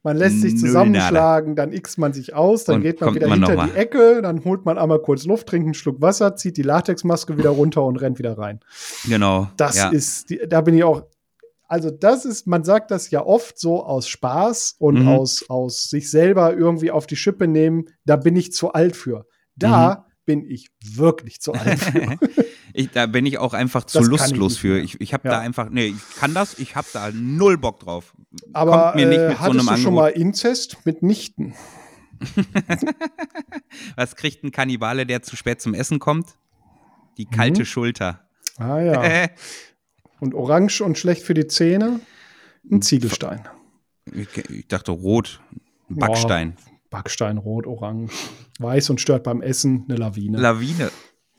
Man 0.05 0.17
lässt 0.17 0.41
sich 0.41 0.59
zusammenschlagen, 0.59 1.55
dann 1.55 1.73
x 1.73 1.97
man 1.97 2.13
sich 2.13 2.35
aus, 2.35 2.65
dann 2.65 2.77
Und 2.77 2.83
geht 2.83 3.01
man 3.01 3.15
wieder 3.15 3.29
man 3.29 3.45
hinter 3.45 3.67
die. 3.67 3.77
Ecke, 3.79 4.21
dann 4.21 4.45
holt 4.45 4.65
man 4.65 4.77
einmal 4.79 4.99
kurz 5.01 5.25
Luft, 5.25 5.47
trinkt 5.49 5.67
einen 5.67 5.75
Schluck 5.75 6.01
Wasser, 6.01 6.35
zieht 6.35 6.57
die 6.57 6.63
Latexmaske 6.63 7.39
wieder 7.39 7.51
runter 7.51 7.85
und 7.85 7.97
rennt 7.99 8.19
wieder 8.19 8.37
rein. 8.37 8.61
Genau. 9.09 9.49
Das 9.57 9.77
ja. 9.77 9.91
ist, 9.91 10.31
die, 10.31 10.41
da 10.49 10.61
bin 10.61 10.75
ich 10.77 10.83
auch. 10.85 11.03
Also, 11.69 11.91
das 11.91 12.25
ist, 12.25 12.47
man 12.47 12.65
sagt 12.65 12.91
das 12.91 13.11
ja 13.11 13.25
oft 13.25 13.59
so 13.59 13.83
aus 13.85 14.07
Spaß 14.09 14.75
und 14.79 15.03
Mhm. 15.03 15.09
aus, 15.09 15.45
aus 15.49 15.85
sich 15.85 16.11
selber 16.11 16.53
irgendwie 16.55 16.91
auf 16.91 17.07
die 17.07 17.17
Schippe 17.17 17.47
nehmen. 17.49 17.87
Da 18.05 18.17
bin 18.17 18.37
ich 18.37 18.53
zu 18.53 18.73
alt 18.73 18.97
für. 18.97 19.27
Da 19.57 20.05
Mhm. 20.07 20.13
bin 20.27 20.45
ich 20.51 20.71
wirklich 20.85 21.41
zu 21.41 21.53
alt 21.53 21.79
für. 21.79 22.19
ich, 22.75 22.91
da 22.91 23.07
bin 23.07 23.27
ich 23.27 23.39
auch 23.39 23.55
einfach 23.55 23.85
zu 23.85 23.99
Das 23.99 24.07
ich 24.07 24.11
lustlos 24.13 24.53
nicht 24.53 24.61
für. 24.61 24.79
Ich, 24.81 25.01
ich 25.01 25.13
habe 25.15 25.29
Ja. 25.29 25.35
da 25.35 25.41
einfach, 25.41 25.69
nee, 25.71 25.87
ich 25.87 26.17
kann 26.19 26.35
das, 26.35 26.59
ich 26.59 26.75
habe 26.77 26.87
da 26.93 27.11
null 27.13 27.59
Bock 27.59 27.81
drauf. 27.81 28.15
Aber 28.53 28.85
Kommt 28.93 28.97
mir 28.97 29.07
nicht 29.07 29.19
äh, 29.19 29.29
mit 29.29 29.37
so 29.39 29.43
hattest 29.43 29.59
einem 29.59 29.59
du 29.59 29.65
schon 29.65 29.75
Angebot. 29.77 29.95
mal 29.95 30.09
Inzest 30.09 30.79
mit 30.85 31.03
Nichten? 31.03 31.55
Was 33.97 34.17
kriegt 34.17 34.45
ein 34.45 34.53
Kannibale, 34.53 35.07
der 35.07 35.23
zu 35.23 35.37
spät 35.37 35.61
zum 35.61 35.75
Essen 35.75 35.99
kommt? 35.99 36.37
Die 37.19 37.27
kalte 37.27 37.61
Mhm. 37.63 37.67
Schulter. 37.67 38.21
Ah 38.59 38.79
ja. 38.81 39.29
Und 40.21 40.35
orange 40.35 40.83
und 40.83 40.97
schlecht 40.99 41.25
für 41.25 41.35
die 41.35 41.49
Zähne? 41.49 41.87
Hm. 41.87 42.01
Ein 42.77 42.83
Ziegelstein. 42.83 43.41
ich, 44.15 44.29
ich 44.51 44.69
dachte 44.69 44.93
rot. 44.93 45.41
Ein 45.91 45.97
Backstein. 45.97 46.57
Backstein, 46.91 47.39
rot, 47.39 47.67
orange. 47.67 48.13
Weiß 48.61 48.89
und 48.91 49.01
stört 49.01 49.25
beim 49.25 49.43
Essen 49.43 49.85
eine 49.89 49.99
Lawine. 49.99 50.39
Lawine. 50.39 50.93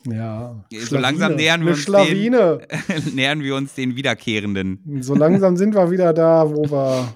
Ja. 0.05 0.63
So 0.71 0.97
langsam 0.97 1.35
nähern 1.35 1.61
wir 1.65 1.71
uns 1.71 1.79
Schlawine. 1.81 2.59
Nähern 3.13 3.41
wir 3.41 3.55
uns 3.55 3.73
den 3.73 3.95
Wiederkehrenden. 3.95 5.01
So 5.01 5.15
langsam 5.15 5.57
sind 5.57 5.73
wir 5.75 5.89
wieder 5.91 6.13
da, 6.13 6.49
wo 6.49 6.63
wir, 6.69 7.15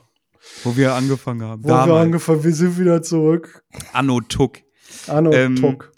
Wo 0.63 0.75
wir 0.75 0.93
angefangen 0.93 1.41
haben. 1.43 1.63
wo 1.63 1.69
wir 1.69 1.93
angefangen 1.95 2.43
Wir 2.43 2.53
sind 2.53 2.77
wieder 2.79 3.01
zurück. 3.01 3.63
Anno 3.93 4.21
Tuck. 4.21 4.59
Anno 5.07 5.31
Ähm, 5.33 5.55
Tuck. 5.55 5.91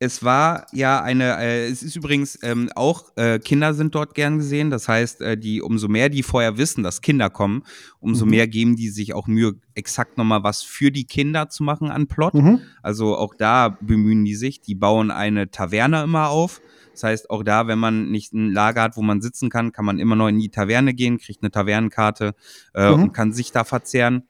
Es 0.00 0.24
war 0.24 0.66
ja 0.72 1.00
eine, 1.02 1.38
äh, 1.38 1.68
es 1.68 1.82
ist 1.82 1.96
übrigens 1.96 2.38
ähm, 2.42 2.68
auch, 2.74 3.12
äh, 3.16 3.38
Kinder 3.38 3.74
sind 3.74 3.94
dort 3.94 4.14
gern 4.14 4.38
gesehen. 4.38 4.70
Das 4.70 4.88
heißt, 4.88 5.20
äh, 5.22 5.38
die, 5.38 5.62
umso 5.62 5.88
mehr 5.88 6.08
die 6.08 6.22
vorher 6.22 6.58
wissen, 6.58 6.82
dass 6.82 7.00
Kinder 7.00 7.30
kommen, 7.30 7.62
umso 8.00 8.24
Mhm. 8.24 8.30
mehr 8.32 8.48
geben 8.48 8.76
die 8.76 8.88
sich 8.90 9.14
auch 9.14 9.26
Mühe, 9.28 9.54
exakt 9.74 10.18
nochmal 10.18 10.42
was 10.42 10.62
für 10.62 10.90
die 10.90 11.04
Kinder 11.04 11.48
zu 11.48 11.62
machen 11.62 11.90
an 11.90 12.06
Plot. 12.08 12.34
Mhm. 12.34 12.60
Also 12.82 13.16
auch 13.16 13.34
da 13.34 13.78
bemühen 13.80 14.24
die 14.24 14.34
sich. 14.34 14.60
Die 14.60 14.74
bauen 14.74 15.10
eine 15.10 15.50
Taverne 15.50 16.02
immer 16.02 16.28
auf. 16.28 16.60
Das 16.92 17.04
heißt, 17.04 17.30
auch 17.30 17.42
da, 17.42 17.66
wenn 17.66 17.78
man 17.78 18.10
nicht 18.10 18.32
ein 18.34 18.52
Lager 18.52 18.82
hat, 18.82 18.96
wo 18.96 19.02
man 19.02 19.20
sitzen 19.22 19.48
kann, 19.48 19.72
kann 19.72 19.84
man 19.84 19.98
immer 19.98 20.16
noch 20.16 20.28
in 20.28 20.38
die 20.38 20.48
Taverne 20.50 20.92
gehen, 20.94 21.18
kriegt 21.18 21.42
eine 21.42 21.50
Tavernenkarte 21.50 22.34
äh, 22.74 22.90
Mhm. 22.90 23.02
und 23.04 23.12
kann 23.12 23.32
sich 23.32 23.52
da 23.52 23.64
verzehren. 23.64 24.24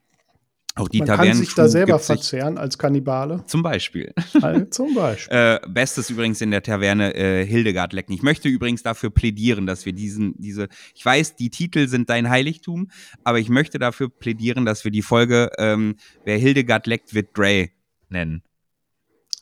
Auch 0.76 0.88
die 0.88 0.98
Man 0.98 1.06
kann 1.06 1.18
Tavernen 1.18 1.38
sich 1.38 1.54
da 1.54 1.68
selber 1.68 2.00
verzehren 2.00 2.58
als 2.58 2.78
Kannibale. 2.78 3.44
Zum 3.46 3.62
Beispiel. 3.62 4.12
Also 4.42 4.64
zum 4.70 4.94
Beispiel. 4.94 5.36
Äh, 5.36 5.60
Bestes 5.68 6.10
übrigens 6.10 6.40
in 6.40 6.50
der 6.50 6.64
Taverne 6.64 7.14
äh, 7.14 7.46
Hildegard 7.46 7.92
lecken. 7.92 8.12
Ich 8.12 8.22
möchte 8.22 8.48
übrigens 8.48 8.82
dafür 8.82 9.10
plädieren, 9.10 9.66
dass 9.66 9.86
wir 9.86 9.92
diesen, 9.92 10.34
diese, 10.36 10.68
ich 10.94 11.04
weiß, 11.04 11.36
die 11.36 11.50
Titel 11.50 11.86
sind 11.86 12.10
dein 12.10 12.28
Heiligtum, 12.28 12.90
aber 13.22 13.38
ich 13.38 13.48
möchte 13.48 13.78
dafür 13.78 14.08
plädieren, 14.08 14.64
dass 14.64 14.84
wir 14.84 14.90
die 14.90 15.02
Folge 15.02 15.50
ähm, 15.58 15.94
Wer 16.24 16.38
Hildegard 16.38 16.88
leckt, 16.88 17.14
wird 17.14 17.34
Grey 17.34 17.70
nennen. 18.08 18.42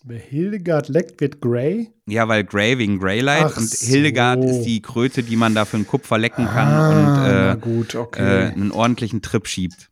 Wer 0.05 0.19
Hildegard 0.19 0.89
leckt, 0.89 1.21
wird 1.21 1.41
Grey. 1.41 1.93
Ja, 2.07 2.29
weil 2.29 2.45
Grey 2.45 2.77
wegen 2.77 2.99
Greylight 2.99 3.45
Ach 3.45 3.57
und 3.57 3.71
so. 3.71 3.87
Hildegard 3.87 4.45
ist 4.45 4.65
die 4.65 4.83
Kröte, 4.83 5.23
die 5.23 5.37
man 5.37 5.55
dafür 5.55 5.79
einen 5.79 5.87
Kupfer 5.87 6.19
lecken 6.19 6.45
kann 6.45 6.69
na 6.69 7.53
und 7.53 7.61
gut, 7.61 7.95
äh, 7.95 7.99
okay. 7.99 8.49
äh, 8.49 8.53
einen 8.53 8.73
ordentlichen 8.73 9.23
Trip 9.23 9.47
schiebt. 9.47 9.92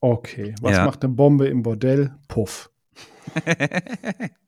Okay. 0.00 0.54
Was 0.60 0.76
ja. 0.76 0.84
macht 0.84 1.04
eine 1.04 1.12
Bombe 1.12 1.48
im 1.48 1.62
Bordell? 1.62 2.14
Puff. 2.28 2.70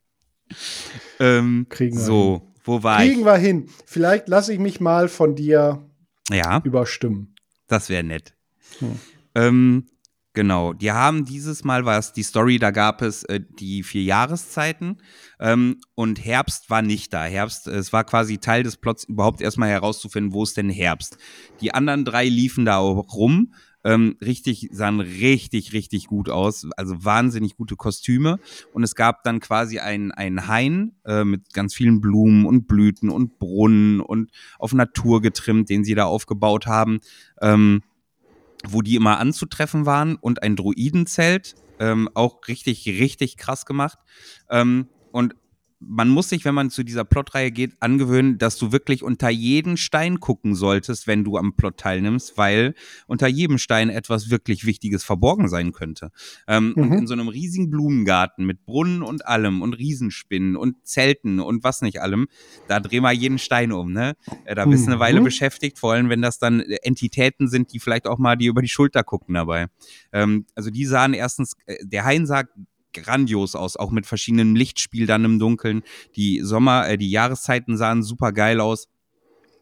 Ähm, 1.19 1.67
Kriegen 1.69 1.97
wir 1.97 2.05
so, 2.05 2.53
wo 2.65 2.83
war 2.83 2.99
Kriegen 2.99 3.25
wir 3.25 3.37
hin. 3.37 3.69
Vielleicht 3.87 4.29
lasse 4.29 4.53
ich 4.53 4.59
mich 4.59 4.81
mal 4.81 5.09
von 5.09 5.35
dir 5.35 5.83
ich? 6.31 6.37
Ja. 6.37 6.61
überstimmen. 6.65 7.35
Das 7.67 7.89
wäre 7.89 8.03
nett. 8.03 8.35
Hm. 8.79 8.99
Ähm, 9.35 9.87
genau. 10.33 10.73
Die 10.73 10.93
haben 10.93 11.25
dieses 11.25 11.65
Mal 11.65 11.85
was, 11.85 12.13
die 12.13 12.23
Story, 12.23 12.59
da 12.59 12.71
gab 12.71 13.03
es 13.03 13.25
äh, 13.25 13.41
die 13.59 13.83
vier 13.83 14.03
Jahreszeiten 14.03 15.01
ähm, 15.41 15.81
und 15.95 16.25
Herbst 16.25 16.71
war 16.71 16.83
nicht 16.83 17.13
da. 17.13 17.25
Herbst, 17.25 17.67
es 17.67 17.93
war 17.93 18.05
quasi 18.05 18.39
Teil 18.39 18.63
des 18.63 18.77
Plots, 18.77 19.05
überhaupt 19.05 19.41
erstmal 19.41 19.71
herauszufinden, 19.71 20.33
wo 20.33 20.43
ist 20.43 20.57
denn 20.57 20.71
Herbst. 20.71 21.17
Die 21.61 21.73
anderen 21.73 22.05
drei 22.05 22.27
liefen 22.27 22.65
da 22.65 22.79
auch 22.79 23.15
rum. 23.15 23.55
Ähm, 23.85 24.17
richtig, 24.21 24.69
sahen 24.73 25.01
richtig, 25.01 25.73
richtig 25.73 26.07
gut 26.07 26.29
aus. 26.29 26.67
Also 26.77 27.05
wahnsinnig 27.05 27.57
gute 27.57 27.77
Kostüme. 27.77 28.39
Und 28.73 28.83
es 28.83 28.95
gab 28.95 29.25
dann 29.25 29.41
quasi 29.41 29.79
einen, 29.79 30.13
einen 30.13 30.47
Hain 30.49 30.93
äh, 31.05 31.25
mit 31.25 31.53
ganz 31.53 31.75
vielen 31.75 32.01
Blumen 32.01 32.47
und 32.47 32.67
Blüten 32.67 33.11
und 33.11 33.39
Brunnen 33.39 34.01
und 34.01 34.31
auf 34.59 34.73
Natur 34.73 35.21
getrimmt, 35.21 35.69
den 35.69 35.85
sie 35.85 35.95
da 35.95 36.05
aufgebaut 36.05 36.67
haben. 36.67 37.01
Ähm, 37.41 37.83
wo 38.65 38.83
die 38.83 38.95
immer 38.95 39.19
anzutreffen 39.19 39.87
waren 39.87 40.17
und 40.17 40.43
ein 40.43 40.55
Druidenzelt, 40.57 41.57
ähm, 41.81 42.09
auch 42.15 42.47
richtig, 42.49 42.87
richtig 42.87 43.37
krass 43.37 43.67
gemacht. 43.67 43.99
Ähm, 44.49 44.87
und 45.11 45.35
man 45.87 46.09
muss 46.09 46.29
sich, 46.29 46.45
wenn 46.45 46.55
man 46.55 46.71
zu 46.71 46.83
dieser 46.85 47.05
Plotreihe 47.05 47.51
geht, 47.51 47.75
angewöhnen, 47.81 48.39
dass 48.39 48.57
du 48.59 48.73
wirklich 48.73 49.03
unter 49.03 49.29
jeden 49.31 49.77
Stein 49.77 50.21
gucken 50.21 50.55
solltest, 50.55 51.07
wenn 51.07 51.25
du 51.25 51.37
am 51.37 51.55
Plot 51.57 51.79
teilnimmst, 51.79 52.37
weil 52.39 52.75
unter 53.07 53.27
jedem 53.27 53.59
Stein 53.59 53.91
etwas 53.91 54.31
wirklich 54.31 54.65
Wichtiges 54.65 55.05
verborgen 55.05 55.49
sein 55.49 55.73
könnte. 55.73 56.11
Ähm, 56.47 56.75
Und 56.79 56.93
Mhm. 56.93 56.99
in 56.99 57.07
so 57.07 57.15
einem 57.15 57.29
riesigen 57.29 57.71
Blumengarten 57.71 58.45
mit 58.47 58.65
Brunnen 58.65 59.03
und 59.03 59.27
allem 59.27 59.63
und 59.63 59.75
Riesenspinnen 59.75 60.57
und 60.57 60.87
Zelten 60.87 61.41
und 61.41 61.65
was 61.65 61.83
nicht 61.83 62.01
allem, 62.01 62.29
da 62.67 62.81
drehen 62.81 63.03
wir 63.03 63.13
jeden 63.13 63.39
Stein 63.39 63.73
um, 63.73 63.93
ne? 63.93 64.15
Äh, 64.45 64.55
Da 64.55 64.67
bist 64.67 64.87
du 64.87 64.91
eine 64.91 64.97
Mhm. 64.97 65.01
Weile 65.01 65.21
beschäftigt, 65.21 65.79
vor 65.79 65.93
allem 65.93 66.09
wenn 66.09 66.23
das 66.23 66.39
dann 66.39 66.61
Entitäten 66.61 67.49
sind, 67.49 67.73
die 67.73 67.81
vielleicht 67.81 68.07
auch 68.07 68.19
mal 68.19 68.37
die 68.37 68.47
über 68.47 68.63
die 68.63 68.69
Schulter 68.69 69.03
gucken 69.05 69.35
dabei. 69.35 69.67
Ähm, 70.13 70.47
also 70.55 70.71
die 70.71 70.87
sahen 70.87 71.15
erstens, 71.15 71.55
äh, 71.67 71.77
der 71.85 72.05
Hain 72.05 72.27
sah 72.27 72.45
grandios 72.93 73.55
aus, 73.55 73.77
auch 73.77 73.91
mit 73.91 74.07
verschiedenen 74.07 74.55
Lichtspiel 74.55 75.07
dann 75.07 75.25
im 75.25 75.39
Dunkeln. 75.39 75.83
Die 76.17 76.41
Sommer, 76.41 76.89
äh, 76.89 76.99
die 76.99 77.11
Jahreszeiten 77.11 77.77
sahen 77.77 78.03
super 78.03 78.33
geil 78.33 78.61
aus. 78.61 78.89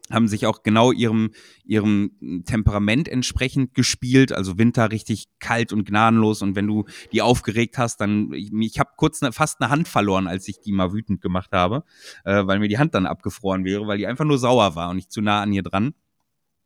haben 0.09 0.27
sich 0.27 0.45
auch 0.45 0.61
genau 0.61 0.91
ihrem, 0.91 1.31
ihrem 1.63 2.43
Temperament 2.45 3.07
entsprechend 3.07 3.73
gespielt. 3.73 4.33
Also 4.33 4.57
Winter 4.57 4.91
richtig 4.91 5.27
kalt 5.39 5.71
und 5.71 5.85
gnadenlos. 5.85 6.41
Und 6.41 6.55
wenn 6.55 6.67
du 6.67 6.85
die 7.13 7.21
aufgeregt 7.21 7.77
hast, 7.77 8.01
dann, 8.01 8.33
ich, 8.33 8.51
ich 8.51 8.79
habe 8.79 8.89
kurz 8.97 9.21
ne, 9.21 9.31
fast 9.31 9.61
eine 9.61 9.69
Hand 9.69 9.87
verloren, 9.87 10.27
als 10.27 10.47
ich 10.49 10.59
die 10.59 10.73
mal 10.73 10.91
wütend 10.91 11.21
gemacht 11.21 11.51
habe, 11.53 11.85
äh, 12.25 12.45
weil 12.45 12.59
mir 12.59 12.67
die 12.67 12.77
Hand 12.77 12.93
dann 12.93 13.05
abgefroren 13.05 13.63
wäre, 13.63 13.87
weil 13.87 13.97
die 13.99 14.07
einfach 14.07 14.25
nur 14.25 14.37
sauer 14.37 14.75
war 14.75 14.89
und 14.89 14.97
nicht 14.97 15.11
zu 15.11 15.21
nah 15.21 15.41
an 15.41 15.53
ihr 15.53 15.63
dran. 15.63 15.93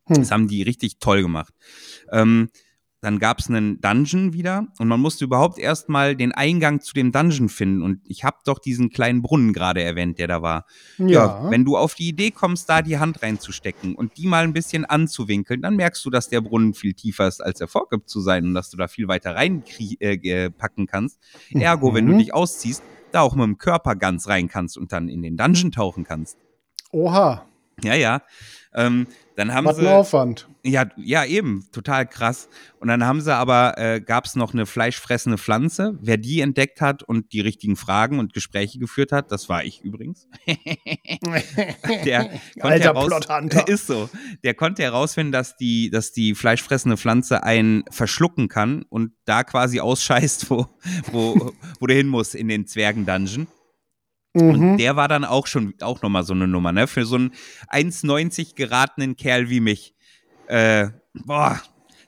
Hm. 0.07 0.15
Das 0.17 0.31
haben 0.31 0.47
die 0.47 0.61
richtig 0.63 0.99
toll 0.99 1.21
gemacht. 1.21 1.53
Ähm, 2.11 2.49
dann 3.05 3.19
gab 3.19 3.37
es 3.37 3.49
einen 3.49 3.79
Dungeon 3.81 4.33
wieder 4.33 4.67
und 4.79 4.87
man 4.87 4.99
musste 4.99 5.25
überhaupt 5.25 5.59
erstmal 5.59 6.15
den 6.15 6.31
Eingang 6.31 6.81
zu 6.81 6.95
dem 6.95 7.11
Dungeon 7.11 7.49
finden. 7.49 7.83
Und 7.83 8.01
ich 8.07 8.23
habe 8.23 8.37
doch 8.45 8.57
diesen 8.57 8.89
kleinen 8.89 9.21
Brunnen 9.21 9.53
gerade 9.53 9.83
erwähnt, 9.83 10.17
der 10.17 10.27
da 10.27 10.41
war. 10.41 10.65
Ja. 10.97 11.07
ja. 11.07 11.51
Wenn 11.51 11.65
du 11.65 11.77
auf 11.77 11.93
die 11.93 12.07
Idee 12.07 12.31
kommst, 12.31 12.67
da 12.67 12.81
die 12.81 12.97
Hand 12.97 13.21
reinzustecken 13.21 13.93
und 13.93 14.17
die 14.17 14.25
mal 14.25 14.43
ein 14.43 14.53
bisschen 14.53 14.85
anzuwinkeln, 14.85 15.61
dann 15.61 15.75
merkst 15.75 16.03
du, 16.03 16.09
dass 16.09 16.29
der 16.29 16.41
Brunnen 16.41 16.73
viel 16.73 16.95
tiefer 16.95 17.27
ist, 17.27 17.41
als 17.41 17.61
er 17.61 17.67
vorgibt 17.67 18.09
zu 18.09 18.21
sein 18.21 18.43
und 18.43 18.53
dass 18.55 18.71
du 18.71 18.77
da 18.77 18.87
viel 18.87 19.07
weiter 19.07 19.35
reinpacken 19.35 20.85
äh, 20.85 20.87
kannst. 20.87 21.19
Ergo, 21.51 21.91
mhm. 21.91 21.95
wenn 21.95 22.07
du 22.07 22.13
mhm. 22.13 22.17
dich 22.17 22.33
ausziehst, 22.33 22.81
da 23.11 23.21
auch 23.21 23.35
mit 23.35 23.45
dem 23.45 23.59
Körper 23.59 23.95
ganz 23.95 24.27
rein 24.27 24.47
kannst 24.47 24.79
und 24.79 24.91
dann 24.91 25.09
in 25.09 25.21
den 25.21 25.37
Dungeon 25.37 25.71
tauchen 25.71 26.05
kannst. 26.05 26.39
Oha. 26.91 27.45
Ja, 27.83 27.93
ja. 27.93 28.21
Ähm, 28.75 29.07
dann 29.35 29.53
haben 29.53 29.65
Was 29.65 29.77
sie. 29.77 29.87
Aufwand. 29.87 30.47
Ja, 30.63 30.85
ja, 30.97 31.25
eben, 31.25 31.67
total 31.71 32.07
krass. 32.07 32.49
Und 32.79 32.87
dann 32.87 33.05
haben 33.05 33.21
sie 33.21 33.33
aber, 33.33 33.77
äh, 33.77 34.01
gab 34.01 34.25
es 34.25 34.35
noch 34.35 34.53
eine 34.53 34.65
fleischfressende 34.65 35.37
Pflanze. 35.37 35.97
Wer 36.01 36.17
die 36.17 36.41
entdeckt 36.41 36.81
hat 36.81 37.03
und 37.03 37.33
die 37.33 37.41
richtigen 37.41 37.75
Fragen 37.75 38.19
und 38.19 38.33
Gespräche 38.33 38.79
geführt 38.79 39.11
hat, 39.11 39.31
das 39.31 39.47
war 39.49 39.63
ich 39.63 39.81
übrigens. 39.81 40.27
der 42.05 42.29
konnte 42.59 42.63
Alter 42.63 42.83
heraus 42.85 43.11
ist 43.67 43.87
so. 43.87 44.09
Der 44.43 44.53
konnte 44.53 44.83
herausfinden, 44.83 45.31
dass 45.31 45.55
die, 45.57 45.89
dass 45.89 46.11
die 46.13 46.33
fleischfressende 46.33 46.97
Pflanze 46.97 47.43
einen 47.43 47.83
verschlucken 47.91 48.47
kann 48.47 48.83
und 48.89 49.11
da 49.25 49.43
quasi 49.43 49.79
ausscheißt, 49.79 50.49
wo, 50.49 50.67
wo, 51.11 51.51
wo 51.79 51.87
du 51.87 51.93
hin 51.93 52.07
musst 52.07 52.35
in 52.35 52.47
den 52.47 52.67
Zwergen-Dungeon. 52.67 53.47
Und 54.35 54.59
mhm. 54.59 54.77
der 54.77 54.97
war 54.97 55.07
dann 55.07 55.23
auch 55.23 55.47
schon 55.47 55.73
auch 55.79 56.01
nochmal 56.01 56.23
so 56.23 56.33
eine 56.33 56.47
Nummer, 56.47 56.73
ne? 56.73 56.87
Für 56.87 57.05
so 57.05 57.15
einen 57.15 57.31
1,90 57.71 58.55
geratenen 58.55 59.15
Kerl 59.15 59.49
wie 59.49 59.61
mich. 59.61 59.95
Äh, 60.47 60.89
boah, 61.25 61.61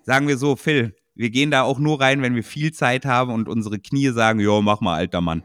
sagen 0.04 0.28
wir 0.28 0.38
so, 0.38 0.58
Phil, 0.58 0.94
wir 1.16 1.30
gehen 1.30 1.52
da 1.52 1.64
auch 1.64 1.80
nur 1.80 2.02
rein, 2.02 2.22
wenn 2.22 2.36
wir 2.36 2.44
viel 2.44 2.74
Zeit 2.74 3.06
haben 3.06 3.32
und 3.32 3.48
unsere 3.48 3.80
Knie 3.80 4.10
sagen, 4.10 4.42
jo, 4.42 4.62
mach 4.62 4.82
mal, 4.82 4.96
alter 4.96 5.22
Mann. 5.22 5.44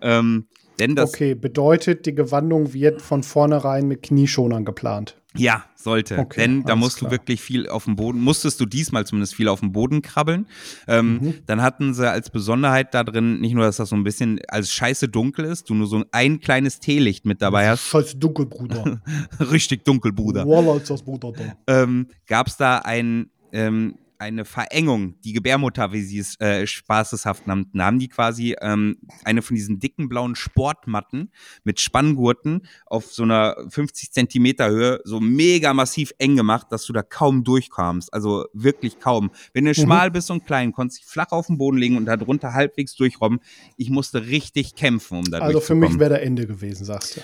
Ähm, 0.00 0.46
denn 0.78 0.94
das 0.94 1.10
okay, 1.10 1.34
bedeutet, 1.34 2.06
die 2.06 2.14
Gewandung 2.14 2.72
wird 2.72 3.02
von 3.02 3.24
vornherein 3.24 3.88
mit 3.88 4.02
Knieschonern 4.02 4.64
geplant. 4.64 5.19
Ja, 5.36 5.64
sollte. 5.76 6.18
Okay, 6.18 6.40
Denn 6.40 6.64
da 6.64 6.74
musst 6.74 6.98
klar. 6.98 7.10
du 7.10 7.14
wirklich 7.14 7.40
viel 7.40 7.68
auf 7.68 7.84
dem 7.84 7.94
Boden, 7.94 8.20
musstest 8.20 8.60
du 8.60 8.66
diesmal 8.66 9.06
zumindest 9.06 9.34
viel 9.34 9.48
auf 9.48 9.60
dem 9.60 9.72
Boden 9.72 10.02
krabbeln. 10.02 10.46
Ähm, 10.88 11.18
mhm. 11.20 11.34
Dann 11.46 11.62
hatten 11.62 11.94
sie 11.94 12.10
als 12.10 12.30
Besonderheit 12.30 12.94
da 12.94 13.04
drin, 13.04 13.40
nicht 13.40 13.54
nur, 13.54 13.64
dass 13.64 13.76
das 13.76 13.90
so 13.90 13.96
ein 13.96 14.02
bisschen 14.02 14.40
als 14.48 14.72
scheiße 14.72 15.08
dunkel 15.08 15.44
ist, 15.44 15.70
du 15.70 15.74
nur 15.74 15.86
so 15.86 16.04
ein 16.10 16.40
kleines 16.40 16.80
Teelicht 16.80 17.26
mit 17.26 17.42
dabei 17.42 17.68
hast. 17.68 17.86
Scheiße 17.86 18.16
dunkel, 18.16 18.46
Bruder. 18.46 19.00
Richtig 19.40 19.84
dunkel, 19.84 20.12
Bruder. 20.12 20.44
Voila, 20.44 20.76
ist 20.76 20.90
das 20.90 21.02
Bruder 21.02 21.32
da. 21.32 21.82
Ähm, 21.82 22.08
Gab 22.26 22.48
es 22.48 22.56
da 22.56 22.78
ein 22.78 23.30
ähm, 23.52 23.94
eine 24.20 24.44
Verengung, 24.44 25.18
die 25.22 25.32
Gebärmutter, 25.32 25.92
wie 25.92 26.02
sie 26.02 26.18
es 26.18 26.38
äh, 26.40 26.66
spaßeshaft 26.66 27.46
nannten, 27.46 27.82
haben 27.82 27.98
die 27.98 28.08
quasi 28.08 28.54
ähm, 28.60 28.98
eine 29.24 29.40
von 29.40 29.56
diesen 29.56 29.80
dicken 29.80 30.10
blauen 30.10 30.36
Sportmatten 30.36 31.32
mit 31.64 31.80
Spanngurten 31.80 32.66
auf 32.84 33.06
so 33.06 33.22
einer 33.22 33.56
50 33.70 34.12
Zentimeter 34.12 34.68
Höhe 34.68 35.00
so 35.04 35.20
mega 35.20 35.72
massiv 35.72 36.12
eng 36.18 36.36
gemacht, 36.36 36.66
dass 36.70 36.84
du 36.84 36.92
da 36.92 37.02
kaum 37.02 37.44
durchkamst. 37.44 38.12
Also 38.12 38.44
wirklich 38.52 39.00
kaum. 39.00 39.30
Wenn 39.54 39.64
du 39.64 39.70
mhm. 39.70 39.74
schmal 39.74 40.10
bist 40.10 40.30
und 40.30 40.44
klein, 40.44 40.72
konntest 40.72 40.98
du 40.98 41.02
dich 41.02 41.10
flach 41.10 41.32
auf 41.32 41.46
den 41.46 41.56
Boden 41.56 41.78
legen 41.78 41.96
und 41.96 42.04
da 42.04 42.18
drunter 42.18 42.52
halbwegs 42.52 42.94
durchrobben. 42.96 43.40
Ich 43.78 43.88
musste 43.88 44.26
richtig 44.26 44.74
kämpfen, 44.74 45.16
um 45.16 45.24
da 45.24 45.38
Also 45.38 45.60
für 45.60 45.74
mich 45.74 45.98
wäre 45.98 46.10
der 46.10 46.22
Ende 46.22 46.46
gewesen, 46.46 46.84
sagst 46.84 47.16
du 47.16 47.20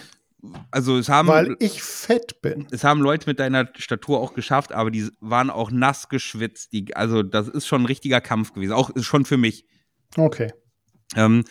also 0.70 0.99
es 0.99 1.09
haben. 1.09 1.28
Weil 1.28 1.57
ich 1.59 1.82
fett 1.82 2.40
bin. 2.42 2.66
Es 2.70 2.84
haben 2.84 3.01
Leute 3.01 3.28
mit 3.28 3.40
deiner 3.40 3.68
Statur 3.76 4.20
auch 4.20 4.34
geschafft, 4.34 4.72
aber 4.72 4.90
die 4.90 5.09
waren 5.20 5.51
auch 5.51 5.70
nass 5.70 6.09
geschwitzt. 6.09 6.72
Die, 6.72 6.94
also 6.97 7.22
das 7.22 7.49
ist 7.49 7.66
schon 7.66 7.82
ein 7.82 7.86
richtiger 7.86 8.20
Kampf 8.20 8.53
gewesen. 8.53 8.72
Auch 8.72 8.90
schon 9.01 9.24
für 9.24 9.36
mich. 9.36 9.64
Okay. 10.16 10.53
Ähm, 11.14 11.44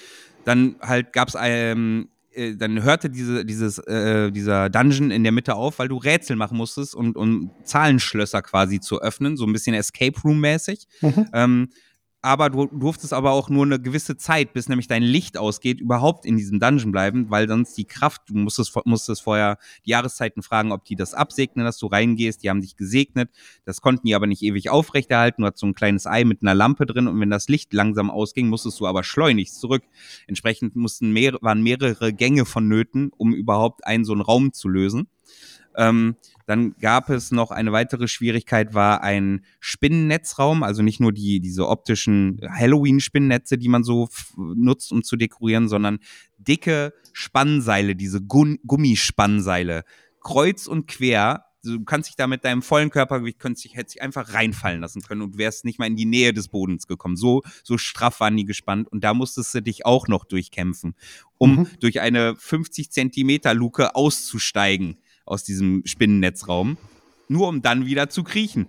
dann 0.43 0.75
halt 0.81 1.13
gab 1.13 1.29
es 1.29 1.35
ähm, 1.39 2.09
äh, 2.35 2.55
dann 2.55 2.83
hörte 2.83 3.09
diese, 3.09 3.45
dieses, 3.45 3.79
äh, 3.79 4.31
dieser 4.31 4.69
Dungeon 4.69 5.11
in 5.11 5.23
der 5.23 5.31
Mitte 5.31 5.55
auf, 5.55 5.79
weil 5.79 5.87
du 5.87 5.97
Rätsel 5.97 6.35
machen 6.35 6.57
musstest, 6.57 6.93
und, 6.93 7.15
um 7.15 7.51
Zahlenschlösser 7.63 8.41
quasi 8.41 8.79
zu 8.79 9.01
öffnen, 9.01 9.37
so 9.37 9.45
ein 9.45 9.53
bisschen 9.53 9.73
Escape 9.73 10.19
Room-mäßig. 10.21 10.87
Mhm. 11.01 11.29
Ähm, 11.33 11.69
aber 12.25 12.49
du 12.49 12.65
durftest 12.65 13.13
aber 13.13 13.33
auch 13.33 13.49
nur 13.49 13.65
eine 13.65 13.79
gewisse 13.79 14.17
Zeit, 14.17 14.51
bis 14.53 14.67
nämlich 14.67 14.87
dein 14.87 15.03
Licht 15.03 15.37
ausgeht, 15.37 15.79
überhaupt 15.79 16.25
in 16.25 16.37
diesem 16.37 16.59
Dungeon 16.59 16.91
bleiben, 16.91 17.29
weil 17.29 17.47
sonst 17.47 17.77
die 17.77 17.85
Kraft, 17.85 18.23
du 18.29 18.35
musstest, 18.35 18.75
musstest 18.85 19.21
vorher 19.21 19.59
die 19.85 19.91
Jahreszeiten 19.91 20.41
fragen, 20.41 20.71
ob 20.71 20.83
die 20.85 20.95
das 20.95 21.13
absegnen, 21.13 21.65
dass 21.65 21.77
du 21.77 21.85
reingehst, 21.85 22.41
die 22.41 22.49
haben 22.49 22.61
dich 22.61 22.77
gesegnet, 22.77 23.29
das 23.63 23.79
konnten 23.79 24.07
die 24.07 24.15
aber 24.15 24.25
nicht 24.25 24.41
ewig 24.41 24.71
aufrechterhalten, 24.71 25.43
du 25.43 25.45
hattest 25.45 25.61
so 25.61 25.67
ein 25.67 25.75
kleines 25.75 26.07
Ei 26.07 26.23
mit 26.23 26.41
einer 26.41 26.55
Lampe 26.55 26.87
drin 26.87 27.07
und 27.07 27.19
wenn 27.19 27.29
das 27.29 27.47
Licht 27.47 27.71
langsam 27.73 28.09
ausging, 28.09 28.47
musstest 28.49 28.79
du 28.79 28.87
aber 28.87 29.03
schleunigst 29.03 29.59
zurück. 29.59 29.83
Entsprechend 30.25 30.75
mussten 30.75 31.11
mehr, 31.11 31.37
waren 31.41 31.61
mehrere 31.61 32.11
Gänge 32.11 32.45
vonnöten, 32.45 33.11
um 33.15 33.35
überhaupt 33.35 33.85
einen 33.85 34.03
so 34.03 34.13
einen 34.13 34.21
Raum 34.21 34.51
zu 34.51 34.67
lösen. 34.67 35.09
Ähm, 35.77 36.15
dann 36.45 36.75
gab 36.79 37.09
es 37.09 37.31
noch 37.31 37.51
eine 37.51 37.71
weitere 37.71 38.07
Schwierigkeit, 38.07 38.73
war 38.73 39.01
ein 39.01 39.43
Spinnennetzraum, 39.59 40.63
also 40.63 40.83
nicht 40.83 40.99
nur 40.99 41.11
die, 41.11 41.39
diese 41.39 41.67
optischen 41.67 42.39
Halloween-Spinnennetze, 42.47 43.57
die 43.57 43.69
man 43.69 43.83
so 43.83 44.09
nutzt, 44.37 44.91
um 44.91 45.03
zu 45.03 45.15
dekorieren, 45.15 45.67
sondern 45.67 45.99
dicke 46.37 46.93
Spannseile, 47.13 47.95
diese 47.95 48.21
Gummispannseile, 48.21 49.83
kreuz 50.21 50.67
und 50.67 50.87
quer. 50.87 51.45
Also 51.63 51.79
du 51.79 51.83
kannst 51.83 52.09
dich 52.09 52.15
da 52.15 52.27
mit 52.27 52.45
deinem 52.45 52.61
vollen 52.61 52.91
Körpergewicht, 52.91 53.39
könntest 53.39 53.65
dich, 53.65 53.75
hättest 53.75 53.95
dich 53.95 54.03
einfach 54.03 54.35
reinfallen 54.35 54.81
lassen 54.81 55.01
können 55.01 55.23
und 55.23 55.39
wärst 55.39 55.65
nicht 55.65 55.79
mal 55.79 55.87
in 55.87 55.95
die 55.95 56.05
Nähe 56.05 56.31
des 56.31 56.49
Bodens 56.49 56.85
gekommen. 56.85 57.15
So, 57.15 57.41
so 57.63 57.79
straff 57.79 58.19
waren 58.19 58.37
die 58.37 58.45
gespannt 58.45 58.87
und 58.91 59.03
da 59.03 59.15
musstest 59.15 59.55
du 59.55 59.61
dich 59.63 59.83
auch 59.83 60.07
noch 60.07 60.25
durchkämpfen, 60.25 60.93
um 61.39 61.55
mhm. 61.55 61.67
durch 61.79 62.01
eine 62.01 62.35
50 62.35 62.91
Zentimeter 62.91 63.55
Luke 63.55 63.95
auszusteigen 63.95 64.99
aus 65.25 65.43
diesem 65.43 65.81
Spinnennetzraum, 65.85 66.77
nur 67.27 67.47
um 67.47 67.61
dann 67.61 67.85
wieder 67.85 68.09
zu 68.09 68.23
kriechen. 68.23 68.67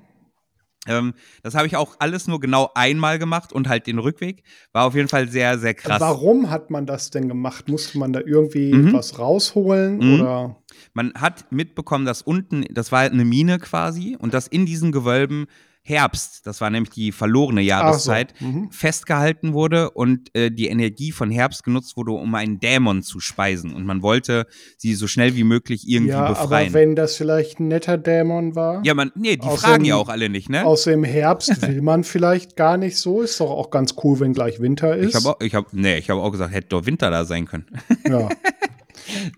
Ähm, 0.88 1.14
das 1.42 1.54
habe 1.54 1.66
ich 1.66 1.76
auch 1.76 1.96
alles 1.98 2.28
nur 2.28 2.40
genau 2.40 2.70
einmal 2.74 3.18
gemacht 3.18 3.52
und 3.52 3.68
halt 3.68 3.86
den 3.86 3.98
Rückweg. 3.98 4.42
War 4.72 4.86
auf 4.86 4.94
jeden 4.94 5.08
Fall 5.08 5.28
sehr, 5.28 5.58
sehr 5.58 5.74
krass. 5.74 6.00
Warum 6.00 6.50
hat 6.50 6.70
man 6.70 6.86
das 6.86 7.10
denn 7.10 7.28
gemacht? 7.28 7.68
Musste 7.68 7.98
man 7.98 8.12
da 8.12 8.20
irgendwie 8.20 8.72
mhm. 8.72 8.92
was 8.92 9.18
rausholen? 9.18 9.98
Mhm. 9.98 10.20
Oder? 10.20 10.56
Man 10.92 11.12
hat 11.14 11.50
mitbekommen, 11.50 12.04
dass 12.04 12.22
unten, 12.22 12.64
das 12.70 12.92
war 12.92 13.00
eine 13.00 13.24
Mine 13.24 13.58
quasi, 13.58 14.16
und 14.18 14.32
dass 14.34 14.46
in 14.46 14.66
diesen 14.66 14.92
Gewölben 14.92 15.46
Herbst, 15.86 16.44
das 16.48 16.60
war 16.60 16.68
nämlich 16.68 16.90
die 16.90 17.12
verlorene 17.12 17.60
Jahreszeit, 17.60 18.34
so. 18.40 18.44
mhm. 18.44 18.70
festgehalten 18.72 19.52
wurde 19.52 19.90
und 19.90 20.34
äh, 20.34 20.50
die 20.50 20.66
Energie 20.66 21.12
von 21.12 21.30
Herbst 21.30 21.62
genutzt 21.62 21.96
wurde, 21.96 22.10
um 22.10 22.34
einen 22.34 22.58
Dämon 22.58 23.04
zu 23.04 23.20
speisen. 23.20 23.72
Und 23.72 23.86
man 23.86 24.02
wollte 24.02 24.48
sie 24.78 24.94
so 24.94 25.06
schnell 25.06 25.36
wie 25.36 25.44
möglich 25.44 25.88
irgendwie 25.88 26.10
ja, 26.10 26.30
befreien. 26.30 26.70
Aber 26.70 26.74
wenn 26.74 26.96
das 26.96 27.14
vielleicht 27.14 27.60
ein 27.60 27.68
netter 27.68 27.98
Dämon 27.98 28.56
war. 28.56 28.84
Ja, 28.84 28.94
man, 28.94 29.12
nee, 29.14 29.36
die 29.36 29.46
fragen 29.46 29.84
dem, 29.84 29.90
ja 29.90 29.94
auch 29.94 30.08
alle 30.08 30.28
nicht, 30.28 30.50
ne? 30.50 30.66
Aus 30.66 30.82
dem 30.84 31.04
Herbst 31.04 31.62
will 31.68 31.80
man 31.82 32.02
vielleicht 32.02 32.56
gar 32.56 32.76
nicht 32.78 32.96
so. 32.96 33.22
Ist 33.22 33.38
doch 33.38 33.52
auch 33.52 33.70
ganz 33.70 33.94
cool, 34.02 34.18
wenn 34.18 34.32
gleich 34.32 34.58
Winter 34.58 34.96
ist. 34.96 35.16
Ich 35.16 35.24
habe 35.24 35.44
ich 35.44 35.54
hab, 35.54 35.72
nee, 35.72 35.98
ich 35.98 36.10
habe 36.10 36.20
auch 36.20 36.32
gesagt, 36.32 36.52
hätte 36.52 36.70
doch 36.70 36.84
Winter 36.84 37.12
da 37.12 37.24
sein 37.24 37.46
können. 37.46 37.66
Ja. 38.08 38.28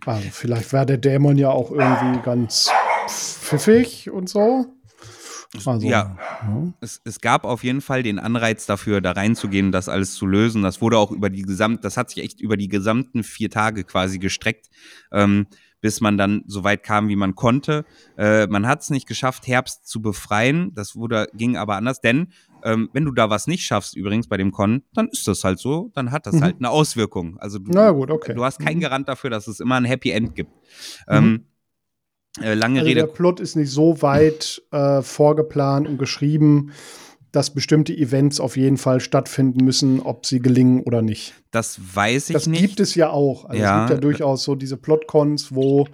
Also 0.07 0.29
vielleicht 0.31 0.73
war 0.73 0.87
der 0.87 0.99
Dämon 0.99 1.37
ja 1.37 1.51
auch 1.51 1.71
irgendwie 1.71 2.23
ganz 2.23 2.71
pfiffig 3.09 4.11
und 4.11 4.29
so. 4.29 4.78
Also, 5.55 5.89
ja, 5.89 6.19
ja. 6.43 6.73
Es, 6.81 7.01
es, 7.05 7.21
gab 7.21 7.45
auf 7.45 7.65
jeden 7.65 7.81
Fall 7.81 8.03
den 8.03 8.19
Anreiz 8.19 8.67
dafür, 8.67 9.01
da 9.01 9.13
reinzugehen, 9.13 9.73
das 9.73 9.89
alles 9.89 10.15
zu 10.15 10.27
lösen. 10.27 10.63
Das 10.63 10.83
wurde 10.83 10.99
auch 10.99 11.11
über 11.11 11.31
die 11.31 11.43
gesamt, 11.43 11.85
das 11.85 11.97
hat 11.97 12.11
sich 12.11 12.23
echt 12.23 12.41
über 12.41 12.59
die 12.59 12.69
gesamten 12.69 13.23
vier 13.23 13.49
Tage 13.49 13.85
quasi 13.85 14.19
gestreckt, 14.19 14.69
ähm, 15.11 15.47
bis 15.81 16.03
man 16.03 16.19
dann 16.19 16.43
so 16.47 16.65
weit 16.65 16.83
kam, 16.83 17.09
wie 17.09 17.17
man 17.17 17.35
konnte. 17.35 17.87
Äh, 18.19 18.47
man 18.49 18.67
hat 18.67 18.83
es 18.83 18.91
nicht 18.91 19.09
geschafft, 19.09 19.47
Herbst 19.47 19.87
zu 19.87 20.03
befreien. 20.03 20.75
Das 20.75 20.97
wurde, 20.97 21.29
ging 21.33 21.57
aber 21.57 21.77
anders, 21.77 22.03
denn 22.03 22.29
ähm, 22.63 22.91
wenn 22.93 23.05
du 23.05 23.13
da 23.13 23.31
was 23.31 23.47
nicht 23.47 23.65
schaffst, 23.65 23.97
übrigens 23.97 24.29
bei 24.29 24.37
dem 24.37 24.53
Con, 24.53 24.83
dann 24.93 25.09
ist 25.09 25.27
das 25.29 25.45
halt 25.45 25.59
so, 25.59 25.91
dann 25.95 26.11
hat 26.11 26.27
das 26.27 26.35
mhm. 26.35 26.43
halt 26.43 26.57
eine 26.59 26.69
Auswirkung. 26.71 27.39
Also 27.39 27.59
du, 27.59 27.73
gut, 27.95 28.11
okay. 28.11 28.35
du 28.35 28.45
hast 28.45 28.59
keinen 28.59 28.79
mhm. 28.79 28.83
Garant 28.83 29.09
dafür, 29.09 29.31
dass 29.31 29.47
es 29.47 29.61
immer 29.61 29.77
ein 29.77 29.85
Happy 29.85 30.11
End 30.11 30.35
gibt. 30.35 30.53
Mhm. 31.09 31.17
Ähm, 31.17 31.47
äh, 32.41 32.55
lange 32.55 32.81
also 32.81 32.89
Rede. 32.89 33.01
Der 33.01 33.07
Plot 33.07 33.41
ist 33.41 33.57
nicht 33.57 33.71
so 33.71 34.03
weit 34.03 34.63
äh, 34.71 35.03
vorgeplant 35.03 35.89
und 35.89 35.99
geschrieben, 35.99 36.73
dass 37.33 37.53
bestimmte 37.53 37.95
Events 37.95 38.41
auf 38.41 38.57
jeden 38.57 38.79
Fall 38.79 39.01
stattfinden 39.01 39.65
müssen, 39.65 40.01
ob 40.01 40.25
sie 40.25 40.41
gelingen 40.41 40.83
oder 40.83 41.03
nicht. 41.03 41.35
Das 41.51 41.79
weiß 41.95 42.31
ich 42.31 42.35
das 42.35 42.47
nicht. 42.47 42.63
Das 42.63 42.69
gibt 42.69 42.81
es 42.81 42.95
ja 42.95 43.11
auch. 43.11 43.45
Also 43.45 43.63
ja. 43.63 43.85
Es 43.85 43.91
gibt 43.91 43.99
ja 43.99 44.01
durchaus 44.01 44.45
so 44.45 44.55
diese 44.55 44.77
Plotcons, 44.77 45.55
wo 45.55 45.87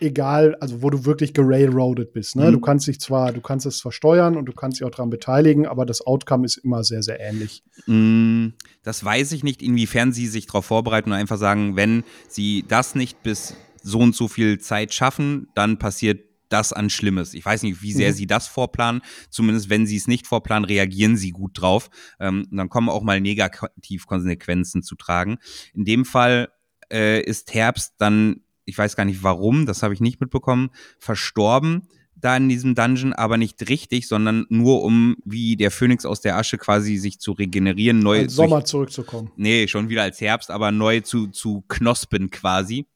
egal, 0.00 0.56
also 0.60 0.82
wo 0.82 0.88
du 0.90 1.04
wirklich 1.04 1.34
gerailroadet 1.34 2.12
bist. 2.12 2.36
Ne? 2.36 2.46
Mhm. 2.46 2.52
Du 2.52 2.60
kannst 2.60 2.86
dich 2.86 3.00
zwar, 3.00 3.32
du 3.32 3.40
kannst 3.40 3.66
es 3.66 3.78
zwar 3.78 3.92
steuern 3.92 4.36
und 4.36 4.46
du 4.46 4.52
kannst 4.52 4.80
dich 4.80 4.86
auch 4.86 4.90
daran 4.90 5.10
beteiligen, 5.10 5.66
aber 5.66 5.84
das 5.84 6.06
Outcome 6.06 6.46
ist 6.46 6.56
immer 6.58 6.84
sehr, 6.84 7.02
sehr 7.02 7.20
ähnlich. 7.20 7.62
Mm, 7.86 8.48
das 8.82 9.04
weiß 9.04 9.32
ich 9.32 9.44
nicht, 9.44 9.62
inwiefern 9.62 10.12
sie 10.12 10.26
sich 10.26 10.46
darauf 10.46 10.64
vorbereiten 10.64 11.10
und 11.10 11.16
einfach 11.16 11.38
sagen, 11.38 11.76
wenn 11.76 12.04
sie 12.28 12.64
das 12.66 12.94
nicht 12.94 13.22
bis 13.22 13.54
so 13.82 14.00
und 14.00 14.14
so 14.14 14.28
viel 14.28 14.58
Zeit 14.58 14.94
schaffen, 14.94 15.48
dann 15.54 15.78
passiert 15.78 16.24
das 16.48 16.72
an 16.72 16.90
Schlimmes. 16.90 17.32
Ich 17.34 17.44
weiß 17.44 17.62
nicht, 17.62 17.80
wie 17.80 17.92
sehr 17.92 18.10
mhm. 18.10 18.14
sie 18.14 18.26
das 18.26 18.48
vorplanen. 18.48 19.02
Zumindest 19.30 19.70
wenn 19.70 19.86
sie 19.86 19.96
es 19.96 20.08
nicht 20.08 20.26
vorplanen, 20.26 20.64
reagieren 20.64 21.16
sie 21.16 21.30
gut 21.30 21.52
drauf. 21.54 21.90
Ähm, 22.18 22.46
dann 22.50 22.68
kommen 22.68 22.88
auch 22.88 23.02
mal 23.02 23.20
Negativkonsequenzen 23.20 24.82
zu 24.82 24.96
tragen. 24.96 25.38
In 25.74 25.84
dem 25.84 26.04
Fall 26.04 26.48
äh, 26.92 27.22
ist 27.22 27.54
Herbst 27.54 27.94
dann, 27.98 28.40
ich 28.64 28.76
weiß 28.76 28.96
gar 28.96 29.04
nicht 29.04 29.22
warum, 29.22 29.64
das 29.64 29.82
habe 29.82 29.94
ich 29.94 30.00
nicht 30.00 30.20
mitbekommen, 30.20 30.70
verstorben 30.98 31.88
da 32.20 32.36
in 32.36 32.48
diesem 32.48 32.74
Dungeon, 32.74 33.12
aber 33.12 33.36
nicht 33.36 33.68
richtig, 33.68 34.06
sondern 34.06 34.46
nur 34.48 34.82
um 34.82 35.16
wie 35.24 35.56
der 35.56 35.70
Phönix 35.70 36.04
aus 36.04 36.20
der 36.20 36.36
Asche 36.36 36.58
quasi 36.58 36.96
sich 36.96 37.18
zu 37.18 37.32
regenerieren, 37.32 38.00
neu 38.00 38.20
als 38.20 38.34
Sommer 38.34 38.64
zurückzukommen. 38.64 39.32
Nee, 39.36 39.68
schon 39.68 39.88
wieder 39.88 40.02
als 40.02 40.20
Herbst, 40.20 40.50
aber 40.50 40.70
neu 40.70 41.00
zu 41.00 41.28
zu 41.28 41.64
knospen 41.68 42.30
quasi. 42.30 42.86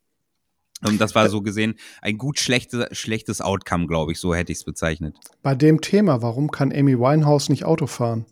Und 0.84 1.00
das 1.00 1.14
war 1.14 1.28
so 1.28 1.42
gesehen 1.42 1.74
ein 2.02 2.18
gut 2.18 2.38
schlechtes, 2.38 2.86
schlechtes 2.96 3.40
Outcome, 3.40 3.86
glaube 3.86 4.12
ich, 4.12 4.18
so 4.18 4.34
hätte 4.34 4.52
ich 4.52 4.58
es 4.58 4.64
bezeichnet. 4.64 5.16
Bei 5.42 5.54
dem 5.54 5.80
Thema, 5.80 6.22
warum 6.22 6.50
kann 6.50 6.72
Amy 6.72 6.98
Winehouse 6.98 7.48
nicht 7.48 7.64
Auto 7.64 7.86
fahren? 7.86 8.26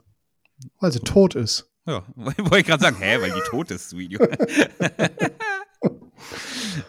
Weil 0.78 0.92
sie 0.92 1.00
tot 1.00 1.34
ist. 1.34 1.70
Ja, 1.86 2.05
wollte 2.14 2.59
ich 2.59 2.66
gerade 2.66 2.82
sagen, 2.82 2.96
hä, 2.98 3.18
weil 3.20 3.32
die 3.32 3.40
tot 3.48 3.70
ist, 3.70 3.92
das 3.92 3.98
Video. 3.98 4.20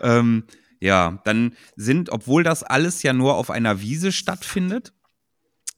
ähm, 0.02 0.44
ja, 0.80 1.22
dann 1.24 1.56
sind, 1.76 2.12
obwohl 2.12 2.44
das 2.44 2.64
alles 2.64 3.04
ja 3.04 3.14
nur 3.14 3.36
auf 3.36 3.50
einer 3.50 3.82
Wiese 3.82 4.12
stattfindet, 4.12 4.94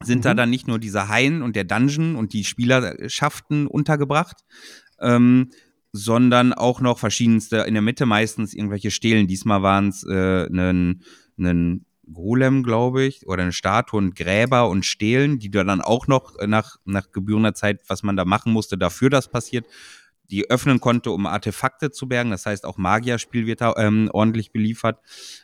sind 0.03 0.19
mhm. 0.19 0.23
da 0.23 0.33
dann 0.33 0.49
nicht 0.49 0.67
nur 0.67 0.79
diese 0.79 1.07
Hain 1.07 1.41
und 1.41 1.55
der 1.55 1.63
Dungeon 1.63 2.15
und 2.15 2.33
die 2.33 2.43
Spielerschaften 2.43 3.67
untergebracht, 3.67 4.43
ähm, 4.99 5.51
sondern 5.95 6.51
auch 6.51 6.81
noch 6.81 6.99
verschiedenste, 6.99 7.57
in 7.59 7.73
der 7.73 7.81
Mitte 7.81 8.05
meistens 8.05 8.53
irgendwelche 8.53 8.91
Stelen. 8.91 9.27
Diesmal 9.27 9.63
waren 9.63 9.87
es 9.87 10.03
äh, 10.03 10.45
einen 10.47 11.85
Golem, 12.11 12.63
glaube 12.63 13.05
ich, 13.05 13.25
oder 13.27 13.43
eine 13.43 13.53
Statue 13.53 13.97
und 13.97 14.13
Gräber 14.13 14.69
und 14.69 14.85
Stelen, 14.85 15.39
die 15.39 15.49
da 15.49 15.63
dann 15.63 15.79
auch 15.79 16.07
noch 16.07 16.35
nach, 16.45 16.75
nach 16.83 17.11
gebührender 17.13 17.53
Zeit, 17.53 17.81
was 17.87 18.03
man 18.03 18.17
da 18.17 18.25
machen 18.25 18.51
musste, 18.51 18.77
dafür 18.77 19.09
das 19.09 19.29
passiert, 19.29 19.65
die 20.29 20.49
öffnen 20.49 20.81
konnte, 20.81 21.11
um 21.11 21.25
Artefakte 21.27 21.91
zu 21.91 22.09
bergen. 22.09 22.31
Das 22.31 22.45
heißt, 22.45 22.65
auch 22.65 22.77
Magierspiel 22.77 23.45
wird 23.45 23.61
da 23.61 23.73
ähm, 23.77 24.09
ordentlich 24.11 24.51
beliefert. 24.51 24.99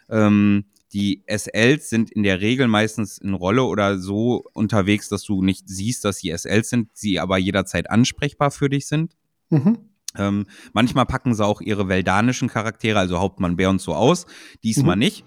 Ähm, 0.09 0.65
die 0.91 1.23
SLs 1.27 1.89
sind 1.89 2.11
in 2.11 2.23
der 2.23 2.41
Regel 2.41 2.67
meistens 2.67 3.17
in 3.19 3.33
Rolle 3.33 3.63
oder 3.63 3.99
so 3.99 4.43
unterwegs, 4.51 5.07
dass 5.07 5.23
du 5.23 5.41
nicht 5.41 5.69
siehst, 5.69 6.03
dass 6.03 6.17
sie 6.17 6.31
SLs 6.31 6.69
sind, 6.69 6.89
sie 6.93 7.21
aber 7.21 7.37
jederzeit 7.37 7.89
ansprechbar 7.89 8.51
für 8.51 8.67
dich 8.67 8.87
sind. 8.87 9.15
Mhm. 9.49 9.90
Ähm, 10.17 10.45
manchmal 10.73 11.05
packen 11.05 11.33
sie 11.33 11.45
auch 11.45 11.61
ihre 11.61 11.87
veldanischen 11.87 12.47
Charaktere, 12.47 12.99
also 12.99 13.19
Hauptmann 13.19 13.55
Bär 13.55 13.69
und 13.69 13.81
so 13.81 13.93
aus. 13.93 14.25
Diesmal 14.63 14.95
mhm. 14.95 14.99
nicht. 14.99 15.25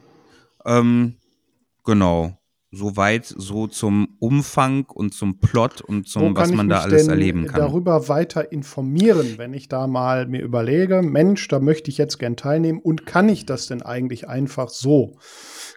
Ähm, 0.65 1.17
genau. 1.85 2.39
Soweit 2.77 3.25
so 3.25 3.69
zum 3.69 4.17
Umfang 4.19 4.87
und 4.93 5.15
zum 5.15 5.39
Plot 5.39 5.81
und 5.81 6.09
zum, 6.09 6.37
was 6.37 6.51
man 6.51 6.69
da 6.69 6.81
alles 6.81 7.07
erleben 7.07 7.47
kann. 7.47 7.61
darüber 7.61 8.09
weiter 8.09 8.51
informieren, 8.51 9.35
wenn 9.37 9.55
ich 9.55 9.69
da 9.69 9.87
mal 9.87 10.27
mir 10.27 10.43
überlege, 10.43 11.01
Mensch, 11.01 11.47
da 11.47 11.61
möchte 11.61 11.89
ich 11.89 11.99
jetzt 11.99 12.19
gern 12.19 12.35
teilnehmen 12.35 12.81
und 12.81 13.07
kann 13.07 13.29
ich 13.29 13.47
das 13.47 13.69
denn 13.69 13.83
eigentlich 13.83 14.29
einfach 14.29 14.71
so? 14.71 15.19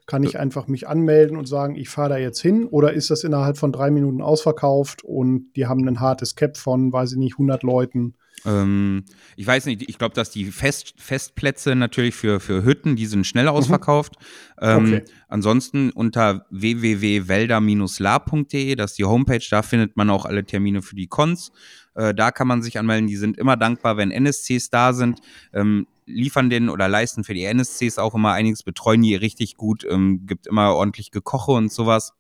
Kann 0.08 0.24
ich 0.24 0.40
einfach 0.40 0.68
mich 0.68 0.88
anmelden 0.88 1.38
und 1.38 1.48
sagen, 1.48 1.76
ich 1.76 1.90
fahre 1.90 2.10
da 2.10 2.18
jetzt 2.18 2.42
hin? 2.42 2.66
Oder 2.66 2.94
ist 2.94 3.12
das 3.12 3.24
innerhalb 3.24 3.58
von 3.58 3.72
drei 3.72 3.92
Minuten 3.92 4.22
ausverkauft 4.22 5.04
und 5.04 5.52
die 5.56 5.68
haben 5.68 5.88
ein 5.88 6.00
hartes 6.00 6.36
Cap 6.36 6.58
von, 6.58 6.92
weiß 6.92 7.12
ich 7.12 7.18
nicht, 7.20 7.34
100 7.34 7.62
Leuten? 7.62 8.16
Ähm, 8.48 9.04
ich 9.36 9.46
weiß 9.46 9.66
nicht, 9.66 9.88
ich 9.88 9.98
glaube, 9.98 10.16
dass 10.16 10.32
die 10.32 10.46
Fest, 10.46 10.94
Festplätze 10.98 11.76
natürlich 11.76 12.16
für, 12.16 12.40
für 12.40 12.64
Hütten, 12.64 12.96
die 12.96 13.06
sind 13.06 13.28
schnell 13.28 13.44
mhm. 13.44 13.50
ausverkauft. 13.50 14.14
Mhm. 14.60 14.68
Ähm, 14.68 14.86
okay. 14.86 15.04
Ansonsten 15.28 15.92
unter 15.92 16.46
www.welder-la.de, 16.50 18.76
das 18.76 18.92
ist 18.92 18.98
die 18.98 19.06
Homepage, 19.06 19.46
da 19.50 19.62
findet 19.62 19.98
man 19.98 20.10
auch 20.10 20.26
alle 20.26 20.46
Termine 20.46 20.82
für 20.82 20.96
die 20.96 21.08
Cons. 21.08 21.52
Äh, 21.96 22.14
da 22.14 22.32
kann 22.32 22.48
man 22.48 22.62
sich 22.62 22.80
anmelden. 22.80 23.08
Die 23.08 23.18
sind 23.18 23.38
immer 23.38 23.58
dankbar, 23.58 23.98
wenn 23.98 24.12
NSCs 24.12 24.70
da 24.70 24.94
sind. 24.94 25.20
Ähm, 25.54 25.88
liefern 26.06 26.50
den 26.50 26.70
oder 26.70 26.88
leisten 26.88 27.26
für 27.26 27.34
die 27.34 27.44
NSCs 27.44 27.98
auch 27.98 28.16
immer 28.16 28.32
einiges, 28.32 28.64
betreuen 28.64 29.02
die 29.02 29.16
richtig 29.16 29.58
gut, 29.58 29.86
ähm, 29.90 30.26
gibt 30.26 30.48
immer 30.48 30.74
ordentlich 30.74 31.12
Gekoche 31.12 31.52
und 31.52 31.70
sowas 31.72 32.14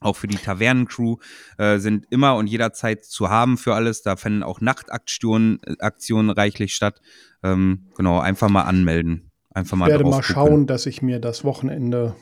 auch 0.00 0.16
für 0.16 0.26
die 0.26 0.36
Tavernencrew 0.36 1.16
äh, 1.58 1.78
sind 1.78 2.06
immer 2.10 2.36
und 2.36 2.46
jederzeit 2.46 3.04
zu 3.04 3.28
haben 3.28 3.58
für 3.58 3.74
alles. 3.74 4.02
Da 4.02 4.16
finden 4.16 4.42
auch 4.42 4.60
Nachtaktionen 4.60 5.60
äh, 5.64 5.76
Aktionen 5.78 6.30
reichlich 6.30 6.74
statt. 6.74 7.00
Ähm, 7.42 7.90
genau, 7.96 8.18
einfach 8.18 8.48
mal 8.48 8.62
anmelden. 8.62 9.30
Einfach 9.52 9.76
mal 9.76 9.86
ich 9.86 9.92
werde 9.92 10.04
mal 10.04 10.22
schauen, 10.22 10.66
dass 10.66 10.86
ich 10.86 11.02
mir 11.02 11.18
das 11.18 11.44
Wochenende, 11.44 12.14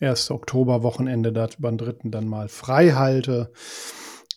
1. 0.00 0.30
Oktober-Wochenende, 0.30 1.32
da 1.32 1.48
beim 1.58 1.76
dritten 1.76 2.10
dann 2.10 2.26
mal 2.26 2.48
frei 2.48 2.92
halte, 2.92 3.52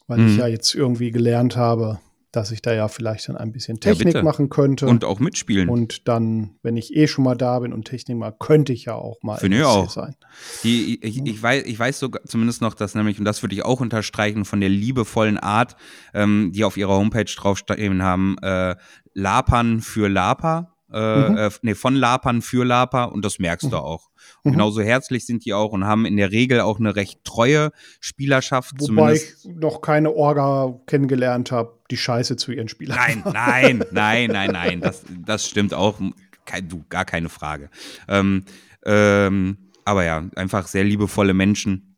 weil 0.08 0.20
mhm. 0.20 0.28
ich 0.28 0.38
ja 0.38 0.48
jetzt 0.48 0.76
irgendwie 0.76 1.12
gelernt 1.12 1.56
habe, 1.56 2.00
dass 2.34 2.50
ich 2.50 2.64
da 2.64 2.74
ja 2.74 2.88
vielleicht 2.88 3.30
dann 3.30 3.38
ein 3.38 3.52
bisschen 3.52 3.80
Technik 3.80 4.16
ja, 4.16 4.24
machen 4.24 4.50
könnte. 4.50 4.88
Und 4.88 5.06
auch 5.06 5.20
mitspielen. 5.20 5.70
Und 5.70 6.08
dann, 6.08 6.56
wenn 6.64 6.76
ich 6.76 6.96
eh 6.96 7.08
schon 7.08 7.24
mal 7.24 7.36
da 7.36 7.60
bin 7.60 7.72
und 7.72 7.86
Technik 7.86 8.18
mache, 8.18 8.36
könnte 8.40 8.74
ich 8.74 8.86
ja 8.86 8.96
auch 8.96 9.22
mal 9.22 9.38
Finde 9.38 9.58
ich 9.58 9.64
auch. 9.64 9.90
sein. 9.90 10.16
Die, 10.64 11.00
ich, 11.04 11.24
ich, 11.24 11.42
weiß, 11.42 11.64
ich 11.66 11.78
weiß 11.78 12.00
sogar 12.00 12.24
zumindest 12.26 12.62
noch, 12.62 12.74
dass 12.74 12.96
nämlich, 12.96 13.20
und 13.20 13.26
das 13.26 13.44
würde 13.44 13.54
ich 13.54 13.64
auch 13.64 13.80
unterstreichen, 13.80 14.46
von 14.46 14.60
der 14.60 14.70
liebevollen 14.70 15.38
Art, 15.38 15.76
ähm, 16.16 16.52
die 16.56 16.64
auf 16.64 16.76
ihrer 16.76 16.94
Homepage 16.94 17.24
draufstehen 17.24 18.02
haben, 18.02 18.36
äh, 18.42 18.76
Lapern 19.14 19.82
für 19.82 20.10
Lapa 20.10 20.74
äh, 20.94 21.30
mhm. 21.30 21.38
äh, 21.38 21.50
nee, 21.64 21.74
von 21.74 21.96
Lapern 21.96 22.42
für 22.42 22.64
Laper 22.64 23.12
und 23.12 23.26
das 23.26 23.40
merkst 23.40 23.68
mhm. 23.68 23.72
du 23.72 23.78
auch. 23.78 24.10
Und 24.44 24.52
mhm. 24.52 24.58
genauso 24.58 24.82
herzlich 24.82 25.26
sind 25.26 25.44
die 25.44 25.54
auch 25.54 25.72
und 25.72 25.86
haben 25.86 26.06
in 26.06 26.18
der 26.18 26.32
Regel 26.32 26.62
auch 26.62 26.80
eine 26.80 26.96
recht 26.96 27.24
treue 27.24 27.72
Spielerschaft. 28.00 28.76
Wobei 28.80 29.16
ich 29.16 29.34
noch 29.44 29.82
keine 29.82 30.12
Orga 30.12 30.80
kennengelernt 30.86 31.52
habe, 31.52 31.80
die 31.94 31.98
Scheiße 31.98 32.36
zu 32.38 32.52
ihren 32.52 32.68
Spielern. 32.68 32.98
Nein, 32.98 33.24
nein, 33.34 33.78
nein, 33.91 34.32
nein, 34.32 34.52
nein, 34.52 34.82
das, 34.82 35.04
das 35.26 35.48
stimmt 35.48 35.74
auch. 35.74 36.00
Kein, 36.46 36.68
du, 36.68 36.84
gar 36.89 37.06
keine 37.06 37.30
Frage. 37.30 37.70
Ähm, 38.08 38.44
ähm, 38.84 39.58
aber 39.86 40.04
ja, 40.04 40.28
einfach 40.36 40.68
sehr 40.68 40.84
liebevolle 40.84 41.34
Menschen 41.34 41.96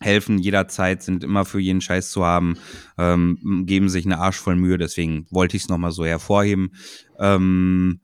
helfen 0.00 0.38
jederzeit, 0.38 1.02
sind 1.02 1.24
immer 1.24 1.44
für 1.44 1.60
jeden 1.60 1.80
Scheiß 1.80 2.10
zu 2.10 2.24
haben, 2.24 2.58
ähm, 2.98 3.64
geben 3.66 3.88
sich 3.88 4.04
eine 4.04 4.18
Arsch 4.18 4.36
voll 4.36 4.56
Mühe, 4.56 4.76
deswegen 4.76 5.26
wollte 5.30 5.56
ich 5.56 5.64
es 5.64 5.68
nochmal 5.68 5.92
so 5.92 6.04
hervorheben. 6.04 6.74
Ähm, 7.18 8.00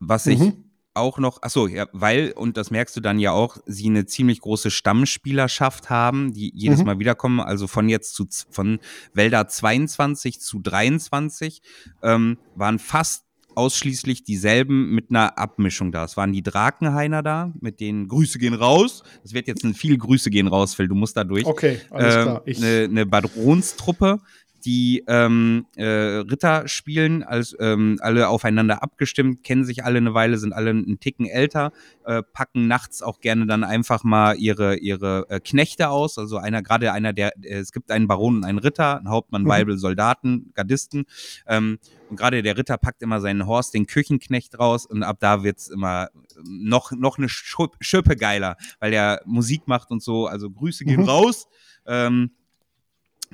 was 0.00 0.26
ich 0.26 0.40
mhm. 0.40 0.61
Auch 0.94 1.18
noch, 1.18 1.38
ach 1.42 1.50
so, 1.50 1.66
ja, 1.66 1.86
weil, 1.92 2.32
und 2.32 2.56
das 2.56 2.70
merkst 2.70 2.96
du 2.96 3.00
dann 3.00 3.18
ja 3.18 3.32
auch, 3.32 3.58
sie 3.66 3.86
eine 3.86 4.06
ziemlich 4.06 4.40
große 4.40 4.70
Stammspielerschaft 4.70 5.90
haben, 5.90 6.32
die 6.32 6.52
jedes 6.54 6.80
mhm. 6.80 6.86
Mal 6.86 6.98
wiederkommen, 6.98 7.40
also 7.40 7.66
von 7.66 7.88
jetzt 7.88 8.14
zu, 8.14 8.26
von 8.50 8.78
Wälder 9.14 9.48
22 9.48 10.40
zu 10.40 10.60
23, 10.60 11.62
ähm, 12.02 12.38
waren 12.54 12.78
fast 12.78 13.24
ausschließlich 13.54 14.24
dieselben 14.24 14.94
mit 14.94 15.10
einer 15.10 15.38
Abmischung 15.38 15.92
da. 15.92 16.04
Es 16.04 16.16
waren 16.16 16.32
die 16.32 16.42
Drakenhainer 16.42 17.22
da, 17.22 17.52
mit 17.60 17.80
denen 17.80 18.08
Grüße 18.08 18.38
gehen 18.38 18.54
raus. 18.54 19.02
Das 19.22 19.34
wird 19.34 19.46
jetzt 19.48 19.64
ein 19.64 19.74
viel 19.74 19.98
Grüße 19.98 20.30
gehen 20.30 20.46
raus, 20.46 20.74
Phil, 20.74 20.88
du 20.88 20.94
musst 20.94 21.16
da 21.16 21.24
durch. 21.24 21.44
Okay, 21.44 21.78
alles 21.90 22.14
ähm, 22.14 22.22
klar. 22.22 22.42
Eine, 22.46 22.84
eine 22.84 23.06
Badronstruppe, 23.06 24.20
die 24.64 25.04
ähm, 25.06 25.66
äh, 25.76 25.84
Ritter 25.84 26.68
spielen, 26.68 27.22
als, 27.22 27.56
ähm, 27.58 27.98
alle 28.00 28.28
aufeinander 28.28 28.82
abgestimmt, 28.82 29.42
kennen 29.42 29.64
sich 29.64 29.84
alle 29.84 29.98
eine 29.98 30.14
Weile, 30.14 30.38
sind 30.38 30.52
alle 30.52 30.70
einen 30.70 31.00
Ticken 31.00 31.26
älter, 31.26 31.72
äh, 32.04 32.22
packen 32.22 32.68
nachts 32.68 33.02
auch 33.02 33.20
gerne 33.20 33.46
dann 33.46 33.64
einfach 33.64 34.04
mal 34.04 34.36
ihre, 34.36 34.76
ihre 34.76 35.26
äh, 35.28 35.40
Knechte 35.40 35.88
aus. 35.88 36.18
Also 36.18 36.36
einer, 36.36 36.62
gerade 36.62 36.92
einer 36.92 37.12
der, 37.12 37.36
äh, 37.42 37.58
es 37.58 37.72
gibt 37.72 37.90
einen 37.90 38.06
Baron 38.06 38.36
und 38.36 38.44
einen 38.44 38.58
Ritter, 38.58 38.98
einen 38.98 39.08
Hauptmann, 39.08 39.42
mhm. 39.42 39.48
Weibel, 39.48 39.78
Soldaten, 39.78 40.52
Gardisten. 40.54 41.04
Ähm, 41.46 41.78
und 42.08 42.16
gerade 42.16 42.42
der 42.42 42.58
Ritter 42.58 42.76
packt 42.76 43.02
immer 43.02 43.20
seinen 43.20 43.46
Horst, 43.46 43.74
den 43.74 43.86
Küchenknecht 43.86 44.58
raus 44.58 44.86
und 44.86 45.02
ab 45.02 45.16
da 45.20 45.42
wird's 45.42 45.68
immer 45.68 46.08
noch, 46.44 46.92
noch 46.92 47.18
eine 47.18 47.28
Schippe 47.28 48.16
geiler, 48.16 48.56
weil 48.80 48.90
der 48.90 49.22
Musik 49.24 49.62
macht 49.66 49.90
und 49.90 50.02
so. 50.02 50.26
Also 50.26 50.50
Grüße 50.50 50.84
gehen 50.84 51.02
mhm. 51.02 51.08
raus. 51.08 51.48
Ähm, 51.86 52.30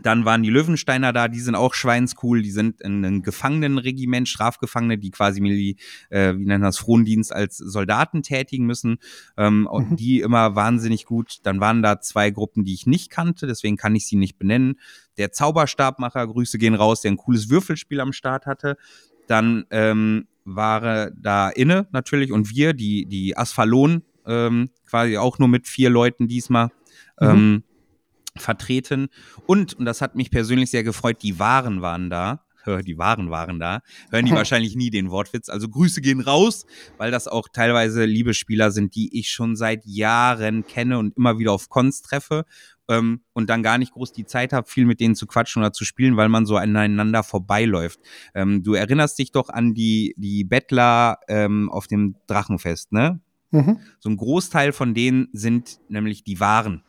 dann 0.03 0.25
waren 0.25 0.43
die 0.43 0.51
Löwensteiner 0.51 1.13
da, 1.13 1.29
die 1.29 1.41
sind 1.41 1.55
auch 1.55 1.75
schweinscool, 1.75 2.43
die 2.43 2.51
sind 2.51 2.81
in 2.81 3.05
einem 3.05 3.23
Gefangenenregiment, 3.23 4.29
Strafgefangene, 4.29 4.99
die 4.99 5.11
quasi, 5.11 5.77
äh, 6.11 6.37
wie 6.37 6.45
nennt 6.45 6.65
das, 6.65 6.79
Frondienst 6.79 7.33
als 7.33 7.57
Soldaten 7.57 8.23
tätigen 8.23 8.67
müssen. 8.67 8.99
Ähm, 9.37 9.69
mhm. 9.71 9.97
Die 9.97 10.21
immer 10.21 10.55
wahnsinnig 10.55 11.05
gut. 11.05 11.39
Dann 11.43 11.61
waren 11.61 11.83
da 11.83 12.01
zwei 12.01 12.31
Gruppen, 12.31 12.65
die 12.65 12.75
ich 12.75 12.87
nicht 12.87 13.11
kannte, 13.11 13.47
deswegen 13.47 13.77
kann 13.77 13.95
ich 13.95 14.07
sie 14.07 14.17
nicht 14.17 14.39
benennen. 14.39 14.79
Der 15.17 15.33
Zauberstabmacher, 15.33 16.27
Grüße 16.27 16.59
gehen 16.59 16.75
raus, 16.75 17.01
der 17.01 17.13
ein 17.13 17.17
cooles 17.17 17.51
Würfelspiel 17.51 18.01
am 18.01 18.13
Start 18.13 18.47
hatte. 18.47 18.77
Dann 19.27 19.65
ähm, 19.71 20.27
war 20.45 21.11
da 21.11 21.51
Inne 21.51 21.89
natürlich 21.93 22.33
und 22.33 22.51
wir, 22.51 22.73
die, 22.73 23.07
die 23.07 23.37
Asphalon, 23.37 24.03
ähm, 24.27 24.71
quasi 24.87 25.17
auch 25.17 25.39
nur 25.39 25.49
mit 25.49 25.67
vier 25.67 25.91
Leuten 25.91 26.29
diesmal. 26.29 26.67
Mhm. 27.21 27.29
Ähm, 27.29 27.65
vertreten. 28.41 29.09
Und, 29.47 29.75
und 29.75 29.85
das 29.85 30.01
hat 30.01 30.15
mich 30.15 30.31
persönlich 30.31 30.71
sehr 30.71 30.85
gefreut, 30.85 31.19
die 31.23 31.39
Waren 31.39 31.83
waren 31.83 32.11
da. 32.11 32.45
Die 32.85 32.99
Waren 32.99 33.31
waren 33.31 33.59
da. 33.59 33.81
Hören 34.11 34.27
die 34.27 34.33
wahrscheinlich 34.35 34.77
nie 34.77 34.91
den 34.91 35.11
Wortwitz. 35.11 35.49
Also 35.49 35.69
Grüße 35.69 36.01
gehen 36.01 36.21
raus, 36.21 36.67
weil 36.99 37.11
das 37.11 37.27
auch 37.27 37.49
teilweise 37.51 38.05
liebe 38.05 38.35
Spieler 38.35 38.71
sind, 38.71 38.95
die 38.95 39.19
ich 39.19 39.31
schon 39.31 39.57
seit 39.57 39.87
Jahren 39.87 40.67
kenne 40.67 40.99
und 40.99 41.17
immer 41.17 41.39
wieder 41.39 41.53
auf 41.53 41.69
Cons 41.69 42.03
treffe. 42.03 42.45
Ähm, 42.91 43.21
und 43.35 43.51
dann 43.51 43.63
gar 43.63 43.77
nicht 43.77 43.93
groß 43.93 44.13
die 44.13 44.25
Zeit 44.25 44.53
habe, 44.53 44.67
viel 44.67 44.87
mit 44.87 45.01
denen 45.01 45.15
zu 45.15 45.27
quatschen 45.27 45.63
oder 45.63 45.73
zu 45.73 45.85
spielen, 45.85 46.17
weil 46.17 46.31
man 46.31 46.47
so 46.47 46.57
aneinander 46.57 47.23
vorbeiläuft. 47.23 48.01
Ähm, 48.35 48.63
du 48.63 48.75
erinnerst 48.75 49.19
dich 49.19 49.31
doch 49.31 49.51
an 49.51 49.75
die, 49.75 50.15
die 50.17 50.45
Bettler 50.45 51.19
ähm, 51.29 51.71
auf 51.71 51.87
dem 51.87 52.17
Drachenfest, 52.27 52.93
ne? 52.93 53.21
Mhm. 53.51 53.81
So 53.99 54.11
ein 54.11 54.17
Großteil 54.17 54.73
von 54.73 54.95
denen 54.95 55.29
sind 55.33 55.81
nämlich 55.89 56.25
die 56.25 56.41
Waren. 56.41 56.83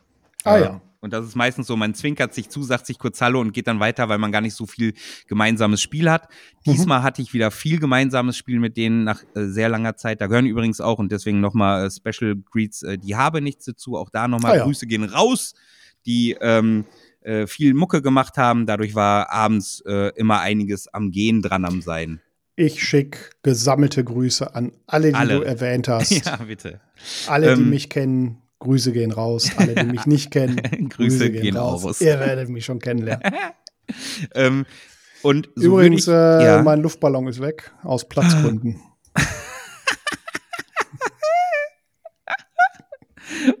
Ah 0.44 0.58
ja. 0.58 0.82
Und 1.02 1.12
das 1.14 1.24
ist 1.26 1.34
meistens 1.34 1.66
so, 1.66 1.76
man 1.76 1.94
zwinkert 1.94 2.34
sich 2.34 2.50
zu, 2.50 2.62
sagt 2.62 2.84
sich 2.86 2.98
kurz 2.98 3.20
Hallo 3.22 3.40
und 3.40 3.52
geht 3.52 3.66
dann 3.66 3.80
weiter, 3.80 4.08
weil 4.10 4.18
man 4.18 4.32
gar 4.32 4.42
nicht 4.42 4.54
so 4.54 4.66
viel 4.66 4.92
gemeinsames 5.28 5.80
Spiel 5.80 6.10
hat. 6.10 6.28
Mhm. 6.66 6.72
Diesmal 6.72 7.02
hatte 7.02 7.22
ich 7.22 7.32
wieder 7.32 7.50
viel 7.50 7.78
gemeinsames 7.80 8.36
Spiel 8.36 8.58
mit 8.60 8.76
denen 8.76 9.04
nach 9.04 9.22
äh, 9.34 9.46
sehr 9.46 9.70
langer 9.70 9.96
Zeit. 9.96 10.20
Da 10.20 10.26
gehören 10.26 10.46
übrigens 10.46 10.80
auch 10.80 10.98
und 10.98 11.10
deswegen 11.10 11.40
nochmal 11.40 11.86
äh, 11.86 11.90
Special 11.90 12.36
Greets, 12.36 12.82
äh, 12.82 12.98
die 12.98 13.16
habe 13.16 13.40
nichts 13.40 13.64
dazu. 13.64 13.96
Auch 13.96 14.10
da 14.10 14.28
nochmal 14.28 14.52
Ah 14.52 14.56
ja. 14.56 14.64
Grüße 14.64 14.86
gehen 14.86 15.04
raus, 15.04 15.54
die 16.04 16.36
ähm, 16.40 16.84
äh, 17.22 17.46
viel 17.46 17.72
Mucke 17.72 18.02
gemacht 18.02 18.36
haben. 18.36 18.66
Dadurch 18.66 18.94
war 18.94 19.30
abends 19.30 19.82
äh, 19.86 20.12
immer 20.16 20.40
einiges 20.40 20.86
am 20.88 21.10
Gehen 21.10 21.40
dran 21.40 21.64
am 21.64 21.80
Sein. 21.80 22.20
Ich 22.56 22.82
schicke 22.82 23.18
gesammelte 23.42 24.04
Grüße 24.04 24.54
an 24.54 24.72
alle, 24.86 25.08
die 25.08 25.14
Alle. 25.14 25.36
du 25.36 25.42
erwähnt 25.46 25.88
hast. 25.88 26.10
ja, 26.10 26.36
bitte. 26.36 26.80
Alle, 27.26 27.54
die 27.56 27.62
Ähm, 27.62 27.70
mich 27.70 27.88
kennen, 27.88 28.42
Grüße 28.60 28.92
gehen 28.92 29.10
raus. 29.10 29.50
Alle, 29.56 29.74
die 29.74 29.86
mich 29.86 30.06
nicht 30.06 30.30
kennen, 30.30 30.56
Grüße 30.90 31.30
gehen 31.30 31.56
raus. 31.56 32.00
Ihr 32.00 32.20
werdet 32.20 32.48
mich 32.48 32.64
schon 32.64 32.78
kennenlernen. 32.78 33.32
Ähm, 34.36 34.66
und 35.22 35.48
so 35.56 35.64
Übrigens, 35.80 36.02
ich, 36.02 36.12
äh, 36.12 36.44
ja. 36.44 36.62
mein 36.62 36.80
Luftballon 36.80 37.26
ist 37.26 37.40
weg, 37.40 37.72
aus 37.82 38.08
Platzgründen. 38.08 38.80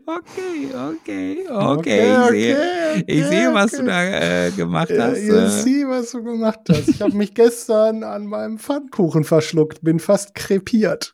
Okay, 0.06 0.68
okay, 0.74 1.46
okay. 1.48 1.78
Okay, 1.78 2.00
ich 2.00 2.28
sehe, 2.30 2.56
okay, 2.56 3.04
ich 3.06 3.24
okay, 3.24 3.28
sehe 3.28 3.54
was 3.54 3.72
okay. 3.72 3.82
du 3.82 3.86
da 3.88 4.04
äh, 4.46 4.50
gemacht 4.50 4.90
hast. 4.98 5.18
ihr 5.18 5.34
äh. 5.34 5.48
sieh, 5.48 5.86
was 5.86 6.10
du 6.10 6.22
gemacht 6.22 6.60
hast. 6.68 6.88
Ich 6.88 7.00
habe 7.00 7.16
mich 7.16 7.34
gestern 7.34 8.02
an 8.02 8.26
meinem 8.26 8.58
Pfannkuchen 8.58 9.24
verschluckt, 9.24 9.82
bin 9.82 10.00
fast 10.00 10.34
krepiert. 10.34 11.12